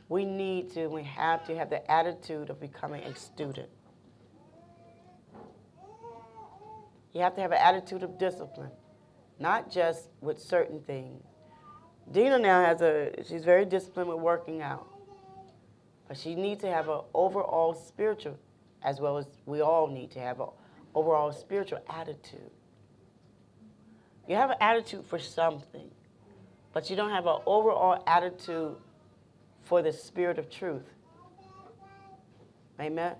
we 0.08 0.24
need 0.24 0.72
to, 0.74 0.88
we 0.88 1.04
have 1.04 1.46
to 1.46 1.56
have 1.56 1.70
the 1.70 1.88
attitude 1.90 2.50
of 2.50 2.60
becoming 2.60 3.04
a 3.04 3.14
student. 3.14 3.68
You 7.12 7.20
have 7.20 7.36
to 7.36 7.40
have 7.40 7.52
an 7.52 7.58
attitude 7.58 8.02
of 8.02 8.18
discipline, 8.18 8.70
not 9.38 9.70
just 9.70 10.08
with 10.20 10.40
certain 10.40 10.80
things. 10.80 11.22
Dina 12.10 12.38
now 12.38 12.64
has 12.64 12.82
a, 12.82 13.12
she's 13.28 13.44
very 13.44 13.64
disciplined 13.64 14.08
with 14.08 14.18
working 14.18 14.60
out. 14.60 14.88
But 16.08 16.16
she 16.16 16.34
needs 16.34 16.60
to 16.62 16.68
have 16.68 16.88
an 16.88 17.02
overall 17.14 17.74
spiritual, 17.74 18.36
as 18.82 19.00
well 19.00 19.16
as 19.16 19.26
we 19.46 19.60
all 19.60 19.86
need 19.86 20.10
to 20.12 20.18
have 20.18 20.40
an 20.40 20.48
overall 20.96 21.32
spiritual 21.32 21.78
attitude. 21.88 22.50
You 24.30 24.36
have 24.36 24.50
an 24.50 24.58
attitude 24.60 25.04
for 25.06 25.18
something, 25.18 25.90
but 26.72 26.88
you 26.88 26.94
don't 26.94 27.10
have 27.10 27.26
an 27.26 27.38
overall 27.46 28.00
attitude 28.06 28.76
for 29.62 29.82
the 29.82 29.92
spirit 29.92 30.38
of 30.38 30.48
truth. 30.48 30.88
Amen. 32.78 33.16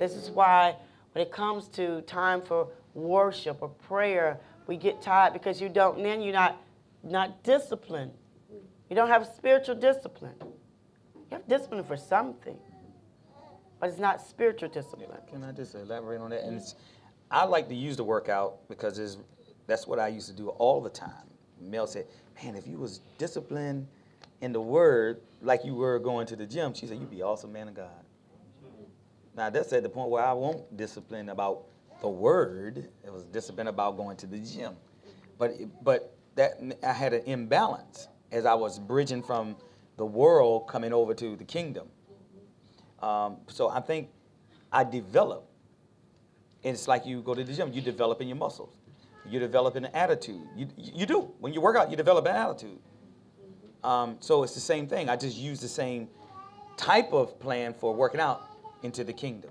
This 0.00 0.16
is 0.16 0.30
why 0.30 0.74
when 1.12 1.24
it 1.24 1.30
comes 1.30 1.68
to 1.68 2.00
time 2.02 2.42
for 2.42 2.66
worship 2.94 3.58
or 3.60 3.68
prayer, 3.68 4.40
we 4.66 4.76
get 4.76 5.00
tired 5.00 5.32
because 5.32 5.60
you 5.60 5.68
don't 5.68 6.02
then 6.02 6.20
you're 6.22 6.32
not 6.32 6.60
not 7.04 7.44
disciplined. 7.44 8.10
You 8.90 8.96
don't 8.96 9.10
have 9.10 9.28
spiritual 9.28 9.76
discipline. 9.76 10.34
You 10.40 11.36
have 11.36 11.46
discipline 11.46 11.84
for 11.84 11.96
something, 11.96 12.58
but 13.78 13.90
it's 13.90 14.00
not 14.00 14.20
spiritual 14.20 14.70
discipline. 14.70 15.20
Can 15.30 15.44
I 15.44 15.52
just 15.52 15.76
elaborate 15.76 16.20
on 16.20 16.30
that? 16.30 16.42
And 16.42 16.60
I 17.30 17.44
like 17.44 17.68
to 17.68 17.76
use 17.76 17.96
the 17.96 18.02
workout 18.02 18.68
because 18.68 18.98
it's, 18.98 19.18
that's 19.68 19.86
what 19.86 20.00
I 20.00 20.08
used 20.08 20.26
to 20.26 20.34
do 20.34 20.48
all 20.48 20.80
the 20.80 20.90
time. 20.90 21.30
Mel 21.60 21.86
said, 21.86 22.06
"Man, 22.42 22.56
if 22.56 22.66
you 22.66 22.78
was 22.78 23.00
disciplined 23.18 23.86
in 24.40 24.52
the 24.52 24.60
Word 24.60 25.20
like 25.42 25.64
you 25.64 25.76
were 25.76 26.00
going 26.00 26.26
to 26.26 26.36
the 26.36 26.46
gym," 26.46 26.74
she 26.74 26.86
said, 26.86 26.98
"You'd 26.98 27.10
be 27.10 27.22
awesome 27.22 27.52
man 27.52 27.68
of 27.68 27.74
God." 27.74 28.04
Now 29.36 29.50
that's 29.50 29.72
at 29.72 29.84
the 29.84 29.88
point 29.88 30.10
where 30.10 30.24
I 30.24 30.32
won't 30.32 30.76
discipline 30.76 31.28
about 31.28 31.66
the 32.00 32.08
Word. 32.08 32.88
It 33.04 33.12
was 33.12 33.24
discipline 33.24 33.68
about 33.68 33.96
going 33.96 34.16
to 34.16 34.26
the 34.26 34.38
gym, 34.38 34.74
but 35.38 35.52
but 35.84 36.16
that 36.34 36.60
I 36.82 36.92
had 36.92 37.12
an 37.12 37.22
imbalance 37.26 38.08
as 38.32 38.46
I 38.46 38.54
was 38.54 38.78
bridging 38.78 39.22
from 39.22 39.56
the 39.96 40.06
world 40.06 40.68
coming 40.68 40.92
over 40.92 41.12
to 41.14 41.36
the 41.36 41.44
kingdom. 41.44 41.88
Um, 43.00 43.38
so 43.48 43.68
I 43.68 43.80
think 43.80 44.08
I 44.72 44.84
develop. 44.84 45.44
It's 46.62 46.88
like 46.88 47.06
you 47.06 47.22
go 47.22 47.34
to 47.34 47.44
the 47.44 47.52
gym, 47.52 47.72
you 47.72 47.80
develop 47.80 48.20
in 48.20 48.28
your 48.28 48.36
muscles. 48.36 48.77
You 49.28 49.38
develop 49.38 49.76
an 49.76 49.86
attitude. 49.86 50.42
You, 50.56 50.68
you 50.76 51.06
do. 51.06 51.32
When 51.38 51.52
you 51.52 51.60
work 51.60 51.76
out, 51.76 51.90
you 51.90 51.96
develop 51.96 52.26
an 52.26 52.36
attitude. 52.36 52.78
Um, 53.84 54.16
so 54.20 54.42
it's 54.42 54.54
the 54.54 54.60
same 54.60 54.86
thing. 54.88 55.08
I 55.08 55.16
just 55.16 55.36
use 55.36 55.60
the 55.60 55.68
same 55.68 56.08
type 56.76 57.12
of 57.12 57.38
plan 57.38 57.74
for 57.74 57.94
working 57.94 58.20
out 58.20 58.42
into 58.82 59.04
the 59.04 59.12
kingdom. 59.12 59.50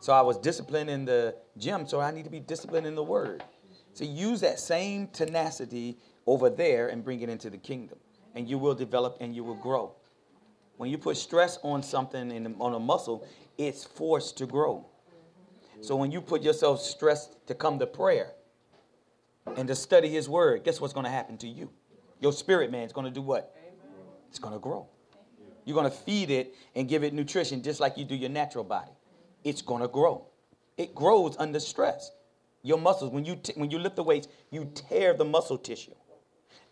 So 0.00 0.12
I 0.12 0.20
was 0.20 0.36
disciplined 0.38 0.90
in 0.90 1.04
the 1.04 1.34
gym, 1.56 1.86
so 1.86 2.00
I 2.00 2.10
need 2.10 2.24
to 2.24 2.30
be 2.30 2.40
disciplined 2.40 2.86
in 2.86 2.94
the 2.94 3.02
word. 3.02 3.42
So 3.94 4.04
use 4.04 4.40
that 4.42 4.60
same 4.60 5.08
tenacity 5.08 5.96
over 6.26 6.50
there 6.50 6.88
and 6.88 7.02
bring 7.02 7.22
it 7.22 7.28
into 7.28 7.50
the 7.50 7.56
kingdom 7.56 7.98
and 8.36 8.48
you 8.48 8.58
will 8.58 8.74
develop 8.74 9.16
and 9.20 9.34
you 9.34 9.42
will 9.42 9.56
grow. 9.56 9.94
When 10.76 10.90
you 10.90 10.98
put 10.98 11.16
stress 11.16 11.58
on 11.62 11.82
something 11.82 12.30
in 12.30 12.54
on 12.60 12.74
a 12.74 12.78
muscle, 12.78 13.26
it's 13.56 13.82
forced 13.82 14.36
to 14.38 14.46
grow. 14.46 14.86
So 15.80 15.96
when 15.96 16.12
you 16.12 16.20
put 16.20 16.42
yourself 16.42 16.80
stressed 16.80 17.46
to 17.48 17.54
come 17.54 17.78
to 17.78 17.86
prayer 17.86 18.32
and 19.56 19.68
to 19.68 19.74
study 19.74 20.08
His 20.08 20.28
Word, 20.28 20.64
guess 20.64 20.80
what's 20.80 20.92
going 20.92 21.04
to 21.04 21.10
happen 21.10 21.36
to 21.38 21.46
you? 21.46 21.70
Your 22.20 22.32
spirit 22.32 22.70
man 22.70 22.82
is 22.82 22.92
going 22.92 23.06
to 23.06 23.10
do 23.10 23.22
what? 23.22 23.54
It's 24.28 24.38
going 24.38 24.54
to 24.54 24.60
grow. 24.60 24.88
You're 25.64 25.74
going 25.74 25.90
to 25.90 25.96
feed 25.96 26.30
it 26.30 26.54
and 26.74 26.88
give 26.88 27.02
it 27.04 27.12
nutrition 27.12 27.62
just 27.62 27.80
like 27.80 27.96
you 27.96 28.04
do 28.04 28.14
your 28.14 28.30
natural 28.30 28.64
body. 28.64 28.92
It's 29.44 29.62
going 29.62 29.82
to 29.82 29.88
grow. 29.88 30.26
It 30.76 30.94
grows 30.94 31.36
under 31.38 31.60
stress. 31.60 32.10
Your 32.62 32.78
muscles, 32.78 33.12
when 33.12 33.24
you, 33.24 33.36
t- 33.36 33.52
when 33.56 33.70
you 33.70 33.78
lift 33.78 33.96
the 33.96 34.02
weights, 34.02 34.28
you 34.50 34.70
tear 34.74 35.14
the 35.14 35.24
muscle 35.24 35.58
tissue. 35.58 35.94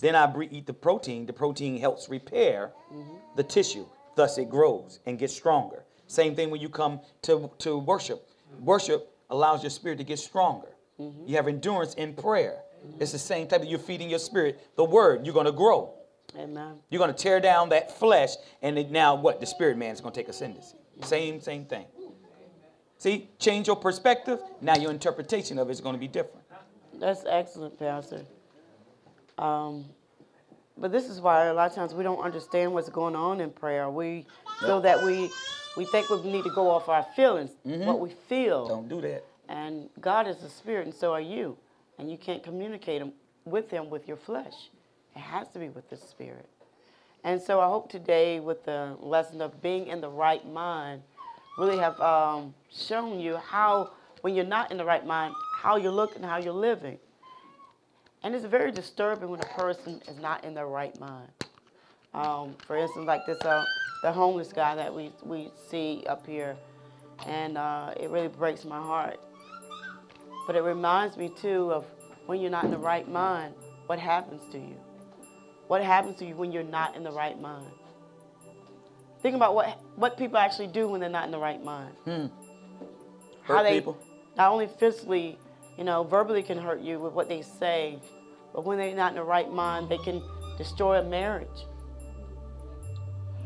Then 0.01 0.16
I 0.16 0.32
eat 0.51 0.66
the 0.66 0.74
protein. 0.74 1.26
The 1.26 1.32
protein 1.32 1.78
helps 1.78 2.09
repair 2.09 2.72
mm-hmm. 2.92 3.14
the 3.36 3.42
tissue. 3.42 3.86
Thus, 4.16 4.38
it 4.38 4.51
grows 4.51 5.01
and 5.06 5.18
gets 5.18 5.34
stronger. 5.34 5.84
Same 6.06 6.34
thing 6.34 6.51
when 6.51 6.60
you 6.60 6.68
come 6.68 7.01
to, 7.22 7.51
to 7.59 7.78
worship. 7.78 8.28
Worship 8.60 9.10
allows 9.30 9.62
your 9.62 9.70
spirit 9.70 9.98
to 9.98 10.05
get 10.05 10.18
stronger. 10.18 10.68
Mm-hmm. 11.00 11.28
You 11.28 11.36
have 11.36 11.48
endurance 11.48 11.94
in 11.94 12.14
prayer. 12.14 12.62
Mm-hmm. 12.86 13.02
It's 13.02 13.12
the 13.12 13.18
same 13.18 13.46
type 13.46 13.60
that 13.60 13.68
you're 13.68 13.78
feeding 13.78 14.10
your 14.10 14.18
spirit 14.18 14.60
the 14.76 14.84
word. 14.84 15.24
You're 15.24 15.34
going 15.34 15.46
to 15.46 15.52
grow. 15.52 15.94
Amen. 16.36 16.78
You're 16.90 16.98
going 16.98 17.14
to 17.14 17.22
tear 17.22 17.40
down 17.40 17.68
that 17.68 17.96
flesh, 17.98 18.30
and 18.62 18.78
it, 18.78 18.90
now 18.90 19.14
what? 19.14 19.40
The 19.40 19.46
spirit 19.46 19.76
man 19.76 19.92
is 19.92 20.00
going 20.00 20.12
to 20.12 20.20
take 20.20 20.28
ascendancy. 20.28 20.76
Same, 21.02 21.40
same 21.40 21.64
thing. 21.64 21.86
See, 22.98 23.28
change 23.38 23.66
your 23.66 23.76
perspective. 23.76 24.40
Now 24.60 24.76
your 24.76 24.90
interpretation 24.90 25.58
of 25.58 25.68
it 25.68 25.72
is 25.72 25.80
going 25.80 25.94
to 25.94 26.00
be 26.00 26.08
different. 26.08 26.44
That's 26.98 27.24
excellent, 27.28 27.78
Pastor. 27.78 28.22
Um, 29.36 29.84
but 30.78 30.90
this 30.90 31.08
is 31.08 31.20
why 31.20 31.46
a 31.46 31.54
lot 31.54 31.70
of 31.70 31.74
times 31.74 31.94
we 31.94 32.02
don't 32.02 32.20
understand 32.20 32.72
what's 32.72 32.88
going 32.88 33.14
on 33.14 33.40
in 33.40 33.50
prayer. 33.50 33.90
We 33.90 34.26
feel 34.60 34.80
that 34.80 35.02
we 35.04 35.30
we 35.76 35.84
think 35.86 36.08
we 36.08 36.22
need 36.22 36.44
to 36.44 36.50
go 36.50 36.70
off 36.70 36.88
our 36.88 37.04
feelings, 37.16 37.50
mm-hmm. 37.66 37.84
what 37.84 38.00
we 38.00 38.10
feel. 38.28 38.68
Don't 38.68 38.88
do 38.88 39.00
that. 39.02 39.24
And 39.48 39.88
God 40.00 40.26
is 40.26 40.42
a 40.42 40.48
spirit, 40.48 40.86
and 40.86 40.94
so 40.94 41.12
are 41.12 41.20
you. 41.20 41.56
And 41.98 42.10
you 42.10 42.16
can't 42.16 42.42
communicate 42.42 43.02
with 43.44 43.70
Him 43.70 43.90
with 43.90 44.08
your 44.08 44.16
flesh. 44.16 44.70
It 45.14 45.20
has 45.20 45.48
to 45.48 45.58
be 45.58 45.68
with 45.68 45.88
the 45.90 45.96
spirit. 45.96 46.48
And 47.22 47.40
so 47.40 47.60
I 47.60 47.66
hope 47.66 47.90
today, 47.90 48.40
with 48.40 48.64
the 48.64 48.96
lesson 49.00 49.40
of 49.40 49.62
being 49.62 49.86
in 49.86 50.00
the 50.00 50.08
right 50.08 50.46
mind, 50.50 51.02
really 51.58 51.78
have 51.78 51.98
um, 52.00 52.54
shown 52.70 53.20
you 53.20 53.36
how, 53.36 53.92
when 54.20 54.34
you're 54.34 54.44
not 54.44 54.70
in 54.70 54.76
the 54.76 54.84
right 54.84 55.06
mind, 55.06 55.34
how 55.58 55.76
you're 55.76 55.92
looking, 55.92 56.22
how 56.22 56.38
you're 56.38 56.52
living. 56.52 56.98
And 58.22 58.34
it's 58.34 58.44
very 58.44 58.72
disturbing 58.72 59.28
when 59.28 59.40
a 59.40 59.46
person 59.46 60.02
is 60.08 60.18
not 60.18 60.44
in 60.44 60.54
their 60.54 60.66
right 60.66 60.98
mind. 60.98 61.28
Um, 62.12 62.54
for 62.66 62.76
instance, 62.76 63.06
like 63.06 63.26
this, 63.26 63.40
uh, 63.42 63.64
the 64.02 64.12
homeless 64.12 64.52
guy 64.52 64.74
that 64.74 64.94
we, 64.94 65.10
we 65.22 65.50
see 65.70 66.04
up 66.08 66.26
here, 66.26 66.56
and 67.26 67.56
uh, 67.58 67.92
it 67.98 68.10
really 68.10 68.28
breaks 68.28 68.64
my 68.64 68.78
heart. 68.78 69.18
But 70.46 70.56
it 70.56 70.62
reminds 70.62 71.16
me 71.16 71.30
too 71.40 71.72
of 71.72 71.86
when 72.26 72.40
you're 72.40 72.50
not 72.50 72.64
in 72.64 72.70
the 72.70 72.78
right 72.78 73.08
mind, 73.08 73.54
what 73.86 73.98
happens 73.98 74.42
to 74.52 74.58
you? 74.58 74.76
What 75.68 75.82
happens 75.82 76.18
to 76.18 76.26
you 76.26 76.36
when 76.36 76.52
you're 76.52 76.62
not 76.62 76.96
in 76.96 77.02
the 77.02 77.10
right 77.10 77.40
mind? 77.40 77.66
Think 79.22 79.36
about 79.36 79.54
what 79.54 79.80
what 79.96 80.18
people 80.18 80.36
actually 80.36 80.66
do 80.66 80.86
when 80.86 81.00
they're 81.00 81.08
not 81.08 81.24
in 81.24 81.30
the 81.30 81.38
right 81.38 81.62
mind. 81.62 81.94
Hmm. 82.04 82.26
How 83.42 83.62
they 83.62 83.80
people. 83.80 83.98
not 84.36 84.52
only 84.52 84.66
physically, 84.66 85.38
you 85.78 85.84
know, 85.84 86.04
verbally 86.04 86.42
can 86.42 86.58
hurt 86.58 86.80
you 86.80 86.98
with 86.98 87.14
what 87.14 87.28
they 87.28 87.40
say, 87.40 87.98
but 88.52 88.64
when 88.64 88.76
they're 88.76 88.94
not 88.94 89.12
in 89.12 89.16
the 89.16 89.24
right 89.24 89.50
mind, 89.50 89.88
they 89.88 89.98
can 89.98 90.22
destroy 90.58 91.00
a 91.00 91.04
marriage. 91.04 91.66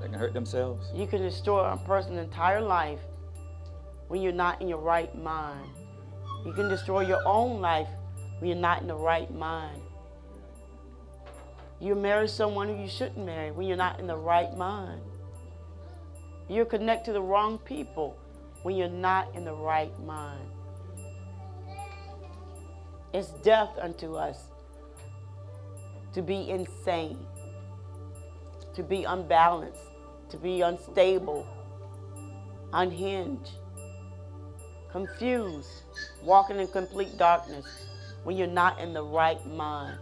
They 0.00 0.06
can 0.06 0.14
hurt 0.14 0.34
themselves. 0.34 0.88
You 0.94 1.06
can 1.06 1.22
destroy 1.22 1.64
a 1.64 1.76
person's 1.76 2.18
entire 2.18 2.60
life 2.60 3.00
when 4.08 4.20
you're 4.20 4.32
not 4.32 4.60
in 4.60 4.68
your 4.68 4.80
right 4.80 5.16
mind. 5.16 5.70
You 6.44 6.52
can 6.52 6.68
destroy 6.68 7.00
your 7.00 7.20
own 7.26 7.60
life 7.60 7.88
when 8.38 8.48
you're 8.48 8.58
not 8.58 8.80
in 8.80 8.88
the 8.88 8.94
right 8.94 9.32
mind. 9.34 9.82
You 11.80 11.94
marry 11.94 12.28
someone 12.28 12.68
who 12.68 12.82
you 12.82 12.88
shouldn't 12.88 13.24
marry 13.24 13.50
when 13.50 13.66
you're 13.66 13.76
not 13.76 14.00
in 14.00 14.06
the 14.06 14.16
right 14.16 14.56
mind. 14.56 15.00
You 16.48 16.64
connect 16.64 17.04
to 17.06 17.12
the 17.12 17.20
wrong 17.20 17.58
people 17.58 18.16
when 18.62 18.76
you're 18.76 18.88
not 18.88 19.34
in 19.34 19.44
the 19.44 19.54
right 19.54 19.96
mind. 20.04 20.50
It's 23.12 23.28
death 23.42 23.70
unto 23.80 24.14
us 24.14 24.48
to 26.12 26.22
be 26.22 26.50
insane, 26.50 27.18
to 28.74 28.82
be 28.82 29.04
unbalanced, 29.04 29.80
to 30.30 30.36
be 30.36 30.62
unstable, 30.62 31.46
unhinged, 32.72 33.52
confused, 35.06 35.68
walking 36.22 36.58
in 36.58 36.66
complete 36.68 37.16
darkness 37.18 37.66
when 38.24 38.36
you're 38.36 38.46
not 38.46 38.80
in 38.80 38.92
the 38.92 39.02
right 39.02 39.44
mind. 39.46 39.98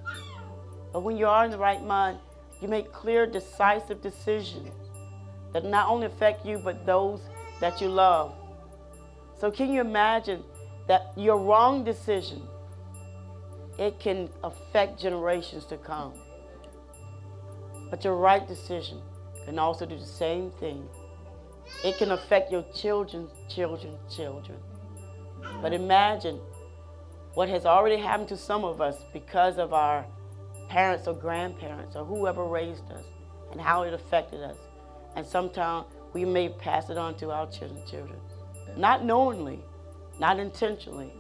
But 0.93 1.01
when 1.01 1.17
you 1.17 1.27
are 1.27 1.45
in 1.45 1.51
the 1.51 1.59
right 1.59 1.83
mind, 1.83 2.19
you 2.61 2.69
make 2.69 2.93
clear, 2.93 3.27
decisive 3.27 4.01
decisions 4.01 4.73
that 5.53 5.65
not 5.65 5.89
only 5.89 6.07
affect 6.07 6.47
you, 6.47 6.59
but 6.59 6.87
those 6.87 7.21
that 7.61 7.81
you 7.81 7.89
love. 7.89 8.35
So, 9.39 9.51
can 9.51 9.71
you 9.71 9.81
imagine 9.81 10.43
that 10.89 11.13
your 11.17 11.37
wrong 11.37 11.85
decision 11.85 12.43
it 13.79 14.01
can 14.01 14.31
affect 14.43 15.01
generations 15.01 15.67
to 15.67 15.77
come. 15.77 16.15
But 17.91 18.05
your 18.05 18.17
right 18.17 18.47
decision 18.47 19.01
can 19.45 19.59
also 19.59 19.85
do 19.87 19.99
the 19.99 20.07
same 20.07 20.51
thing. 20.53 20.89
It 21.85 21.99
can 21.99 22.13
affect 22.13 22.51
your 22.51 22.65
children's 22.75 23.31
children's 23.49 24.15
children. 24.15 24.59
But 25.63 25.73
imagine 25.73 26.41
what 27.35 27.49
has 27.49 27.67
already 27.67 27.97
happened 27.97 28.29
to 28.29 28.37
some 28.37 28.65
of 28.65 28.81
us 28.81 28.97
because 29.13 29.59
of 29.59 29.73
our 29.73 30.07
parents 30.69 31.07
or 31.07 31.15
grandparents 31.15 31.97
or 31.97 32.05
whoever 32.05 32.45
raised 32.45 32.91
us 32.91 33.05
and 33.53 33.61
how 33.61 33.83
it 33.83 33.93
affected 33.93 34.43
us. 34.43 34.57
And 35.15 35.27
sometimes 35.27 35.87
we 36.13 36.25
may 36.25 36.49
pass 36.49 36.91
it 36.91 36.99
on 36.99 37.15
to 37.19 37.31
our 37.31 37.47
children, 37.51 37.81
children. 37.89 38.19
Not 38.77 39.05
knowingly, 39.05 39.61
not 40.19 40.39
intentionally, 40.39 41.13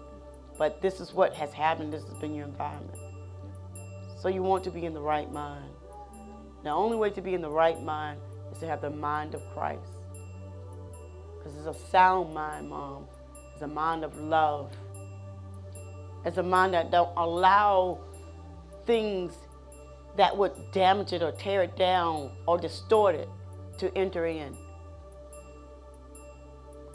but 0.58 0.80
this 0.80 1.00
is 1.00 1.12
what 1.12 1.34
has 1.34 1.52
happened, 1.52 1.92
this 1.92 2.04
has 2.04 2.14
been 2.14 2.34
your 2.34 2.46
environment. 2.46 2.98
So 4.18 4.28
you 4.28 4.42
want 4.42 4.64
to 4.64 4.70
be 4.70 4.84
in 4.84 4.94
the 4.94 5.00
right 5.00 5.30
mind. 5.30 5.70
The 6.64 6.70
only 6.70 6.96
way 6.96 7.10
to 7.10 7.20
be 7.20 7.34
in 7.34 7.42
the 7.42 7.50
right 7.50 7.80
mind 7.82 8.20
is 8.52 8.58
to 8.58 8.66
have 8.66 8.80
the 8.80 8.90
mind 8.90 9.34
of 9.34 9.42
Christ. 9.52 9.92
Because 11.38 11.56
it's 11.58 11.66
a 11.66 11.90
sound 11.90 12.34
mind, 12.34 12.68
Mom. 12.68 13.04
It's 13.56 13.62
a 13.62 13.66
mind 13.66 14.04
of 14.04 14.14
love. 14.18 14.70
It's 16.26 16.36
a 16.36 16.42
mind 16.42 16.74
that 16.74 16.90
don't 16.90 17.08
allow 17.16 18.00
things 18.84 19.32
that 20.18 20.36
would 20.36 20.52
damage 20.72 21.14
it 21.14 21.22
or 21.22 21.32
tear 21.32 21.62
it 21.62 21.74
down 21.74 22.32
or 22.44 22.58
distort 22.58 23.14
it 23.14 23.30
to 23.78 23.96
enter 23.96 24.26
in. 24.26 24.54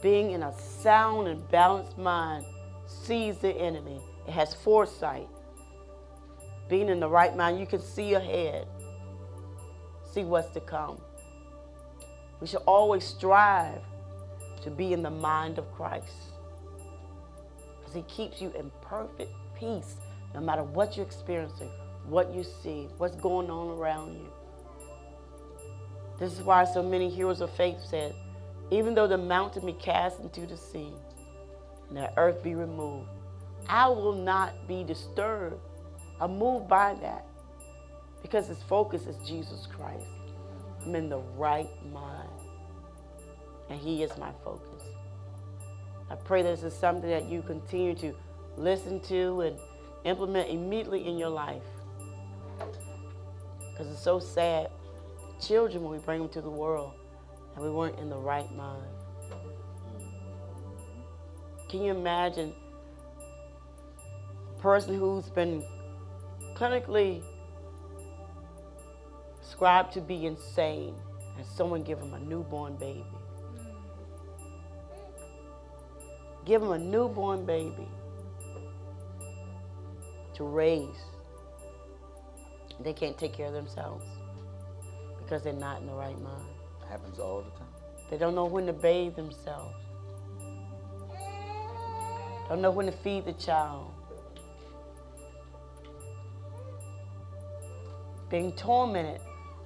Being 0.03 0.33
in 0.33 0.43
a 0.43 0.53
sound 0.59 1.27
and 1.27 1.49
balanced 1.49 1.97
mind 1.97 2.45
sees 2.85 3.39
the 3.39 3.49
enemy. 3.49 3.99
It 4.27 4.31
has 4.33 4.53
foresight. 4.53 5.29
Being 6.69 6.89
in 6.89 6.99
the 6.99 7.09
right 7.09 7.35
mind, 7.35 7.59
you 7.59 7.65
can 7.65 7.81
see 7.81 8.13
ahead, 8.13 8.67
see 10.13 10.23
what's 10.23 10.53
to 10.53 10.59
come. 10.59 11.01
We 12.39 12.45
should 12.45 12.61
always 12.67 13.03
strive 13.03 13.81
to 14.61 14.69
be 14.69 14.93
in 14.93 15.01
the 15.01 15.09
mind 15.09 15.57
of 15.57 15.71
Christ. 15.71 16.30
Because 17.91 18.07
he 18.07 18.15
keeps 18.15 18.41
you 18.41 18.53
in 18.57 18.71
perfect 18.81 19.33
peace 19.57 19.95
no 20.33 20.39
matter 20.39 20.63
what 20.63 20.95
you're 20.95 21.05
experiencing, 21.05 21.69
what 22.05 22.33
you 22.33 22.43
see, 22.43 22.87
what's 22.97 23.15
going 23.15 23.49
on 23.49 23.77
around 23.77 24.13
you. 24.13 24.31
This 26.17 26.31
is 26.33 26.41
why 26.41 26.63
so 26.63 26.81
many 26.81 27.09
heroes 27.09 27.41
of 27.41 27.49
faith 27.51 27.81
said, 27.81 28.15
even 28.69 28.95
though 28.95 29.07
the 29.07 29.17
mountain 29.17 29.65
be 29.65 29.73
cast 29.73 30.21
into 30.21 30.45
the 30.45 30.55
sea 30.55 30.93
and 31.89 31.97
the 31.97 32.17
earth 32.17 32.41
be 32.41 32.55
removed, 32.55 33.09
I 33.67 33.89
will 33.89 34.15
not 34.15 34.53
be 34.67 34.85
disturbed 34.85 35.59
or 36.21 36.29
moved 36.29 36.69
by 36.69 36.93
that 37.01 37.25
because 38.21 38.47
his 38.47 38.61
focus 38.69 39.05
is 39.05 39.17
Jesus 39.27 39.67
Christ. 39.75 40.05
I'm 40.85 40.95
in 40.95 41.09
the 41.09 41.19
right 41.35 41.69
mind 41.91 42.29
and 43.69 43.79
he 43.79 44.01
is 44.01 44.17
my 44.17 44.31
focus. 44.45 44.70
I 46.11 46.15
pray 46.15 46.41
this 46.41 46.63
is 46.63 46.73
something 46.73 47.09
that 47.09 47.29
you 47.29 47.41
continue 47.41 47.95
to 47.95 48.13
listen 48.57 48.99
to 49.01 49.41
and 49.41 49.57
implement 50.03 50.49
immediately 50.49 51.07
in 51.07 51.17
your 51.17 51.29
life. 51.29 51.63
Because 53.71 53.87
it's 53.87 54.03
so 54.03 54.19
sad. 54.19 54.69
Children, 55.39 55.83
when 55.83 55.93
we 55.93 55.99
bring 55.99 56.19
them 56.19 56.29
to 56.29 56.41
the 56.41 56.49
world, 56.49 56.95
and 57.55 57.63
we 57.63 57.71
weren't 57.71 57.97
in 57.97 58.09
the 58.09 58.17
right 58.17 58.53
mind. 58.53 58.91
Can 61.69 61.81
you 61.81 61.91
imagine 61.91 62.53
a 64.49 64.61
person 64.61 64.99
who's 64.99 65.29
been 65.29 65.63
clinically 66.55 67.23
described 69.41 69.93
to 69.93 70.01
be 70.01 70.25
insane 70.25 70.93
and 71.37 71.45
someone 71.45 71.83
give 71.83 71.99
them 71.99 72.13
a 72.13 72.19
newborn 72.19 72.75
baby? 72.75 73.05
Give 76.45 76.61
them 76.61 76.71
a 76.71 76.79
newborn 76.79 77.45
baby 77.45 77.87
to 80.35 80.43
raise. 80.43 80.97
They 82.79 82.93
can't 82.93 83.17
take 83.17 83.33
care 83.33 83.47
of 83.47 83.53
themselves 83.53 84.05
because 85.19 85.43
they're 85.43 85.53
not 85.53 85.81
in 85.81 85.87
the 85.87 85.93
right 85.93 86.19
mind. 86.19 86.45
It 86.81 86.89
happens 86.89 87.19
all 87.19 87.41
the 87.41 87.51
time. 87.51 87.67
They 88.09 88.17
don't 88.17 88.35
know 88.35 88.45
when 88.45 88.65
to 88.65 88.73
bathe 88.73 89.15
themselves. 89.15 89.75
Don't 92.49 92.61
know 92.61 92.71
when 92.71 92.87
to 92.87 92.91
feed 92.91 93.25
the 93.25 93.33
child. 93.33 93.93
Being 98.29 98.51
tormented 98.53 99.21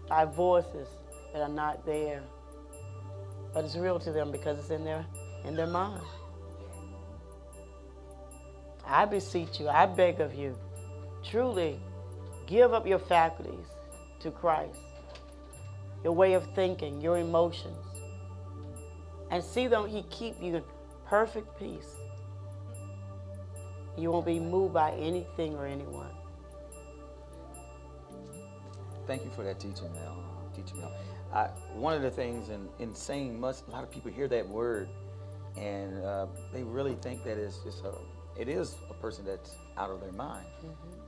by 0.08 0.26
voices 0.26 0.88
that 1.34 1.42
are 1.42 1.50
not 1.50 1.86
there. 1.86 2.22
But 3.54 3.66
it's 3.66 3.76
real 3.76 3.98
to 4.00 4.12
them 4.12 4.32
because 4.32 4.60
it's 4.60 4.70
in 4.70 4.84
their 4.84 5.06
in 5.46 5.56
their 5.56 5.68
mind. 5.68 6.04
I 8.88 9.06
beseech 9.06 9.60
you, 9.60 9.68
I 9.68 9.86
beg 9.86 10.20
of 10.20 10.34
you, 10.34 10.58
truly 11.24 11.80
give 12.48 12.74
up 12.74 12.86
your 12.86 13.00
faculties 13.00 13.66
to 14.20 14.32
Christ, 14.32 14.80
your 16.04 16.14
way 16.14 16.34
of 16.34 16.46
thinking, 16.54 17.02
your 17.02 17.18
emotions, 17.18 17.86
and 19.32 19.44
see 19.44 19.68
them 19.68 19.88
He 19.88 20.04
keep 20.04 20.42
you 20.42 20.58
in 20.58 20.64
perfect 21.06 21.58
peace. 21.60 21.96
You 23.98 24.12
won't 24.12 24.26
be 24.26 24.40
moved 24.40 24.74
by 24.74 24.92
anything 24.92 25.56
or 25.56 25.66
anyone. 25.66 26.12
Thank 29.08 29.24
you 29.24 29.32
for 29.36 29.44
that 29.44 29.60
teaching, 29.60 29.92
Mel. 29.94 30.18
Teaching 30.56 30.80
Mel. 30.80 30.92
I, 31.34 31.46
one 31.74 31.96
of 31.96 32.02
the 32.02 32.12
things 32.12 32.50
in, 32.50 32.68
in 32.80 32.94
saying 32.96 33.38
a 33.38 33.40
lot 33.42 33.84
of 33.84 33.92
people 33.92 34.12
hear 34.12 34.28
that 34.28 34.48
word 34.48 34.90
and 35.58 36.04
uh, 36.04 36.28
they 36.54 36.64
really 36.64 36.96
think 36.96 37.24
that 37.24 37.38
it's 37.38 37.58
just 37.60 37.84
a, 37.84 37.94
it 38.38 38.50
is 38.50 38.76
a 38.90 38.94
person 38.94 39.26
that's 39.26 39.56
out 39.78 39.90
of 39.90 40.02
their 40.02 40.12
mind. 40.12 40.46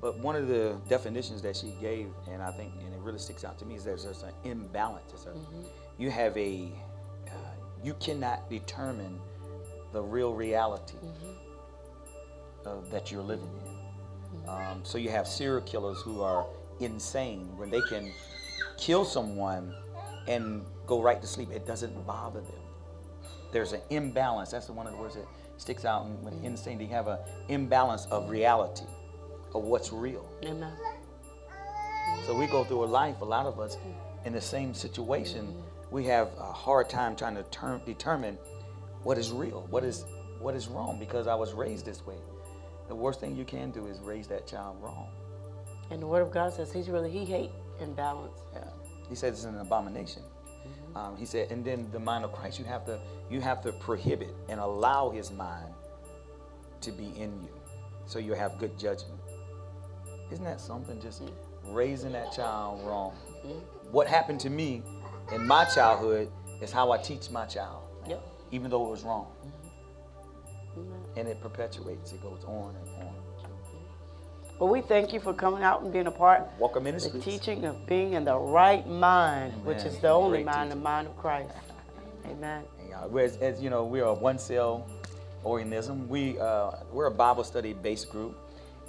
But 0.01 0.19
one 0.19 0.35
of 0.35 0.47
the 0.47 0.77
definitions 0.87 1.41
that 1.41 1.55
she 1.55 1.75
gave, 1.81 2.07
and 2.31 2.41
I 2.41 2.51
think, 2.51 2.73
and 2.83 2.93
it 2.93 2.99
really 2.99 3.19
sticks 3.19 3.43
out 3.43 3.57
to 3.59 3.65
me, 3.65 3.75
is 3.75 3.83
there's, 3.83 4.03
there's 4.03 4.23
an 4.23 4.33
imbalance. 4.43 5.13
A, 5.25 5.33
You 5.97 6.09
have 6.11 6.37
a, 6.37 6.71
uh, 7.27 7.31
you 7.83 7.93
cannot 7.95 8.49
determine 8.49 9.19
the 9.93 10.01
real 10.01 10.33
reality 10.33 10.97
uh, 12.65 12.75
that 12.91 13.11
you're 13.11 13.23
living 13.23 13.49
in. 13.65 14.49
Um, 14.49 14.81
so 14.83 14.97
you 14.97 15.09
have 15.09 15.27
serial 15.27 15.61
killers 15.61 16.01
who 16.01 16.21
are 16.21 16.45
insane 16.79 17.57
when 17.57 17.69
they 17.69 17.81
can 17.81 18.11
kill 18.77 19.03
someone 19.05 19.73
and 20.27 20.63
go 20.85 21.01
right 21.01 21.21
to 21.21 21.27
sleep. 21.27 21.49
It 21.51 21.65
doesn't 21.65 22.05
bother 22.05 22.41
them. 22.41 22.59
There's 23.51 23.73
an 23.73 23.81
imbalance. 23.89 24.51
That's 24.51 24.67
the 24.67 24.73
one 24.73 24.85
of 24.85 24.93
the 24.93 24.99
words 24.99 25.15
that 25.15 25.25
sticks 25.57 25.85
out. 25.85 26.05
And 26.05 26.23
when 26.23 26.33
insane, 26.43 26.77
they 26.77 26.85
have 26.85 27.07
an 27.07 27.19
imbalance 27.49 28.05
of 28.05 28.29
reality, 28.29 28.85
of 29.53 29.63
what's 29.63 29.91
real. 29.91 30.27
Amen. 30.43 30.73
So 32.25 32.37
we 32.37 32.47
go 32.47 32.63
through 32.63 32.83
a 32.83 32.85
life, 32.85 33.21
a 33.21 33.25
lot 33.25 33.45
of 33.45 33.59
us, 33.59 33.77
in 34.25 34.33
the 34.33 34.41
same 34.41 34.73
situation. 34.73 35.63
We 35.91 36.05
have 36.05 36.29
a 36.37 36.51
hard 36.51 36.89
time 36.89 37.15
trying 37.15 37.35
to 37.35 37.43
term, 37.43 37.81
determine 37.85 38.37
what 39.03 39.17
is 39.17 39.31
real, 39.31 39.67
what 39.69 39.83
is 39.83 40.05
what 40.39 40.55
is 40.55 40.67
wrong, 40.67 40.99
because 40.99 41.27
I 41.27 41.33
was 41.33 41.53
raised 41.53 41.85
this 41.85 42.05
way. 42.05 42.17
The 42.87 42.95
worst 42.95 43.19
thing 43.19 43.35
you 43.35 43.45
can 43.45 43.71
do 43.71 43.87
is 43.87 43.99
raise 43.99 44.27
that 44.27 44.45
child 44.45 44.77
wrong. 44.81 45.07
And 45.89 46.01
the 46.01 46.07
Word 46.07 46.21
of 46.21 46.31
God 46.31 46.53
says 46.53 46.71
He's 46.71 46.89
really 46.89 47.09
He 47.09 47.25
hate 47.25 47.51
imbalance. 47.79 48.39
Yeah. 48.53 48.65
He 49.09 49.15
says 49.15 49.33
it's 49.33 49.45
an 49.45 49.57
abomination. 49.59 50.21
Um, 50.95 51.15
he 51.17 51.25
said, 51.25 51.51
and 51.51 51.63
then 51.63 51.89
the 51.91 51.99
mind 51.99 52.23
of 52.25 52.31
Christ, 52.31 52.57
you 52.59 52.65
have 52.65 52.85
to 52.85 52.99
you 53.29 53.41
have 53.41 53.61
to 53.63 53.71
prohibit 53.73 54.33
and 54.49 54.59
allow 54.59 55.09
His 55.09 55.31
mind 55.31 55.73
to 56.81 56.91
be 56.91 57.05
in 57.17 57.41
you, 57.41 57.49
so 58.05 58.19
you 58.19 58.33
have 58.33 58.57
good 58.57 58.77
judgment. 58.79 59.19
Isn't 60.31 60.45
that 60.45 60.59
something? 60.61 60.99
Just 61.01 61.23
raising 61.65 62.11
that 62.13 62.31
child 62.31 62.81
wrong. 62.85 63.13
What 63.91 64.07
happened 64.07 64.39
to 64.41 64.49
me 64.49 64.83
in 65.33 65.45
my 65.45 65.65
childhood 65.65 66.31
is 66.61 66.71
how 66.71 66.91
I 66.91 66.97
teach 66.97 67.29
my 67.29 67.45
child, 67.45 67.83
Yep. 68.07 68.21
even 68.51 68.69
though 68.71 68.85
it 68.87 68.89
was 68.91 69.03
wrong, 69.03 69.27
and 71.15 71.27
it 71.27 71.39
perpetuates. 71.41 72.11
It 72.13 72.21
goes 72.21 72.43
on 72.45 72.75
and 72.75 72.89
on. 73.07 73.15
Well, 74.59 74.69
we 74.69 74.81
thank 74.81 75.13
you 75.13 75.19
for 75.19 75.35
coming 75.35 75.61
out 75.61 75.83
and 75.83 75.93
being 75.93 76.07
a 76.07 76.11
part 76.11 76.41
Walker 76.57 76.79
of 76.79 76.83
the 76.83 76.91
Ministries. 76.91 77.23
teaching 77.23 77.63
of 77.65 77.85
being 77.85 78.13
in 78.13 78.23
the 78.23 78.35
right 78.35 78.87
mind, 78.87 79.53
which 79.63 79.83
is 79.83 79.99
the 79.99 80.09
only 80.09 80.43
Great 80.43 80.55
mind, 80.55 80.71
the 80.71 80.75
mind 80.75 81.07
of 81.07 81.15
Christ. 81.15 81.51
Amen. 82.25 82.63
Uh, 82.91 83.01
whereas, 83.07 83.37
as 83.37 83.61
you 83.61 83.69
know, 83.69 83.85
we 83.85 84.01
are 84.01 84.09
a 84.09 84.13
one 84.15 84.39
cell 84.39 84.89
organism. 85.43 86.09
We 86.09 86.39
uh, 86.39 86.71
we're 86.91 87.05
a 87.05 87.11
Bible 87.11 87.43
study 87.43 87.73
based 87.73 88.09
group, 88.09 88.35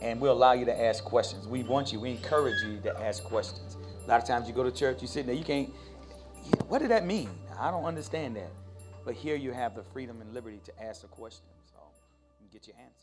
and 0.00 0.18
we 0.18 0.30
allow 0.30 0.52
you 0.52 0.64
to 0.64 0.80
ask 0.80 1.04
questions. 1.04 1.46
We 1.46 1.64
want 1.64 1.92
you, 1.92 2.00
we 2.00 2.12
encourage 2.12 2.62
you 2.62 2.80
to 2.84 2.98
ask 3.02 3.22
questions. 3.22 3.76
A 4.06 4.08
lot 4.08 4.22
of 4.22 4.26
times 4.26 4.48
you 4.48 4.54
go 4.54 4.62
to 4.62 4.72
church, 4.72 5.02
you 5.02 5.08
sit 5.08 5.26
there, 5.26 5.34
you 5.34 5.44
can't. 5.44 5.70
What 6.68 6.78
did 6.78 6.90
that 6.92 7.04
mean? 7.04 7.28
I 7.60 7.70
don't 7.70 7.84
understand 7.84 8.36
that. 8.36 8.50
But 9.04 9.14
here 9.14 9.36
you 9.36 9.52
have 9.52 9.74
the 9.74 9.82
freedom 9.82 10.22
and 10.22 10.32
liberty 10.32 10.60
to 10.64 10.82
ask 10.82 11.04
a 11.04 11.08
question, 11.08 11.44
so 11.70 11.78
get 12.50 12.66
your 12.66 12.76
answer. 12.76 12.88
Amen. 12.88 12.97